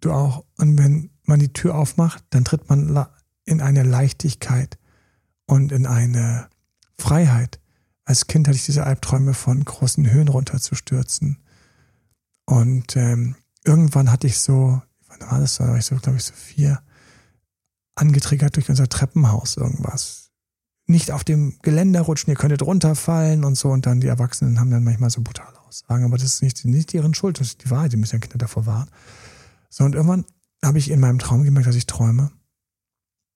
du 0.00 0.12
auch. 0.12 0.44
Und 0.58 0.76
wenn 0.78 1.10
man 1.24 1.38
die 1.38 1.52
Tür 1.52 1.76
aufmacht, 1.76 2.24
dann 2.30 2.44
tritt 2.44 2.68
man 2.68 3.06
in 3.44 3.60
eine 3.60 3.84
Leichtigkeit 3.84 4.78
und 5.46 5.70
in 5.70 5.86
eine 5.86 6.48
Freiheit. 6.98 7.60
Als 8.04 8.26
Kind 8.26 8.48
hatte 8.48 8.56
ich 8.56 8.66
diese 8.66 8.84
Albträume 8.84 9.34
von 9.34 9.64
großen 9.64 10.10
Höhen 10.10 10.28
runterzustürzen. 10.28 11.38
Und 12.44 12.96
ähm, 12.96 13.36
irgendwann 13.70 14.10
hatte 14.10 14.26
ich 14.26 14.40
so, 14.40 14.82
wann 15.06 15.30
war 15.30 15.38
das? 15.38 15.56
Da 15.56 15.68
war 15.68 15.78
ich 15.78 15.86
so, 15.86 15.94
glaube 15.94 16.18
ich, 16.18 16.24
so 16.24 16.34
vier, 16.34 16.82
angetriggert 17.94 18.56
durch 18.56 18.68
unser 18.68 18.88
Treppenhaus 18.88 19.56
irgendwas. 19.56 20.32
Nicht 20.86 21.12
auf 21.12 21.22
dem 21.22 21.56
Geländer 21.62 22.00
rutschen, 22.00 22.32
ihr 22.32 22.36
könntet 22.36 22.62
runterfallen 22.62 23.44
und 23.44 23.54
so. 23.54 23.68
Und 23.68 23.86
dann 23.86 24.00
die 24.00 24.08
Erwachsenen 24.08 24.58
haben 24.58 24.70
dann 24.70 24.82
manchmal 24.82 25.10
so 25.10 25.22
brutale 25.22 25.58
Aussagen. 25.60 26.04
Aber 26.04 26.16
das 26.16 26.26
ist 26.26 26.42
nicht, 26.42 26.64
nicht 26.64 26.92
deren 26.92 27.14
Schuld, 27.14 27.38
das 27.38 27.48
ist 27.48 27.64
die 27.64 27.70
Wahrheit, 27.70 27.92
die 27.92 27.96
müssen 27.96 28.16
ja 28.16 28.20
Kinder 28.20 28.38
davor 28.38 28.66
warnen. 28.66 28.90
So, 29.68 29.84
und 29.84 29.94
irgendwann 29.94 30.24
habe 30.64 30.78
ich 30.78 30.90
in 30.90 30.98
meinem 30.98 31.20
Traum 31.20 31.44
gemerkt, 31.44 31.68
dass 31.68 31.76
ich 31.76 31.86
träume. 31.86 32.32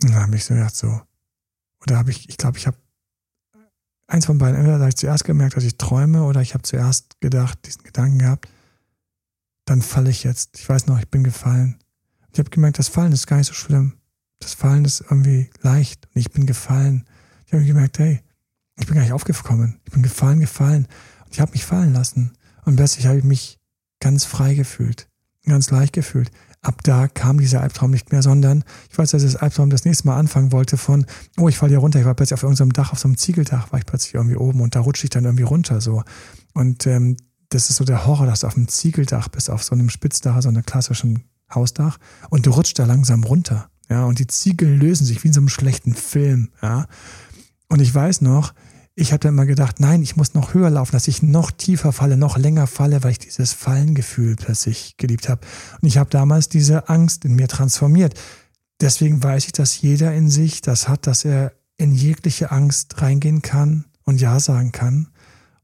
Und 0.03 0.11
dann 0.11 0.21
habe 0.21 0.35
ich 0.35 0.45
so 0.45 0.55
gedacht, 0.55 0.75
so, 0.75 1.01
oder 1.83 1.97
habe 1.97 2.11
ich, 2.11 2.29
ich 2.29 2.39
glaube, 2.39 2.59
ich 2.59 2.67
habe 2.67 2.77
eins 4.09 4.27
von 4.27 4.39
beiden, 4.39 4.57
entweder 4.57 4.81
habe 4.81 4.89
ich 4.89 4.97
zuerst 4.97 5.25
gemerkt, 5.25 5.57
dass 5.57 5.65
ich 5.65 5.79
träume, 5.79 6.25
oder 6.25 6.41
ich 6.43 6.55
habe 6.55 6.63
zuerst 6.63 7.21
gedacht, 7.21 7.59
diesen 7.67 7.85
Gedanken 7.85 8.19
gehabt, 8.19 8.49
dann 9.65 9.83
falle 9.83 10.11
ich 10.11 10.25
jetzt. 10.25 10.59
Ich 10.59 10.69
weiß 10.69 10.87
noch, 10.87 10.99
ich 10.99 11.09
bin 11.09 11.25
gefallen. 11.25 11.79
Ich 12.33 12.39
habe 12.39 12.51
gemerkt, 12.51 12.79
das 12.79 12.89
Fallen 12.89 13.13
ist 13.13 13.27
gar 13.27 13.39
nicht 13.39 13.47
so 13.47 13.55
schlimm. 13.55 13.95
Das 14.41 14.55
Fallen 14.55 14.85
ist 14.85 15.01
irgendwie 15.01 15.51
leicht 15.63 16.07
und 16.07 16.21
ich 16.21 16.31
bin 16.31 16.47
gefallen. 16.47 17.07
Ich 17.47 17.53
habe 17.53 17.65
gemerkt, 17.65 17.99
hey, 17.99 18.21
ich 18.77 18.87
bin 18.87 18.97
gar 18.97 19.03
nicht 19.03 19.13
aufgekommen. 19.13 19.81
Ich 19.85 19.93
bin 19.93 20.03
gefallen, 20.03 20.41
gefallen. 20.41 20.89
Und 21.25 21.33
ich 21.33 21.41
habe 21.41 21.53
mich 21.53 21.65
fallen 21.65 21.93
lassen. 21.93 22.33
Und 22.65 22.77
plötzlich 22.77 23.07
habe 23.07 23.19
ich 23.19 23.25
mich 23.25 23.59
ganz 24.01 24.25
frei 24.25 24.55
gefühlt, 24.55 25.09
ganz 25.45 25.71
leicht 25.71 25.93
gefühlt. 25.93 26.31
Ab 26.63 26.83
da 26.83 27.09
kam 27.09 27.39
dieser 27.39 27.61
Albtraum 27.61 27.91
nicht 27.91 28.11
mehr, 28.11 28.23
sondern 28.23 28.65
ich 28.91 28.99
weiß, 28.99 29.11
dass 29.11 29.23
das 29.23 29.37
Albtraum 29.37 29.71
das 29.71 29.85
nächste 29.85 30.07
Mal 30.07 30.17
anfangen 30.17 30.51
wollte 30.51 30.77
von, 30.77 31.07
oh, 31.39 31.49
ich 31.49 31.59
falle 31.59 31.71
hier 31.71 31.79
runter. 31.79 32.01
Ich 32.01 32.07
war 32.07 32.15
plötzlich 32.15 32.35
auf 32.35 32.43
irgendeinem 32.43 32.73
Dach, 32.73 32.93
auf 32.93 32.99
so 32.99 33.07
einem 33.07 33.19
Ziegeldach, 33.19 33.71
war 33.71 33.79
ich 33.79 33.87
plötzlich 33.87 34.15
irgendwie 34.15 34.37
oben 34.37 34.61
und 34.63 34.75
da 34.75 34.81
rutsche 34.81 35.05
ich 35.05 35.11
dann 35.11 35.25
irgendwie 35.25 35.45
runter 35.45 35.81
so. 35.81 36.03
Und 36.55 36.87
ähm, 36.87 37.17
das 37.55 37.71
ist 37.71 37.77
so 37.77 37.85
der 37.85 38.07
Horror, 38.07 38.27
dass 38.27 38.41
du 38.41 38.47
auf 38.47 38.57
einem 38.57 38.69
Ziegeldach 38.69 39.29
bist, 39.29 39.49
auf 39.49 39.63
so 39.63 39.75
einem 39.75 39.89
Spitzdach, 39.89 40.43
so 40.43 40.49
einem 40.49 40.65
klassischen 40.65 41.25
Hausdach 41.55 41.99
und 42.31 42.47
du 42.47 42.51
rutschst 42.51 42.79
da 42.79 42.85
langsam 42.85 43.25
runter. 43.25 43.69
Ja, 43.89 44.05
und 44.05 44.19
die 44.19 44.27
Ziegel 44.27 44.69
lösen 44.69 45.07
sich 45.07 45.23
wie 45.23 45.29
in 45.29 45.35
so 45.35 45.41
einem 45.41 45.49
schlechten 45.49 45.95
Film. 45.95 46.51
Ja. 46.63 46.87
Und 47.69 47.81
ich 47.81 47.95
weiß 47.95 48.23
noch, 48.23 48.55
ich 48.97 49.13
hatte 49.13 49.29
immer 49.29 49.47
gedacht, 49.47 49.81
nein, 49.81 50.03
ich 50.03 50.17
muss 50.17 50.35
noch 50.35 50.55
höher 50.55 50.71
laufen, 50.71 50.93
dass 50.93 51.09
ich 51.09 51.23
noch 51.23 51.51
tiefer 51.51 51.93
falle, 51.93 52.17
noch 52.17 52.39
länger 52.39 52.67
falle, 52.67 53.03
weil 53.03 53.13
ich 53.13 53.19
dieses 53.19 53.53
Fallengefühl 53.53 54.37
plötzlich 54.37 54.97
geliebt 54.97 55.29
habe. 55.29 55.41
Und 55.81 55.89
ich 55.89 55.99
habe 55.99 56.11
damals 56.11 56.49
diese 56.49 56.89
Angst 56.89 57.25
in 57.25 57.35
mir 57.35 57.49
transformiert. 57.49 58.19
Deswegen 58.81 59.23
weiß 59.23 59.47
ich, 59.47 59.53
dass 59.53 59.81
jeder 59.81 60.15
in 60.15 60.31
sich 60.31 60.61
das 60.61 60.89
hat, 60.89 61.07
dass 61.07 61.25
er 61.25 61.53
in 61.77 61.93
jegliche 61.93 62.53
Angst 62.53 63.01
reingehen 63.03 63.43
kann 63.43 63.85
und 64.05 64.21
Ja 64.21 64.39
sagen 64.41 64.73
kann 64.73 65.09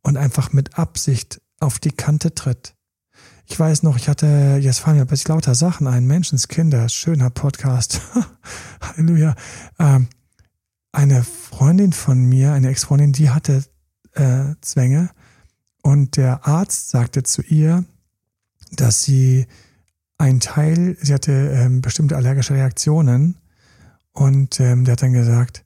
und 0.03 0.17
einfach 0.17 0.53
mit 0.53 0.79
Absicht 0.79 1.41
auf 1.61 1.79
die 1.79 1.93
Kante 1.93 2.35
tritt. 2.35 2.75
Ich 3.47 3.59
weiß 3.59 3.83
noch, 3.83 3.97
ich 3.97 4.09
hatte, 4.09 4.59
jetzt 4.61 4.79
fallen 4.79 4.99
mir 4.99 5.07
plötzlich 5.07 5.29
lauter 5.29 5.55
Sachen 5.55 5.87
ein. 5.87 6.07
Menschenskinder, 6.07 6.89
schöner 6.89 7.31
Podcast. 7.31 8.01
Halleluja. 8.81 9.35
Ähm, 9.79 10.09
eine 10.93 11.23
Freundin 11.23 11.93
von 11.93 12.25
mir, 12.25 12.53
eine 12.53 12.69
Ex-Freundin, 12.69 13.13
die 13.13 13.31
hatte 13.31 13.65
äh, 14.15 14.55
Zwänge 14.61 15.11
und 15.83 16.17
der 16.17 16.47
Arzt 16.47 16.91
sagte 16.91 17.23
zu 17.23 17.43
ihr, 17.43 17.85
dass 18.73 19.03
sie 19.03 19.47
ein 20.19 20.41
Teil, 20.41 20.97
sie 21.01 21.15
hatte 21.15 21.33
ähm, 21.33 21.81
bestimmte 21.81 22.17
allergische 22.17 22.55
Reaktionen 22.55 23.37
und 24.13 24.61
ähm, 24.61 24.85
der 24.85 24.93
hat 24.93 25.03
dann 25.03 25.13
gesagt, 25.13 25.65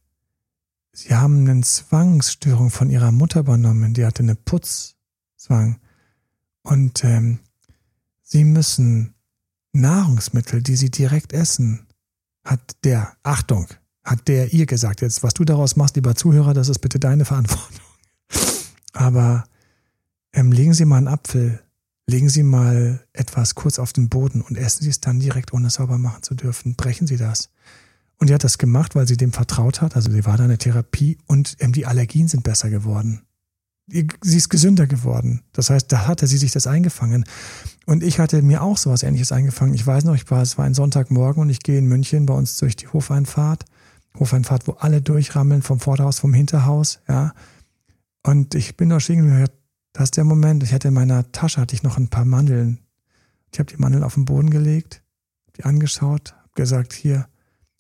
sie 0.92 1.14
haben 1.14 1.48
eine 1.48 1.62
Zwangsstörung 1.62 2.70
von 2.70 2.90
ihrer 2.90 3.12
Mutter 3.12 3.40
übernommen, 3.40 3.94
die 3.94 4.06
hatte 4.06 4.22
eine 4.22 4.36
Putzzwang 4.36 5.80
und 6.64 7.04
ähm, 7.04 7.38
sie 8.22 8.44
müssen 8.44 9.14
Nahrungsmittel, 9.72 10.62
die 10.62 10.76
sie 10.76 10.90
direkt 10.90 11.32
essen, 11.32 11.86
hat 12.44 12.76
der, 12.84 13.12
Achtung, 13.22 13.68
hat 14.02 14.28
der 14.28 14.52
ihr 14.52 14.66
gesagt. 14.66 15.00
Jetzt, 15.00 15.22
was 15.22 15.34
du 15.34 15.44
daraus 15.44 15.76
machst, 15.76 15.96
lieber 15.96 16.14
Zuhörer, 16.14 16.54
das 16.54 16.68
ist 16.68 16.80
bitte 16.80 16.98
deine 16.98 17.24
Verantwortung. 17.24 17.80
Aber 18.92 19.44
ähm, 20.32 20.52
legen 20.52 20.74
Sie 20.74 20.84
mal 20.84 20.98
einen 20.98 21.08
Apfel, 21.08 21.60
legen 22.06 22.28
Sie 22.28 22.42
mal 22.42 23.04
etwas 23.12 23.54
kurz 23.54 23.78
auf 23.78 23.92
den 23.92 24.08
Boden 24.08 24.40
und 24.40 24.56
essen 24.56 24.82
Sie 24.82 24.90
es 24.90 25.00
dann 25.00 25.20
direkt, 25.20 25.52
ohne 25.52 25.70
sauber 25.70 25.98
machen 25.98 26.22
zu 26.22 26.34
dürfen. 26.34 26.74
Brechen 26.74 27.06
Sie 27.06 27.16
das. 27.16 27.50
Und 28.18 28.30
die 28.30 28.34
hat 28.34 28.44
das 28.44 28.58
gemacht, 28.58 28.94
weil 28.94 29.08
sie 29.08 29.16
dem 29.16 29.32
vertraut 29.32 29.80
hat. 29.80 29.96
Also 29.96 30.10
sie 30.10 30.24
war 30.24 30.36
da 30.36 30.44
eine 30.44 30.58
Therapie 30.58 31.18
und 31.26 31.56
ähm, 31.58 31.72
die 31.72 31.86
Allergien 31.86 32.28
sind 32.28 32.44
besser 32.44 32.70
geworden. 32.70 33.22
Sie 33.86 34.36
ist 34.36 34.48
gesünder 34.48 34.86
geworden. 34.86 35.42
Das 35.52 35.68
heißt, 35.68 35.92
da 35.92 36.06
hatte 36.06 36.26
sie 36.26 36.38
sich 36.38 36.52
das 36.52 36.66
eingefangen. 36.66 37.24
Und 37.84 38.02
ich 38.02 38.18
hatte 38.18 38.40
mir 38.40 38.62
auch 38.62 38.78
sowas 38.78 39.02
ähnliches 39.02 39.30
eingefangen. 39.30 39.74
Ich 39.74 39.86
weiß 39.86 40.04
noch, 40.04 40.14
ich 40.14 40.30
war, 40.30 40.40
es 40.40 40.56
war 40.56 40.64
ein 40.64 40.74
Sonntagmorgen 40.74 41.42
und 41.42 41.50
ich 41.50 41.60
gehe 41.60 41.78
in 41.78 41.86
München 41.86 42.24
bei 42.24 42.34
uns 42.34 42.56
durch 42.56 42.76
die 42.76 42.88
Hofeinfahrt 42.88 43.66
Hofeinfahrt, 44.18 44.68
wo 44.68 44.72
alle 44.72 45.02
durchrammeln 45.02 45.62
vom 45.62 45.80
Vorderhaus, 45.80 46.20
vom 46.20 46.34
Hinterhaus, 46.34 47.00
ja. 47.08 47.34
Und 48.22 48.54
ich 48.54 48.76
bin 48.76 48.88
da 48.88 49.00
stehen 49.00 49.30
und 49.30 49.50
das 49.92 50.04
ist 50.04 50.16
der 50.16 50.24
Moment. 50.24 50.62
Ich 50.62 50.72
hatte 50.72 50.88
in 50.88 50.94
meiner 50.94 51.30
Tasche 51.32 51.60
hatte 51.60 51.74
ich 51.74 51.82
noch 51.82 51.98
ein 51.98 52.08
paar 52.08 52.24
Mandeln. 52.24 52.78
Ich 53.52 53.58
habe 53.58 53.70
die 53.70 53.76
Mandeln 53.76 54.02
auf 54.02 54.14
den 54.14 54.24
Boden 54.24 54.50
gelegt, 54.50 55.02
die 55.56 55.64
angeschaut, 55.64 56.32
habe 56.32 56.50
gesagt, 56.54 56.92
hier, 56.92 57.28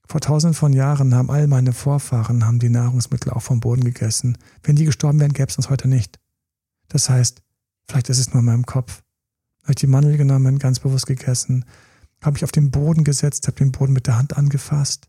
vor 0.06 0.20
tausenden 0.20 0.54
von 0.54 0.72
Jahren 0.72 1.14
haben 1.14 1.30
all 1.30 1.46
meine 1.46 1.72
Vorfahren 1.72 2.46
haben 2.46 2.58
die 2.58 2.68
Nahrungsmittel 2.68 3.32
auch 3.32 3.42
vom 3.42 3.60
Boden 3.60 3.84
gegessen. 3.84 4.38
Wenn 4.62 4.76
die 4.76 4.84
gestorben 4.84 5.20
wären, 5.20 5.32
gäbe 5.32 5.48
es 5.48 5.56
uns 5.56 5.70
heute 5.70 5.88
nicht. 5.88 6.18
Das 6.88 7.08
heißt, 7.08 7.42
vielleicht 7.88 8.10
ist 8.10 8.18
es 8.18 8.32
nur 8.32 8.40
in 8.40 8.46
meinem 8.46 8.66
Kopf. 8.66 9.02
Habe 9.62 9.72
ich 9.72 9.76
die 9.76 9.86
Mandel 9.86 10.16
genommen, 10.16 10.58
ganz 10.58 10.80
bewusst 10.80 11.06
gegessen, 11.06 11.64
habe 12.22 12.36
ich 12.36 12.44
auf 12.44 12.52
den 12.52 12.70
Boden 12.70 13.04
gesetzt, 13.04 13.46
habe 13.46 13.56
den 13.56 13.72
Boden 13.72 13.94
mit 13.94 14.06
der 14.06 14.18
Hand 14.18 14.36
angefasst 14.36 15.08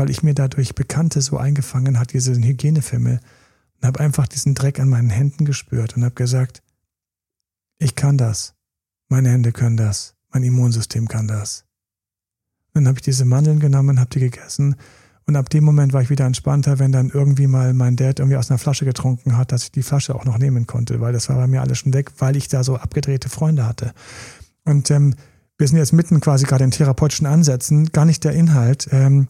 weil 0.00 0.08
ich 0.08 0.22
mir 0.22 0.32
dadurch 0.32 0.74
Bekannte 0.74 1.20
so 1.20 1.36
eingefangen 1.36 1.98
hat, 1.98 2.14
diesen 2.14 2.42
Hygienefimmel, 2.42 3.20
und 3.76 3.86
habe 3.86 4.00
einfach 4.00 4.26
diesen 4.26 4.54
Dreck 4.54 4.80
an 4.80 4.88
meinen 4.88 5.10
Händen 5.10 5.44
gespürt 5.44 5.94
und 5.94 6.04
habe 6.04 6.14
gesagt, 6.14 6.62
ich 7.78 7.94
kann 7.96 8.16
das, 8.16 8.54
meine 9.08 9.28
Hände 9.28 9.52
können 9.52 9.76
das, 9.76 10.16
mein 10.30 10.42
Immunsystem 10.42 11.06
kann 11.06 11.28
das. 11.28 11.66
Dann 12.74 12.86
habe 12.86 12.98
ich 12.98 13.02
diese 13.02 13.24
Mandeln 13.24 13.60
genommen, 13.60 14.00
habe 14.00 14.10
die 14.10 14.20
gegessen 14.20 14.76
und 15.30 15.36
ab 15.36 15.48
dem 15.48 15.62
Moment 15.62 15.92
war 15.92 16.02
ich 16.02 16.10
wieder 16.10 16.26
entspannter, 16.26 16.80
wenn 16.80 16.90
dann 16.90 17.10
irgendwie 17.10 17.46
mal 17.46 17.72
mein 17.72 17.94
Dad 17.94 18.18
irgendwie 18.18 18.36
aus 18.36 18.50
einer 18.50 18.58
Flasche 18.58 18.84
getrunken 18.84 19.36
hat, 19.36 19.52
dass 19.52 19.62
ich 19.62 19.70
die 19.70 19.84
Flasche 19.84 20.14
auch 20.14 20.24
noch 20.24 20.38
nehmen 20.38 20.66
konnte, 20.66 21.00
weil 21.00 21.12
das 21.12 21.28
war 21.28 21.36
bei 21.36 21.46
mir 21.46 21.60
alles 21.60 21.78
schon 21.78 21.94
weg, 21.94 22.10
weil 22.18 22.34
ich 22.34 22.48
da 22.48 22.64
so 22.64 22.76
abgedrehte 22.76 23.28
Freunde 23.28 23.64
hatte. 23.64 23.92
Und 24.64 24.90
ähm, 24.90 25.14
wir 25.56 25.68
sind 25.68 25.76
jetzt 25.76 25.92
mitten 25.92 26.18
quasi 26.20 26.46
gerade 26.46 26.64
in 26.64 26.72
therapeutischen 26.72 27.28
Ansätzen, 27.28 27.92
gar 27.92 28.06
nicht 28.06 28.24
der 28.24 28.32
Inhalt. 28.32 28.88
Ähm, 28.90 29.28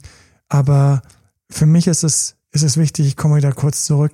aber 0.49 1.03
für 1.51 1.67
mich 1.67 1.87
ist 1.87 2.03
es, 2.03 2.37
ist 2.51 2.63
es 2.63 2.79
wichtig, 2.79 3.07
ich 3.07 3.17
komme 3.19 3.37
wieder 3.37 3.53
kurz 3.53 3.85
zurück. 3.85 4.13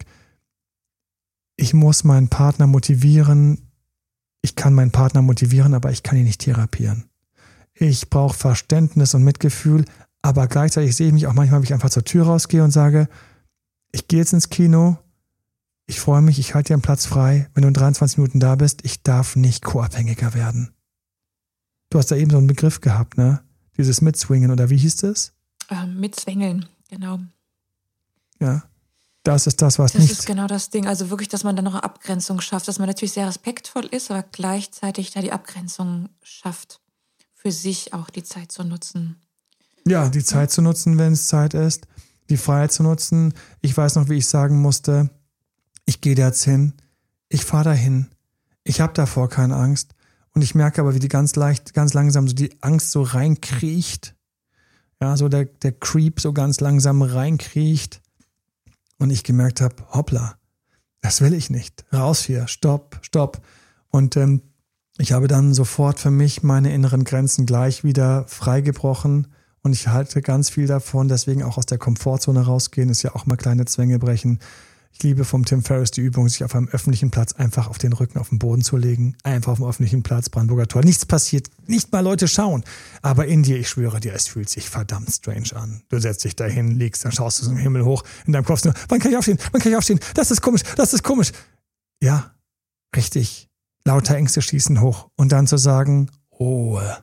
Ich 1.54 1.72
muss 1.72 2.02
meinen 2.02 2.26
Partner 2.26 2.66
motivieren. 2.66 3.70
Ich 4.42 4.56
kann 4.56 4.74
meinen 4.74 4.90
Partner 4.90 5.22
motivieren, 5.22 5.72
aber 5.72 5.92
ich 5.92 6.02
kann 6.02 6.18
ihn 6.18 6.24
nicht 6.24 6.40
therapieren. 6.40 7.04
Ich 7.78 8.08
brauche 8.08 8.36
Verständnis 8.36 9.14
und 9.14 9.22
Mitgefühl, 9.22 9.84
aber 10.22 10.46
gleichzeitig 10.48 10.96
sehe 10.96 11.08
ich 11.08 11.12
mich 11.12 11.26
auch 11.26 11.34
manchmal, 11.34 11.60
wie 11.60 11.66
ich 11.66 11.74
einfach 11.74 11.90
zur 11.90 12.04
Tür 12.04 12.26
rausgehe 12.26 12.64
und 12.64 12.70
sage, 12.70 13.08
ich 13.92 14.08
gehe 14.08 14.18
jetzt 14.18 14.32
ins 14.32 14.48
Kino, 14.48 14.98
ich 15.86 16.00
freue 16.00 16.22
mich, 16.22 16.38
ich 16.38 16.54
halte 16.54 16.68
dir 16.68 16.74
einen 16.74 16.82
Platz 16.82 17.06
frei. 17.06 17.48
Wenn 17.54 17.62
du 17.62 17.68
in 17.68 17.74
23 17.74 18.18
Minuten 18.18 18.40
da 18.40 18.56
bist, 18.56 18.84
ich 18.84 19.02
darf 19.02 19.36
nicht 19.36 19.64
co-abhängiger 19.64 20.34
werden. 20.34 20.74
Du 21.90 21.98
hast 21.98 22.10
da 22.10 22.16
eben 22.16 22.30
so 22.30 22.38
einen 22.38 22.48
Begriff 22.48 22.80
gehabt, 22.80 23.16
ne? 23.16 23.42
Dieses 23.76 24.00
Mitswingen 24.00 24.50
oder 24.50 24.68
wie 24.70 24.76
hieß 24.78 24.96
das? 24.96 25.32
Ähm, 25.70 26.00
mit 26.00 26.16
Zwängeln, 26.16 26.66
genau. 26.88 27.20
Ja. 28.40 28.64
Das 29.22 29.46
ist 29.46 29.60
das, 29.60 29.78
was 29.78 29.92
das 29.92 30.00
nicht. 30.00 30.12
Das 30.12 30.20
ist 30.20 30.26
genau 30.26 30.46
das 30.46 30.70
Ding. 30.70 30.86
Also 30.86 31.10
wirklich, 31.10 31.28
dass 31.28 31.44
man 31.44 31.56
da 31.56 31.62
noch 31.62 31.74
eine 31.74 31.84
Abgrenzung 31.84 32.40
schafft, 32.40 32.68
dass 32.68 32.78
man 32.78 32.88
natürlich 32.88 33.12
sehr 33.12 33.26
respektvoll 33.26 33.84
ist, 33.86 34.10
aber 34.10 34.22
gleichzeitig 34.22 35.10
da 35.12 35.20
die 35.20 35.32
Abgrenzung 35.32 36.08
schafft, 36.22 36.80
für 37.36 37.52
sich 37.52 37.92
auch 37.92 38.10
die 38.10 38.24
Zeit 38.24 38.50
zu 38.50 38.64
nutzen. 38.64 39.20
Ja, 39.86 40.08
die 40.08 40.24
Zeit 40.24 40.50
zu 40.50 40.62
nutzen, 40.62 40.98
wenn 40.98 41.12
es 41.12 41.28
Zeit 41.28 41.54
ist, 41.54 41.86
die 42.28 42.36
Freiheit 42.36 42.72
zu 42.72 42.82
nutzen. 42.82 43.34
Ich 43.60 43.76
weiß 43.76 43.94
noch, 43.94 44.08
wie 44.08 44.16
ich 44.16 44.26
sagen 44.26 44.60
musste, 44.60 45.10
ich 45.84 46.00
gehe 46.00 46.16
da 46.16 46.26
jetzt 46.26 46.42
hin, 46.42 46.72
ich 47.28 47.44
fahre 47.44 47.64
dahin, 47.64 48.08
ich 48.64 48.80
habe 48.80 48.94
davor 48.94 49.28
keine 49.28 49.54
Angst 49.54 49.94
Und 50.34 50.42
ich 50.42 50.54
merke 50.54 50.82
aber, 50.82 50.94
wie 50.94 50.98
die 50.98 51.08
ganz 51.08 51.34
leicht, 51.36 51.72
ganz 51.72 51.94
langsam 51.94 52.28
so 52.28 52.34
die 52.34 52.60
Angst 52.62 52.90
so 52.90 53.02
reinkriecht. 53.02 54.14
Ja, 55.00 55.16
so 55.16 55.28
der, 55.30 55.46
der 55.46 55.72
Creep 55.72 56.20
so 56.20 56.34
ganz 56.34 56.60
langsam 56.60 57.00
reinkriecht. 57.00 58.02
Und 58.98 59.10
ich 59.10 59.24
gemerkt 59.24 59.62
habe, 59.62 59.76
hoppla, 59.92 60.36
das 61.00 61.22
will 61.22 61.32
ich 61.32 61.48
nicht. 61.48 61.86
Raus 61.90 62.22
hier, 62.22 62.48
stopp, 62.48 62.98
stopp. 63.00 63.40
Und 63.88 64.16
ähm, 64.16 64.42
ich 64.98 65.12
habe 65.12 65.28
dann 65.28 65.54
sofort 65.54 65.98
für 65.98 66.10
mich 66.10 66.42
meine 66.42 66.72
inneren 66.72 67.04
Grenzen 67.04 67.46
gleich 67.46 67.84
wieder 67.84 68.24
freigebrochen 68.28 69.28
und 69.62 69.72
ich 69.72 69.88
halte 69.88 70.22
ganz 70.22 70.48
viel 70.48 70.66
davon, 70.66 71.08
deswegen 71.08 71.42
auch 71.42 71.58
aus 71.58 71.66
der 71.66 71.78
Komfortzone 71.78 72.46
rausgehen, 72.46 72.88
ist 72.88 73.02
ja 73.02 73.14
auch 73.14 73.26
mal 73.26 73.36
kleine 73.36 73.64
Zwänge 73.64 73.98
brechen. 73.98 74.38
Ich 74.92 75.02
liebe 75.02 75.26
vom 75.26 75.44
Tim 75.44 75.62
Ferriss 75.62 75.90
die 75.90 76.00
Übung, 76.00 76.26
sich 76.30 76.42
auf 76.42 76.54
einem 76.54 76.68
öffentlichen 76.68 77.10
Platz 77.10 77.34
einfach 77.34 77.68
auf 77.68 77.76
den 77.76 77.92
Rücken 77.92 78.18
auf 78.18 78.30
den 78.30 78.38
Boden 78.38 78.62
zu 78.62 78.78
legen. 78.78 79.14
Einfach 79.24 79.52
auf 79.52 79.58
dem 79.58 79.66
öffentlichen 79.66 80.02
Platz, 80.02 80.30
Brandenburger 80.30 80.68
Tor. 80.68 80.82
Nichts 80.82 81.04
passiert, 81.04 81.48
nicht 81.66 81.92
mal 81.92 82.00
Leute 82.00 82.28
schauen. 82.28 82.64
Aber 83.02 83.26
in 83.26 83.42
dir, 83.42 83.58
ich 83.58 83.68
schwöre 83.68 84.00
dir, 84.00 84.14
es 84.14 84.26
fühlt 84.26 84.48
sich 84.48 84.70
verdammt 84.70 85.10
strange 85.10 85.54
an. 85.54 85.82
Du 85.90 85.98
setzt 85.98 86.24
dich 86.24 86.34
dahin, 86.34 86.78
liegst, 86.78 87.04
dann 87.04 87.12
schaust 87.12 87.42
du 87.42 87.44
zum 87.44 87.58
Himmel 87.58 87.84
hoch, 87.84 88.04
in 88.26 88.32
deinem 88.32 88.46
Kopf 88.46 88.64
nur, 88.64 88.72
wann 88.88 88.98
kann 88.98 89.10
ich 89.10 89.18
aufstehen? 89.18 89.38
Wann 89.52 89.60
kann 89.60 89.70
ich 89.70 89.76
aufstehen? 89.76 90.00
Das 90.14 90.30
ist 90.30 90.40
komisch, 90.40 90.62
das 90.76 90.94
ist 90.94 91.02
komisch. 91.02 91.32
Ja, 92.00 92.30
richtig. 92.94 93.50
Lauter 93.86 94.16
Ängste 94.16 94.42
schießen 94.42 94.80
hoch. 94.80 95.10
Und 95.14 95.30
dann 95.30 95.46
zu 95.46 95.58
sagen, 95.58 96.10
Ruhe. 96.40 96.98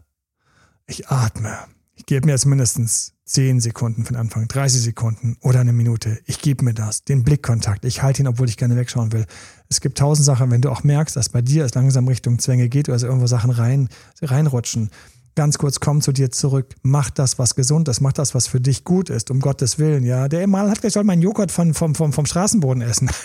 Ich 0.86 1.08
atme. 1.08 1.58
Ich 1.96 2.06
gebe 2.06 2.26
mir 2.26 2.34
jetzt 2.34 2.46
mindestens 2.46 3.14
10 3.24 3.62
Sekunden 3.62 4.04
den 4.04 4.18
Anfang, 4.18 4.50
30 4.50 4.82
Sekunden 4.82 5.38
oder 5.40 5.62
eine 5.62 5.72
Minute. 5.72 6.20
Ich 6.26 6.42
gebe 6.42 6.66
mir 6.66 6.74
das, 6.74 7.06
den 7.06 7.24
Blickkontakt. 7.24 7.86
Ich 7.86 8.04
halte 8.04 8.22
ihn, 8.22 8.28
obwohl 8.28 8.50
ich 8.50 8.58
gerne 8.58 8.76
wegschauen 8.76 9.14
will. 9.14 9.26
Es 9.70 9.80
gibt 9.80 9.98
tausend 9.98 10.26
Sachen, 10.26 10.52
wenn 10.52 10.62
du 10.62 10.70
auch 10.70 10.84
merkst, 10.84 11.16
dass 11.16 11.30
bei 11.30 11.42
dir 11.42 11.64
es 11.64 11.74
langsam 11.74 12.06
Richtung 12.10 12.38
Zwänge 12.38 12.68
geht 12.68 12.90
oder 12.90 12.96
also 12.96 13.08
irgendwo 13.08 13.28
Sachen 13.28 13.52
rein, 13.52 13.88
reinrutschen. 14.22 14.90
Ganz 15.36 15.58
kurz, 15.58 15.80
komm 15.80 16.02
zu 16.02 16.12
dir 16.12 16.32
zurück. 16.32 16.76
Mach 16.82 17.10
das, 17.12 17.40
was 17.40 17.56
gesund 17.56 17.88
ist. 17.88 18.02
Mach 18.02 18.12
das, 18.12 18.36
was 18.36 18.48
für 18.48 18.60
dich 18.60 18.84
gut 18.84 19.10
ist, 19.10 19.32
um 19.32 19.40
Gottes 19.40 19.80
Willen. 19.80 20.04
Ja, 20.04 20.28
der 20.28 20.42
Emanuel 20.42 20.72
hat 20.72 20.80
gesagt, 20.80 20.88
ich 20.88 20.94
soll 20.94 21.06
meinen 21.06 21.22
Joghurt 21.22 21.50
von, 21.50 21.74
vom, 21.74 21.96
vom, 21.96 22.12
vom 22.12 22.26
Straßenboden 22.26 22.82
essen. 22.82 23.10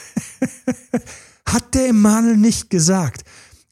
hat 1.53 1.75
der 1.75 1.89
Emanuel 1.89 2.37
nicht 2.37 2.71
gesagt. 2.71 3.25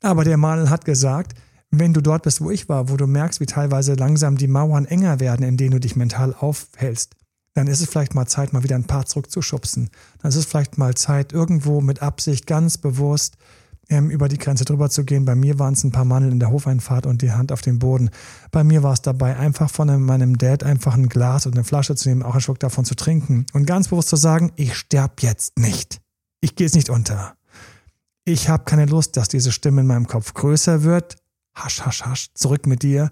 Aber 0.06 0.24
der 0.24 0.34
Emanuel 0.34 0.70
hat 0.70 0.84
gesagt, 0.84 1.34
wenn 1.70 1.92
du 1.92 2.00
dort 2.00 2.22
bist, 2.22 2.40
wo 2.40 2.50
ich 2.50 2.68
war, 2.68 2.88
wo 2.88 2.96
du 2.96 3.06
merkst, 3.06 3.40
wie 3.40 3.46
teilweise 3.46 3.94
langsam 3.94 4.36
die 4.36 4.46
Mauern 4.46 4.84
enger 4.84 5.18
werden, 5.18 5.44
in 5.44 5.56
denen 5.56 5.72
du 5.72 5.80
dich 5.80 5.96
mental 5.96 6.34
aufhältst, 6.38 7.14
dann 7.54 7.66
ist 7.66 7.80
es 7.80 7.88
vielleicht 7.88 8.14
mal 8.14 8.26
Zeit, 8.26 8.52
mal 8.52 8.62
wieder 8.62 8.76
ein 8.76 8.86
paar 8.86 9.06
zurückzuschubsen. 9.06 9.90
Dann 10.22 10.28
ist 10.28 10.36
es 10.36 10.44
vielleicht 10.44 10.78
mal 10.78 10.94
Zeit, 10.94 11.32
irgendwo 11.32 11.80
mit 11.80 12.02
Absicht 12.02 12.46
ganz 12.46 12.78
bewusst 12.78 13.36
ähm, 13.88 14.10
über 14.10 14.28
die 14.28 14.38
Grenze 14.38 14.64
drüber 14.64 14.90
zu 14.90 15.04
gehen. 15.04 15.24
Bei 15.24 15.34
mir 15.34 15.58
waren 15.58 15.74
es 15.74 15.82
ein 15.82 15.90
paar 15.90 16.04
Mandeln 16.04 16.34
in 16.34 16.40
der 16.40 16.50
Hofeinfahrt 16.50 17.06
und 17.06 17.22
die 17.22 17.32
Hand 17.32 17.50
auf 17.50 17.62
den 17.62 17.78
Boden. 17.78 18.10
Bei 18.52 18.62
mir 18.62 18.82
war 18.82 18.92
es 18.92 19.02
dabei, 19.02 19.36
einfach 19.36 19.70
von 19.70 19.90
einem, 19.90 20.04
meinem 20.04 20.38
Dad 20.38 20.62
einfach 20.62 20.94
ein 20.94 21.08
Glas 21.08 21.46
oder 21.46 21.56
eine 21.56 21.64
Flasche 21.64 21.96
zu 21.96 22.08
nehmen, 22.08 22.22
auch 22.22 22.32
einen 22.32 22.40
Schluck 22.40 22.60
davon 22.60 22.84
zu 22.84 22.94
trinken 22.94 23.46
und 23.54 23.66
ganz 23.66 23.88
bewusst 23.88 24.08
zu 24.08 24.16
sagen, 24.16 24.52
ich 24.54 24.76
sterb 24.76 25.22
jetzt 25.22 25.58
nicht. 25.58 26.00
Ich 26.40 26.54
gehe 26.54 26.66
es 26.66 26.74
nicht 26.74 26.90
unter. 26.90 27.34
Ich 28.26 28.50
habe 28.50 28.64
keine 28.64 28.84
Lust, 28.84 29.16
dass 29.16 29.28
diese 29.28 29.52
Stimme 29.52 29.80
in 29.80 29.86
meinem 29.86 30.06
Kopf 30.06 30.34
größer 30.34 30.82
wird 30.82 31.16
hasch, 31.56 31.82
hasch, 31.82 32.02
hasch, 32.02 32.28
zurück 32.34 32.66
mit 32.66 32.82
dir. 32.82 33.10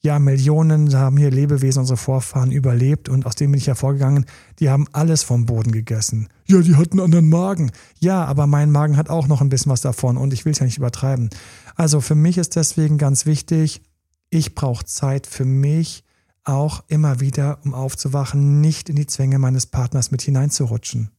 Ja, 0.00 0.18
Millionen 0.18 0.94
haben 0.94 1.16
hier 1.16 1.30
Lebewesen, 1.30 1.80
unsere 1.80 1.96
Vorfahren 1.96 2.52
überlebt 2.52 3.08
und 3.08 3.26
aus 3.26 3.34
dem 3.34 3.50
bin 3.50 3.58
ich 3.58 3.66
hervorgegangen. 3.66 4.26
Die 4.60 4.70
haben 4.70 4.86
alles 4.92 5.24
vom 5.24 5.46
Boden 5.46 5.72
gegessen. 5.72 6.28
Ja, 6.46 6.60
die 6.60 6.76
hatten 6.76 7.00
einen 7.00 7.06
anderen 7.06 7.28
Magen. 7.28 7.72
Ja, 7.98 8.24
aber 8.24 8.46
mein 8.46 8.70
Magen 8.70 8.96
hat 8.96 9.08
auch 9.08 9.26
noch 9.26 9.40
ein 9.40 9.48
bisschen 9.48 9.72
was 9.72 9.80
davon 9.80 10.16
und 10.16 10.32
ich 10.32 10.44
will 10.44 10.52
es 10.52 10.60
ja 10.60 10.66
nicht 10.66 10.78
übertreiben. 10.78 11.30
Also 11.74 12.00
für 12.00 12.14
mich 12.14 12.38
ist 12.38 12.54
deswegen 12.54 12.98
ganz 12.98 13.26
wichtig, 13.26 13.82
ich 14.30 14.54
brauche 14.54 14.84
Zeit 14.84 15.26
für 15.26 15.44
mich 15.44 16.04
auch 16.44 16.84
immer 16.86 17.18
wieder, 17.18 17.58
um 17.64 17.74
aufzuwachen, 17.74 18.60
nicht 18.60 18.88
in 18.88 18.96
die 18.96 19.06
Zwänge 19.06 19.38
meines 19.38 19.66
Partners 19.66 20.12
mit 20.12 20.22
hineinzurutschen. 20.22 21.10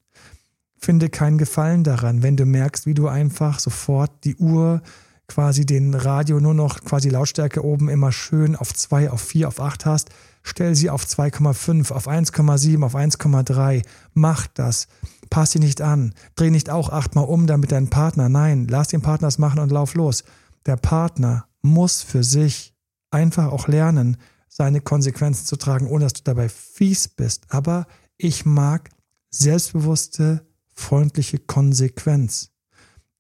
Finde 0.77 1.09
keinen 1.09 1.37
Gefallen 1.37 1.83
daran, 1.83 2.23
wenn 2.23 2.37
du 2.37 2.45
merkst, 2.45 2.85
wie 2.85 2.93
du 2.93 3.07
einfach 3.07 3.59
sofort 3.59 4.11
die 4.23 4.35
Uhr 4.35 4.81
quasi 5.27 5.65
den 5.65 5.93
Radio 5.93 6.39
nur 6.39 6.53
noch 6.53 6.81
quasi 6.81 7.09
Lautstärke 7.09 7.63
oben 7.63 7.89
immer 7.89 8.11
schön 8.11 8.55
auf 8.55 8.73
2, 8.73 9.11
auf 9.11 9.21
4, 9.21 9.47
auf 9.49 9.59
8 9.59 9.85
hast, 9.85 10.09
stell 10.41 10.75
sie 10.75 10.89
auf 10.89 11.03
2,5, 11.03 11.91
auf 11.91 12.07
1,7, 12.07 12.83
auf 12.83 12.95
1,3. 12.95 13.83
Mach 14.13 14.47
das. 14.47 14.87
Pass 15.29 15.51
sie 15.51 15.59
nicht 15.59 15.81
an. 15.81 16.13
Dreh 16.35 16.49
nicht 16.49 16.69
auch 16.69 16.89
achtmal 16.89 17.25
um, 17.25 17.47
damit 17.47 17.71
dein 17.71 17.89
Partner. 17.89 18.29
Nein, 18.29 18.67
lass 18.69 18.87
den 18.87 19.01
Partner 19.01 19.27
es 19.27 19.37
machen 19.37 19.59
und 19.59 19.71
lauf 19.71 19.93
los. 19.95 20.23
Der 20.65 20.77
Partner 20.77 21.47
muss 21.61 22.01
für 22.01 22.23
sich 22.23 22.73
einfach 23.11 23.51
auch 23.51 23.67
lernen, 23.67 24.17
seine 24.47 24.79
Konsequenzen 24.79 25.45
zu 25.45 25.57
tragen, 25.57 25.87
ohne 25.87 26.05
dass 26.05 26.13
du 26.13 26.23
dabei 26.23 26.47
fies 26.49 27.09
bist. 27.09 27.45
Aber 27.49 27.87
ich 28.17 28.45
mag 28.45 28.89
selbstbewusste, 29.29 30.46
freundliche 30.77 31.39
Konsequenz. 31.39 32.51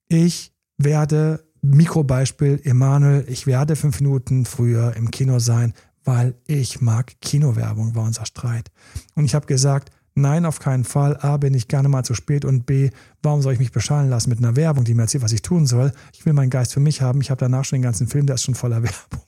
Ich 0.07 0.53
werde 0.77 1.43
Mikrobeispiel, 1.61 2.61
Emanuel, 2.63 3.25
ich 3.27 3.47
werde 3.47 3.75
fünf 3.75 3.99
Minuten 3.99 4.45
früher 4.45 4.95
im 4.95 5.11
Kino 5.11 5.39
sein, 5.39 5.73
weil 6.03 6.35
ich 6.45 6.79
mag 6.79 7.19
Kinowerbung, 7.19 7.95
war 7.95 8.05
unser 8.05 8.25
Streit. 8.25 8.71
Und 9.15 9.25
ich 9.25 9.35
habe 9.35 9.47
gesagt, 9.47 9.91
nein, 10.13 10.45
auf 10.45 10.59
keinen 10.59 10.85
Fall. 10.85 11.17
A, 11.17 11.37
bin 11.37 11.53
ich 11.53 11.67
gerne 11.67 11.89
mal 11.89 12.03
zu 12.03 12.13
spät 12.13 12.45
und 12.45 12.65
B, 12.65 12.91
warum 13.21 13.41
soll 13.41 13.53
ich 13.53 13.59
mich 13.59 13.71
beschallen 13.71 14.09
lassen 14.09 14.29
mit 14.29 14.39
einer 14.39 14.55
Werbung, 14.55 14.85
die 14.85 14.93
mir 14.93 15.01
erzählt, 15.01 15.23
was 15.23 15.33
ich 15.33 15.41
tun 15.41 15.65
soll? 15.65 15.91
Ich 16.13 16.25
will 16.25 16.33
meinen 16.33 16.51
Geist 16.51 16.73
für 16.73 16.79
mich 16.79 17.01
haben. 17.01 17.21
Ich 17.21 17.31
habe 17.31 17.39
danach 17.39 17.65
schon 17.65 17.77
den 17.77 17.83
ganzen 17.83 18.07
Film, 18.07 18.27
der 18.27 18.35
ist 18.35 18.43
schon 18.43 18.55
voller 18.55 18.83
Werbung. 18.83 19.27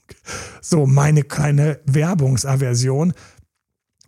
So, 0.62 0.86
meine 0.86 1.24
kleine 1.24 1.80
Werbungsaversion. 1.84 3.12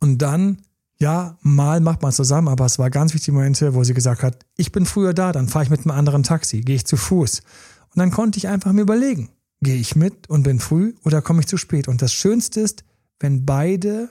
Und 0.01 0.19
dann, 0.19 0.59
ja, 1.03 1.37
mal 1.43 1.81
macht 1.81 2.01
man 2.01 2.11
es 2.11 2.17
zusammen, 2.17 2.47
aber 2.47 2.65
es 2.65 2.79
war 2.79 2.89
ganz 2.89 3.13
wichtige 3.13 3.37
Momente, 3.37 3.75
wo 3.75 3.83
sie 3.83 3.93
gesagt 3.93 4.23
hat, 4.23 4.47
ich 4.57 4.71
bin 4.71 4.87
früher 4.87 5.13
da, 5.13 5.33
dann 5.33 5.49
fahre 5.49 5.65
ich 5.65 5.71
mit 5.71 5.81
einem 5.81 5.91
anderen 5.91 6.23
Taxi, 6.23 6.61
gehe 6.61 6.77
ich 6.77 6.87
zu 6.87 6.97
Fuß. 6.97 7.41
Und 7.41 7.99
dann 7.99 8.13
konnte 8.13 8.39
ich 8.39 8.47
einfach 8.47 8.73
mir 8.73 8.83
überlegen, 8.83 9.29
gehe 9.61 9.75
ich 9.75 9.97
mit 9.97 10.31
und 10.31 10.45
bin 10.45 10.61
früh 10.61 10.95
oder 11.05 11.21
komme 11.21 11.41
ich 11.41 11.49
zu 11.49 11.57
spät? 11.57 11.89
Und 11.89 12.03
das 12.03 12.13
Schönste 12.13 12.61
ist, 12.61 12.85
wenn 13.19 13.45
beide 13.45 14.11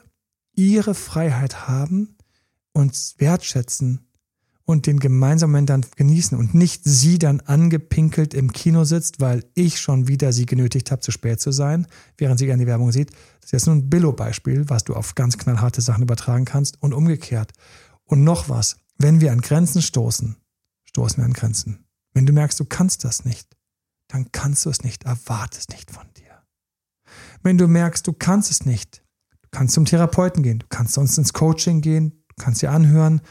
ihre 0.54 0.94
Freiheit 0.94 1.70
haben 1.70 2.18
und 2.74 3.16
wertschätzen 3.18 4.11
und 4.66 4.88
den 4.88 5.00
gemeinsamen 5.00 5.52
Moment 5.52 5.70
dann 5.70 5.86
genießen 5.96 6.38
und 6.38 6.54
nicht 6.54 6.82
sie 6.84 7.20
dann 7.20 7.42
angepinkelt 7.42 8.34
im 8.34 8.54
Kino 8.54 8.84
sitzt, 8.84 9.20
weil 9.20 9.44
ich 9.54 9.80
schon 9.80 10.08
wieder 10.08 10.34
sie 10.34 10.46
genötigt 10.46 10.92
habe, 10.92 11.02
zu 11.02 11.12
spät 11.12 11.42
zu 11.42 11.52
sein, 11.52 11.88
während 12.18 12.40
sie 12.40 12.46
gerne 12.46 12.64
die 12.64 12.68
Werbung 12.68 12.92
sieht. 12.92 13.12
Das 13.12 13.48
ist 13.48 13.52
jetzt 13.52 13.66
nur 13.68 13.76
ein 13.76 13.90
Billo-Beispiel, 13.90 14.70
was 14.70 14.84
du 14.84 14.94
auf 14.94 15.16
ganz 15.16 15.38
knallharte 15.38 15.82
Sachen 15.82 16.04
übertragen 16.04 16.46
kannst 16.46 16.82
und 16.82 16.94
umgekehrt. 16.94 17.52
Und 18.06 18.24
noch 18.24 18.50
was, 18.50 18.78
wenn 18.98 19.22
wir 19.22 19.32
an 19.32 19.42
Grenzen 19.42 19.82
stoßen, 19.82 20.38
stoßen 20.84 21.18
wir 21.18 21.26
an 21.26 21.34
Grenzen. 21.34 21.86
Wenn 22.14 22.26
du 22.26 22.34
merkst, 22.34 22.60
du 22.60 22.66
kannst 22.66 23.04
das 23.04 23.26
nicht, 23.26 23.58
dann 24.08 24.32
kannst 24.32 24.66
du 24.66 24.70
es 24.70 24.84
nicht, 24.84 25.04
erwarte 25.04 25.58
es 25.58 25.70
nicht 25.70 25.92
von 25.92 26.06
dir. 26.18 26.44
Wenn 27.44 27.58
du 27.58 27.68
merkst, 27.68 28.06
du 28.06 28.14
kannst 28.14 28.52
es 28.52 28.66
nicht, 28.66 29.04
du 29.42 29.48
kannst 29.52 29.74
zum 29.74 29.86
Therapeuten 29.86 30.44
gehen, 30.44 30.60
du 30.60 30.68
kannst 30.70 30.94
sonst 30.94 31.18
ins 31.18 31.34
Coaching 31.34 31.82
gehen, 31.82 32.24
du 32.28 32.44
kannst 32.44 32.62
dir 32.62 32.72
anhören, 32.72 33.22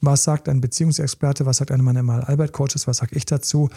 was 0.00 0.24
sagt 0.24 0.48
ein 0.48 0.60
Beziehungsexperte, 0.60 1.46
was 1.46 1.58
sagt 1.58 1.70
einer 1.70 1.82
meiner 1.82 2.02
mal 2.02 2.22
Albert-Coaches, 2.22 2.86
was 2.86 2.98
sag 2.98 3.12
ich 3.12 3.26
dazu. 3.26 3.70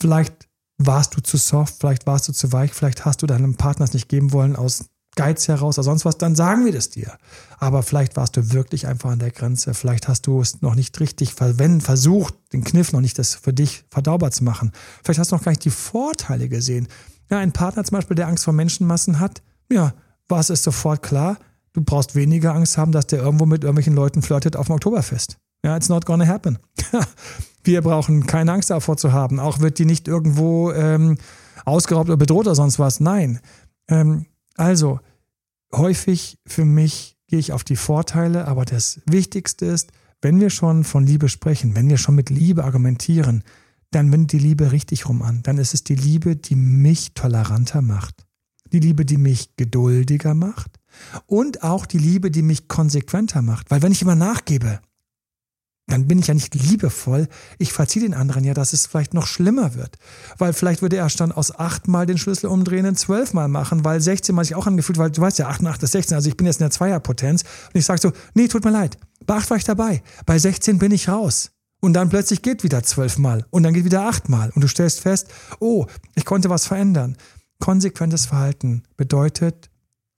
Vielleicht 0.00 0.48
warst 0.78 1.16
du 1.16 1.20
zu 1.20 1.36
soft, 1.36 1.76
vielleicht 1.80 2.06
warst 2.06 2.28
du 2.28 2.32
zu 2.32 2.52
weich, 2.52 2.72
vielleicht 2.72 3.04
hast 3.04 3.22
du 3.22 3.26
deinem 3.26 3.54
Partner 3.54 3.84
es 3.84 3.92
nicht 3.92 4.08
geben 4.08 4.32
wollen 4.32 4.56
aus 4.56 4.86
Geiz 5.16 5.46
heraus 5.46 5.78
oder 5.78 5.84
sonst 5.84 6.04
was, 6.04 6.18
dann 6.18 6.34
sagen 6.34 6.64
wir 6.64 6.72
das 6.72 6.90
dir. 6.90 7.16
Aber 7.58 7.82
vielleicht 7.82 8.16
warst 8.16 8.36
du 8.36 8.52
wirklich 8.52 8.86
einfach 8.86 9.10
an 9.10 9.20
der 9.20 9.30
Grenze. 9.30 9.74
Vielleicht 9.74 10.08
hast 10.08 10.26
du 10.26 10.40
es 10.40 10.60
noch 10.60 10.74
nicht 10.74 10.98
richtig 10.98 11.34
verwenden, 11.34 11.80
versucht, 11.80 12.34
den 12.52 12.64
Kniff 12.64 12.92
noch 12.92 13.00
nicht 13.00 13.18
das 13.18 13.34
für 13.34 13.52
dich 13.52 13.84
verdaubar 13.90 14.32
zu 14.32 14.42
machen. 14.42 14.72
Vielleicht 15.04 15.20
hast 15.20 15.30
du 15.30 15.36
noch 15.36 15.44
gar 15.44 15.52
nicht 15.52 15.64
die 15.64 15.70
Vorteile 15.70 16.48
gesehen. 16.48 16.88
Ja, 17.30 17.38
ein 17.38 17.52
Partner 17.52 17.84
zum 17.84 17.96
Beispiel, 17.96 18.16
der 18.16 18.26
Angst 18.26 18.44
vor 18.44 18.52
Menschenmassen 18.52 19.20
hat, 19.20 19.42
ja, 19.70 19.94
was 20.28 20.50
ist 20.50 20.64
sofort 20.64 21.02
klar? 21.02 21.38
Du 21.74 21.82
brauchst 21.82 22.14
weniger 22.14 22.54
Angst 22.54 22.78
haben, 22.78 22.92
dass 22.92 23.08
der 23.08 23.20
irgendwo 23.20 23.46
mit 23.46 23.64
irgendwelchen 23.64 23.94
Leuten 23.94 24.22
flirtet 24.22 24.56
auf 24.56 24.66
dem 24.66 24.76
Oktoberfest. 24.76 25.38
Ja, 25.64 25.76
it's 25.76 25.88
not 25.88 26.06
gonna 26.06 26.26
happen. 26.26 26.58
wir 27.64 27.82
brauchen 27.82 28.26
keine 28.26 28.52
Angst 28.52 28.70
davor 28.70 28.96
zu 28.96 29.12
haben. 29.12 29.40
Auch 29.40 29.58
wird 29.58 29.78
die 29.78 29.84
nicht 29.84 30.06
irgendwo 30.06 30.70
ähm, 30.72 31.18
ausgeraubt 31.64 32.08
oder 32.08 32.16
bedroht 32.16 32.46
oder 32.46 32.54
sonst 32.54 32.78
was. 32.78 33.00
Nein. 33.00 33.40
Ähm, 33.88 34.26
also, 34.56 35.00
häufig 35.74 36.38
für 36.46 36.64
mich 36.64 37.16
gehe 37.26 37.40
ich 37.40 37.52
auf 37.52 37.64
die 37.64 37.76
Vorteile, 37.76 38.46
aber 38.46 38.64
das 38.64 39.00
Wichtigste 39.06 39.66
ist, 39.66 39.90
wenn 40.22 40.40
wir 40.40 40.50
schon 40.50 40.84
von 40.84 41.04
Liebe 41.04 41.28
sprechen, 41.28 41.74
wenn 41.74 41.88
wir 41.88 41.98
schon 41.98 42.14
mit 42.14 42.30
Liebe 42.30 42.64
argumentieren, 42.64 43.42
dann 43.90 44.12
wendet 44.12 44.32
die 44.32 44.38
Liebe 44.38 44.70
richtig 44.70 45.08
rum 45.08 45.22
an. 45.22 45.42
Dann 45.42 45.58
ist 45.58 45.74
es 45.74 45.82
die 45.82 45.94
Liebe, 45.96 46.36
die 46.36 46.56
mich 46.56 47.14
toleranter 47.14 47.82
macht. 47.82 48.26
Die 48.72 48.80
Liebe, 48.80 49.04
die 49.04 49.18
mich 49.18 49.56
geduldiger 49.56 50.34
macht. 50.34 50.78
Und 51.26 51.62
auch 51.62 51.86
die 51.86 51.98
Liebe, 51.98 52.30
die 52.30 52.42
mich 52.42 52.68
konsequenter 52.68 53.42
macht. 53.42 53.70
Weil 53.70 53.82
wenn 53.82 53.92
ich 53.92 54.02
immer 54.02 54.14
nachgebe, 54.14 54.80
dann 55.86 56.08
bin 56.08 56.18
ich 56.18 56.28
ja 56.28 56.34
nicht 56.34 56.54
liebevoll. 56.54 57.28
Ich 57.58 57.72
verziehe 57.72 58.02
den 58.02 58.14
anderen 58.14 58.44
ja, 58.44 58.54
dass 58.54 58.72
es 58.72 58.86
vielleicht 58.86 59.12
noch 59.12 59.26
schlimmer 59.26 59.74
wird. 59.74 59.96
Weil 60.38 60.52
vielleicht 60.52 60.80
würde 60.80 60.96
er 60.96 61.08
dann 61.08 61.32
aus 61.32 61.58
achtmal 61.58 62.06
den 62.06 62.16
Schlüssel 62.16 62.46
umdrehen 62.46 62.86
und 62.86 62.98
zwölfmal 62.98 63.48
machen, 63.48 63.84
weil 63.84 64.00
16 64.00 64.34
mal 64.34 64.44
sich 64.44 64.54
auch 64.54 64.66
angefühlt, 64.66 64.98
weil 64.98 65.10
du 65.10 65.20
weißt 65.20 65.38
ja, 65.38 65.48
8 65.48 65.60
und 65.60 65.66
8 65.66 65.82
ist 65.82 65.92
16, 65.92 66.14
also 66.14 66.28
ich 66.28 66.36
bin 66.36 66.46
jetzt 66.46 66.56
in 66.56 66.64
der 66.64 66.70
Zweierpotenz. 66.70 67.42
Und 67.42 67.78
ich 67.78 67.84
sage 67.84 68.00
so, 68.00 68.12
nee, 68.34 68.48
tut 68.48 68.64
mir 68.64 68.70
leid, 68.70 68.96
bei 69.26 69.34
8 69.34 69.50
war 69.50 69.56
ich 69.58 69.64
dabei, 69.64 70.02
bei 70.24 70.38
16 70.38 70.78
bin 70.78 70.92
ich 70.92 71.08
raus. 71.08 71.50
Und 71.80 71.92
dann 71.92 72.08
plötzlich 72.08 72.40
geht 72.40 72.64
wieder 72.64 72.82
zwölfmal 72.82 73.44
und 73.50 73.62
dann 73.62 73.74
geht 73.74 73.84
wieder 73.84 74.06
achtmal 74.06 74.50
und 74.54 74.64
du 74.64 74.68
stellst 74.68 75.02
fest, 75.02 75.28
oh, 75.60 75.84
ich 76.14 76.24
konnte 76.24 76.48
was 76.48 76.66
verändern. 76.66 77.18
Konsequentes 77.58 78.24
Verhalten 78.24 78.84
bedeutet 78.96 79.68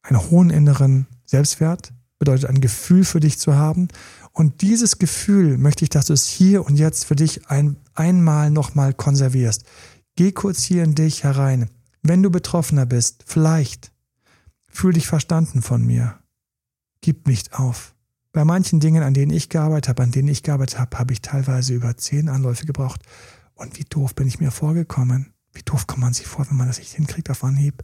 einen 0.07 0.31
hohen 0.31 0.51
inneren 0.51 1.07
Selbstwert, 1.25 1.93
bedeutet 2.19 2.49
ein 2.49 2.61
Gefühl 2.61 3.05
für 3.05 3.21
dich 3.21 3.39
zu 3.39 3.57
haben. 3.57 3.89
Und 4.33 4.63
dieses 4.63 4.99
Gefühl 4.99 5.59
möchte 5.59 5.85
ich, 5.85 5.91
dass 5.91 6.07
du 6.07 6.13
es 6.13 6.27
hier 6.27 6.65
und 6.65 6.77
jetzt 6.77 7.05
für 7.05 7.17
dich 7.17 7.49
ein, 7.49 7.77
einmal 7.95 8.51
nochmal 8.51 8.95
konservierst. 8.95 9.65
Geh 10.15 10.33
kurz 10.33 10.63
hier 10.63 10.85
in 10.85 10.95
dich 10.95 11.25
herein. 11.25 11.71
Wenn 12.03 12.23
du 12.23 12.31
Betroffener 12.31 12.87
bist, 12.87 13.25
vielleicht 13.27 13.93
fühl 14.69 14.93
dich 14.93 15.07
verstanden 15.07 15.63
von 15.63 15.85
mir. 15.85 16.19
Gib 17.01 17.27
nicht 17.27 17.55
auf. 17.59 17.95
Bei 18.33 18.45
manchen 18.45 18.81
Dingen, 18.81 19.03
an 19.03 19.15
denen 19.15 19.33
ich 19.33 19.49
gearbeitet 19.49 19.89
habe, 19.89 20.03
an 20.03 20.11
denen 20.11 20.29
ich 20.29 20.43
gearbeitet 20.43 20.79
habe, 20.79 20.99
habe 20.99 21.13
ich 21.13 21.23
teilweise 21.23 21.75
über 21.75 21.97
zehn 21.97 22.29
Anläufe 22.29 22.67
gebraucht. 22.67 23.01
Und 23.55 23.79
wie 23.79 23.85
doof 23.85 24.15
bin 24.15 24.29
ich 24.29 24.41
mir 24.41 24.51
vorgekommen. 24.51 25.33
Wie 25.57 25.63
doof 25.63 25.87
kommt 25.87 26.03
man 26.03 26.13
sich 26.13 26.27
vor, 26.27 26.49
wenn 26.51 26.57
man 26.59 26.67
das 26.67 26.79
nicht 26.79 26.93
hinkriegt 26.93 27.31
auf 27.31 27.43
Anhieb? 27.43 27.83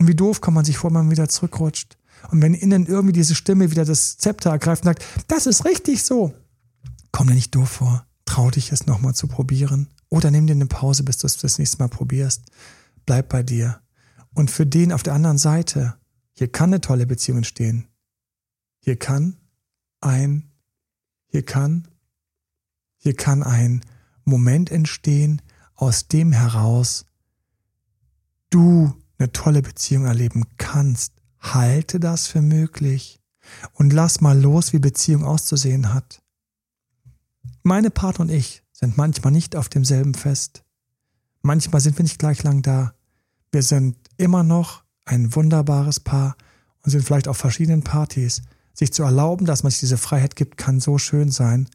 Und 0.00 0.08
wie 0.08 0.14
doof 0.16 0.40
kommt 0.40 0.56
man 0.56 0.64
sich 0.64 0.76
vor, 0.76 0.90
wenn 0.90 1.04
man 1.04 1.10
wieder 1.12 1.28
zurückrutscht? 1.28 1.96
Und 2.32 2.42
wenn 2.42 2.52
innen 2.52 2.86
irgendwie 2.86 3.12
diese 3.12 3.36
Stimme 3.36 3.70
wieder 3.70 3.84
das 3.84 4.18
Zepter 4.18 4.50
ergreift 4.50 4.82
und 4.82 4.86
sagt, 4.88 5.04
das 5.28 5.46
ist 5.46 5.64
richtig 5.64 6.02
so, 6.02 6.34
komm 7.12 7.28
dir 7.28 7.34
nicht 7.34 7.54
doof 7.54 7.68
vor. 7.68 8.06
Trau 8.24 8.50
dich 8.50 8.72
es 8.72 8.86
nochmal 8.86 9.14
zu 9.14 9.28
probieren. 9.28 9.88
Oder 10.08 10.32
nimm 10.32 10.48
dir 10.48 10.54
eine 10.54 10.66
Pause, 10.66 11.04
bis 11.04 11.18
du 11.18 11.28
es 11.28 11.36
das 11.36 11.58
nächste 11.58 11.78
Mal 11.78 11.88
probierst. 11.88 12.42
Bleib 13.06 13.28
bei 13.28 13.44
dir. 13.44 13.80
Und 14.34 14.50
für 14.50 14.66
den 14.66 14.92
auf 14.92 15.04
der 15.04 15.14
anderen 15.14 15.38
Seite, 15.38 15.94
hier 16.32 16.50
kann 16.50 16.70
eine 16.70 16.80
tolle 16.80 17.06
Beziehung 17.06 17.38
entstehen. 17.38 17.86
Hier 18.80 18.98
kann 18.98 19.36
ein, 20.00 20.50
hier 21.28 21.44
kann, 21.44 21.86
hier 22.96 23.14
kann 23.14 23.44
ein 23.44 23.84
Moment 24.24 24.72
entstehen, 24.72 25.40
aus 25.76 26.08
dem 26.08 26.32
heraus 26.32 27.06
du 28.52 28.94
eine 29.18 29.32
tolle 29.32 29.62
Beziehung 29.62 30.04
erleben 30.04 30.44
kannst. 30.58 31.14
Halte 31.40 31.98
das 31.98 32.28
für 32.28 32.42
möglich 32.42 33.20
und 33.74 33.92
lass 33.92 34.20
mal 34.20 34.38
los, 34.38 34.72
wie 34.72 34.78
Beziehung 34.78 35.24
auszusehen 35.24 35.92
hat. 35.92 36.22
Meine 37.62 37.90
Partner 37.90 38.22
und 38.22 38.30
ich 38.30 38.62
sind 38.72 38.96
manchmal 38.96 39.32
nicht 39.32 39.56
auf 39.56 39.68
demselben 39.68 40.14
Fest. 40.14 40.64
Manchmal 41.42 41.80
sind 41.80 41.98
wir 41.98 42.04
nicht 42.04 42.18
gleich 42.18 42.42
lang 42.42 42.62
da. 42.62 42.94
Wir 43.50 43.62
sind 43.62 43.96
immer 44.16 44.42
noch 44.42 44.84
ein 45.04 45.34
wunderbares 45.34 46.00
Paar 46.00 46.36
und 46.82 46.90
sind 46.90 47.04
vielleicht 47.04 47.28
auf 47.28 47.36
verschiedenen 47.36 47.82
Partys. 47.82 48.42
Sich 48.74 48.92
zu 48.92 49.02
erlauben, 49.02 49.44
dass 49.44 49.62
man 49.62 49.70
sich 49.70 49.80
diese 49.80 49.98
Freiheit 49.98 50.36
gibt, 50.36 50.56
kann 50.56 50.80
so 50.80 50.98
schön 50.98 51.30
sein, 51.30 51.68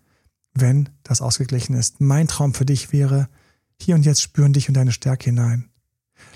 wenn 0.53 0.89
das 1.03 1.21
ausgeglichen 1.21 1.75
ist. 1.75 2.01
Mein 2.01 2.27
Traum 2.27 2.53
für 2.53 2.65
dich 2.65 2.91
wäre, 2.91 3.29
hier 3.79 3.95
und 3.95 4.05
jetzt 4.05 4.21
spüren 4.21 4.53
dich 4.53 4.67
und 4.69 4.73
deine 4.73 4.91
Stärke 4.91 5.25
hinein. 5.25 5.69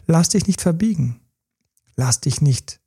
Lass 0.08 0.30
dich 0.30 0.48
nicht 0.48 0.62
verbiegen. 0.62 1.22
Lass 1.96 2.22
dich 2.22 2.42
nicht 2.42 2.80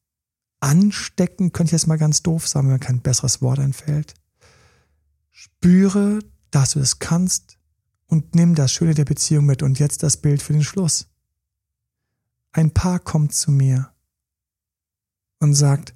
anstecken, 0.60 1.52
könnte 1.52 1.68
ich 1.68 1.72
jetzt 1.72 1.86
mal 1.86 1.98
ganz 1.98 2.22
doof 2.22 2.48
sagen, 2.48 2.68
wenn 2.68 2.74
mir 2.74 2.78
kein 2.80 3.00
besseres 3.00 3.42
Wort 3.42 3.58
einfällt. 3.58 4.14
Spüre, 5.30 6.20
dass 6.50 6.72
du 6.72 6.80
es 6.80 6.98
kannst 6.98 7.58
und 8.06 8.34
nimm 8.34 8.54
das 8.54 8.72
Schöne 8.72 8.94
der 8.94 9.04
Beziehung 9.04 9.44
mit 9.44 9.62
und 9.62 9.78
jetzt 9.78 10.02
das 10.02 10.16
Bild 10.16 10.42
für 10.42 10.52
den 10.52 10.64
Schluss. 10.64 11.06
Ein 12.52 12.70
Paar 12.72 12.98
kommt 12.98 13.34
zu 13.34 13.50
mir 13.50 13.90
und 15.40 15.54
sagt, 15.54 15.92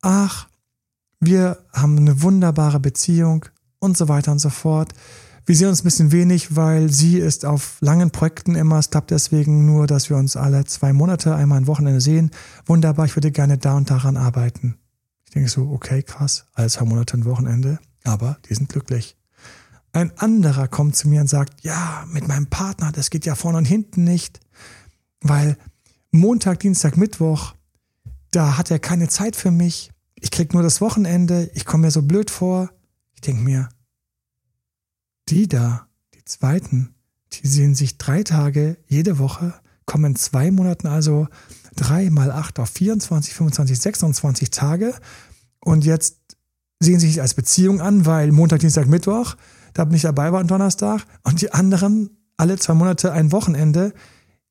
ach, 0.00 0.48
wir 1.18 1.64
haben 1.72 1.96
eine 1.96 2.22
wunderbare 2.22 2.80
Beziehung 2.80 3.46
und 3.78 3.96
so 3.96 4.08
weiter 4.08 4.32
und 4.32 4.38
so 4.38 4.50
fort. 4.50 4.92
Wir 5.44 5.56
sehen 5.56 5.68
uns 5.68 5.80
ein 5.80 5.84
bisschen 5.84 6.12
wenig, 6.12 6.54
weil 6.54 6.90
sie 6.90 7.18
ist 7.18 7.44
auf 7.44 7.78
langen 7.80 8.12
Projekten 8.12 8.54
immer. 8.54 8.78
Es 8.78 8.90
klappt 8.90 9.10
deswegen 9.10 9.66
nur, 9.66 9.88
dass 9.88 10.08
wir 10.08 10.16
uns 10.16 10.36
alle 10.36 10.64
zwei 10.66 10.92
Monate 10.92 11.34
einmal 11.34 11.58
ein 11.58 11.66
Wochenende 11.66 12.00
sehen. 12.00 12.30
Wunderbar, 12.64 13.06
ich 13.06 13.16
würde 13.16 13.32
gerne 13.32 13.58
da 13.58 13.76
und 13.76 13.90
daran 13.90 14.16
arbeiten. 14.16 14.76
Ich 15.24 15.32
denke 15.32 15.48
so, 15.48 15.70
okay, 15.70 16.02
krass, 16.02 16.46
alle 16.52 16.68
zwei 16.68 16.84
Monate 16.84 17.16
ein 17.16 17.24
Wochenende, 17.24 17.80
aber 18.04 18.38
die 18.48 18.54
sind 18.54 18.68
glücklich. 18.68 19.16
Ein 19.92 20.16
anderer 20.16 20.68
kommt 20.68 20.94
zu 20.94 21.08
mir 21.08 21.20
und 21.20 21.26
sagt, 21.26 21.64
ja, 21.64 22.04
mit 22.08 22.28
meinem 22.28 22.46
Partner, 22.46 22.92
das 22.92 23.10
geht 23.10 23.26
ja 23.26 23.34
vorne 23.34 23.58
und 23.58 23.64
hinten 23.64 24.04
nicht, 24.04 24.40
weil 25.22 25.56
Montag, 26.12 26.60
Dienstag, 26.60 26.96
Mittwoch, 26.96 27.54
da 28.30 28.58
hat 28.58 28.70
er 28.70 28.78
keine 28.78 29.08
Zeit 29.08 29.34
für 29.34 29.50
mich. 29.50 29.90
Ich 30.14 30.30
krieg 30.30 30.54
nur 30.54 30.62
das 30.62 30.80
Wochenende, 30.80 31.50
ich 31.54 31.64
komme 31.64 31.86
mir 31.86 31.90
so 31.90 32.02
blöd 32.02 32.30
vor. 32.30 32.70
Ich 33.14 33.22
denke 33.22 33.42
mir, 33.42 33.68
die 35.28 35.48
da, 35.48 35.86
die 36.14 36.24
zweiten, 36.24 36.94
die 37.32 37.46
sehen 37.46 37.74
sich 37.74 37.98
drei 37.98 38.22
Tage 38.22 38.76
jede 38.86 39.18
Woche, 39.18 39.54
kommen 39.86 40.16
zwei 40.16 40.50
Monaten 40.50 40.86
also 40.86 41.28
drei 41.74 42.10
mal 42.10 42.30
acht 42.30 42.58
auf 42.58 42.70
24, 42.70 43.34
25, 43.34 43.78
26 43.80 44.50
Tage 44.50 44.94
und 45.60 45.84
jetzt 45.84 46.18
sehen 46.80 47.00
sie 47.00 47.08
sich 47.08 47.20
als 47.20 47.34
Beziehung 47.34 47.80
an, 47.80 48.06
weil 48.06 48.32
Montag, 48.32 48.60
Dienstag, 48.60 48.86
Mittwoch, 48.86 49.36
da 49.72 49.84
bin 49.84 49.94
ich 49.94 50.02
dabei 50.02 50.32
war 50.32 50.40
und 50.40 50.50
Donnerstag 50.50 51.04
und 51.22 51.40
die 51.40 51.52
anderen 51.52 52.10
alle 52.36 52.58
zwei 52.58 52.74
Monate 52.74 53.12
ein 53.12 53.32
Wochenende, 53.32 53.94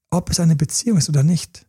ob 0.10 0.30
es 0.30 0.40
eine 0.40 0.56
Beziehung 0.56 0.98
ist 0.98 1.10
oder 1.10 1.24
nicht. 1.24 1.68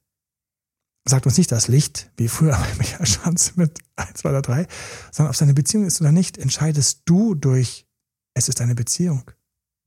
Sagt 1.05 1.27
uns 1.27 1.37
nicht 1.37 1.51
das 1.51 1.67
Licht, 1.67 2.11
wie 2.17 2.29
früher 2.29 2.53
bei 2.53 2.75
Michael 2.79 3.07
Schanz 3.07 3.57
mit 3.57 3.81
1, 3.97 4.21
2 4.21 4.29
oder 4.29 4.43
3, 4.43 4.67
sondern 5.11 5.31
ob 5.31 5.35
es 5.35 5.43
eine 5.43 5.55
Beziehung 5.55 5.85
ist 5.85 6.01
oder 6.01 6.13
nicht, 6.13 6.39
entscheidest 6.39 7.03
du 7.07 7.35
durch 7.35 7.87
es 8.35 8.49
ist 8.49 8.61
eine 8.61 8.75
Beziehung. 8.75 9.31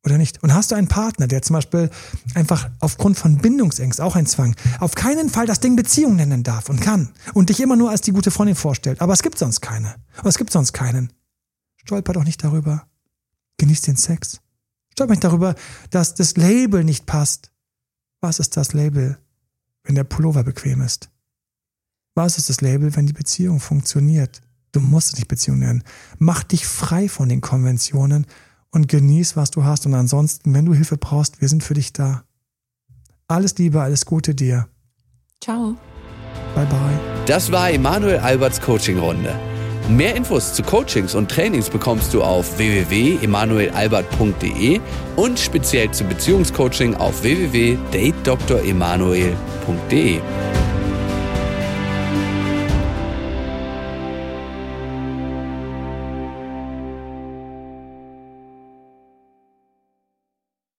Oder 0.06 0.20
nicht? 0.20 0.43
Und 0.43 0.54
hast 0.54 0.70
du 0.70 0.76
einen 0.76 0.88
Partner, 0.88 1.28
der 1.28 1.41
zum 1.41 1.56
Beispiel 1.56 1.89
einfach 2.36 2.70
aufgrund 2.80 3.18
von 3.18 3.39
Bindungsängst, 3.39 4.00
auch 4.00 4.16
ein 4.16 4.28
Zwang, 4.28 4.56
auf 4.80 4.93
keinen 4.93 5.30
Fall 5.30 5.48
das 5.48 5.62
Ding 5.62 5.76
Beziehung 5.76 6.16
nennen 6.16 6.43
darf 6.43 6.70
und 6.70 6.80
kann 6.80 7.12
und 7.34 7.50
dich 7.50 7.60
immer 7.60 7.76
nur 7.76 7.89
als 7.89 8.02
die 8.02 8.12
gute 8.12 8.30
Freundin 8.30 8.56
vorstellt, 8.56 9.02
aber 9.02 9.14
es 9.14 9.24
gibt 9.24 9.39
sonst 9.39 9.62
keine. 9.62 9.96
Aber 10.18 10.30
es 10.30 10.38
gibt 10.38 10.52
sonst 10.52 10.74
keinen. 10.74 11.12
Stolper 11.76 12.14
doch 12.14 12.24
nicht 12.24 12.43
darüber. 12.43 12.88
Genieß 13.58 13.82
den 13.82 13.96
Sex. 13.96 14.41
Stolper 14.91 15.14
nicht 15.14 15.24
darüber, 15.24 15.56
dass 15.89 16.14
das 16.14 16.38
Label 16.38 16.84
nicht 16.84 17.08
passt. 17.08 17.52
Was 18.22 18.38
ist 18.39 18.56
das 18.58 18.74
Label, 18.74 19.18
wenn 19.84 19.96
der 19.96 20.04
Pullover 20.04 20.43
bequem 20.43 20.82
ist? 20.82 21.10
Was 22.14 22.38
ist 22.38 22.50
das 22.50 22.62
Label, 22.62 22.96
wenn 22.96 23.08
die 23.08 23.14
Beziehung 23.14 23.60
funktioniert? 23.60 24.41
Du 24.76 24.82
musst 24.82 25.16
nicht 25.16 25.30
Beziehung 25.30 25.60
nennen. 25.60 25.84
Mach 26.18 26.44
dich 26.44 26.68
frei 26.68 27.08
von 27.08 27.30
den 27.30 27.40
Konventionen 27.40 28.26
und 28.72 28.90
genieß, 28.90 29.38
was 29.38 29.52
du 29.52 29.64
hast. 29.64 29.86
Und 29.86 29.94
ansonsten, 29.94 30.54
wenn 30.54 30.66
du 30.66 30.74
Hilfe 30.74 30.98
brauchst, 30.98 31.40
wir 31.40 31.48
sind 31.48 31.64
für 31.64 31.76
dich 31.76 31.94
da. 31.94 32.26
Alles 33.28 33.58
Liebe, 33.58 33.82
alles 33.82 34.06
Gute 34.06 34.36
dir. 34.36 34.68
Ciao. 35.42 35.78
Bye 36.56 36.66
bye. 36.66 37.00
Das 37.26 37.54
war 37.54 37.72
Emanuel 37.72 38.20
Alberts 38.20 38.60
Coaching-Runde. 38.60 39.34
Mehr 39.88 40.14
Infos 40.16 40.54
zu 40.54 40.62
Coachings 40.64 41.16
und 41.16 41.32
Trainings 41.32 41.70
bekommst 41.70 42.14
du 42.14 42.22
auf 42.22 42.58
www.emanuelalbert.de 42.58 44.82
und 45.16 45.40
speziell 45.40 45.90
zum 45.92 46.10
Beziehungscoaching 46.10 46.96
auf 46.96 47.24
www.datedremanuel.de. 47.24 50.20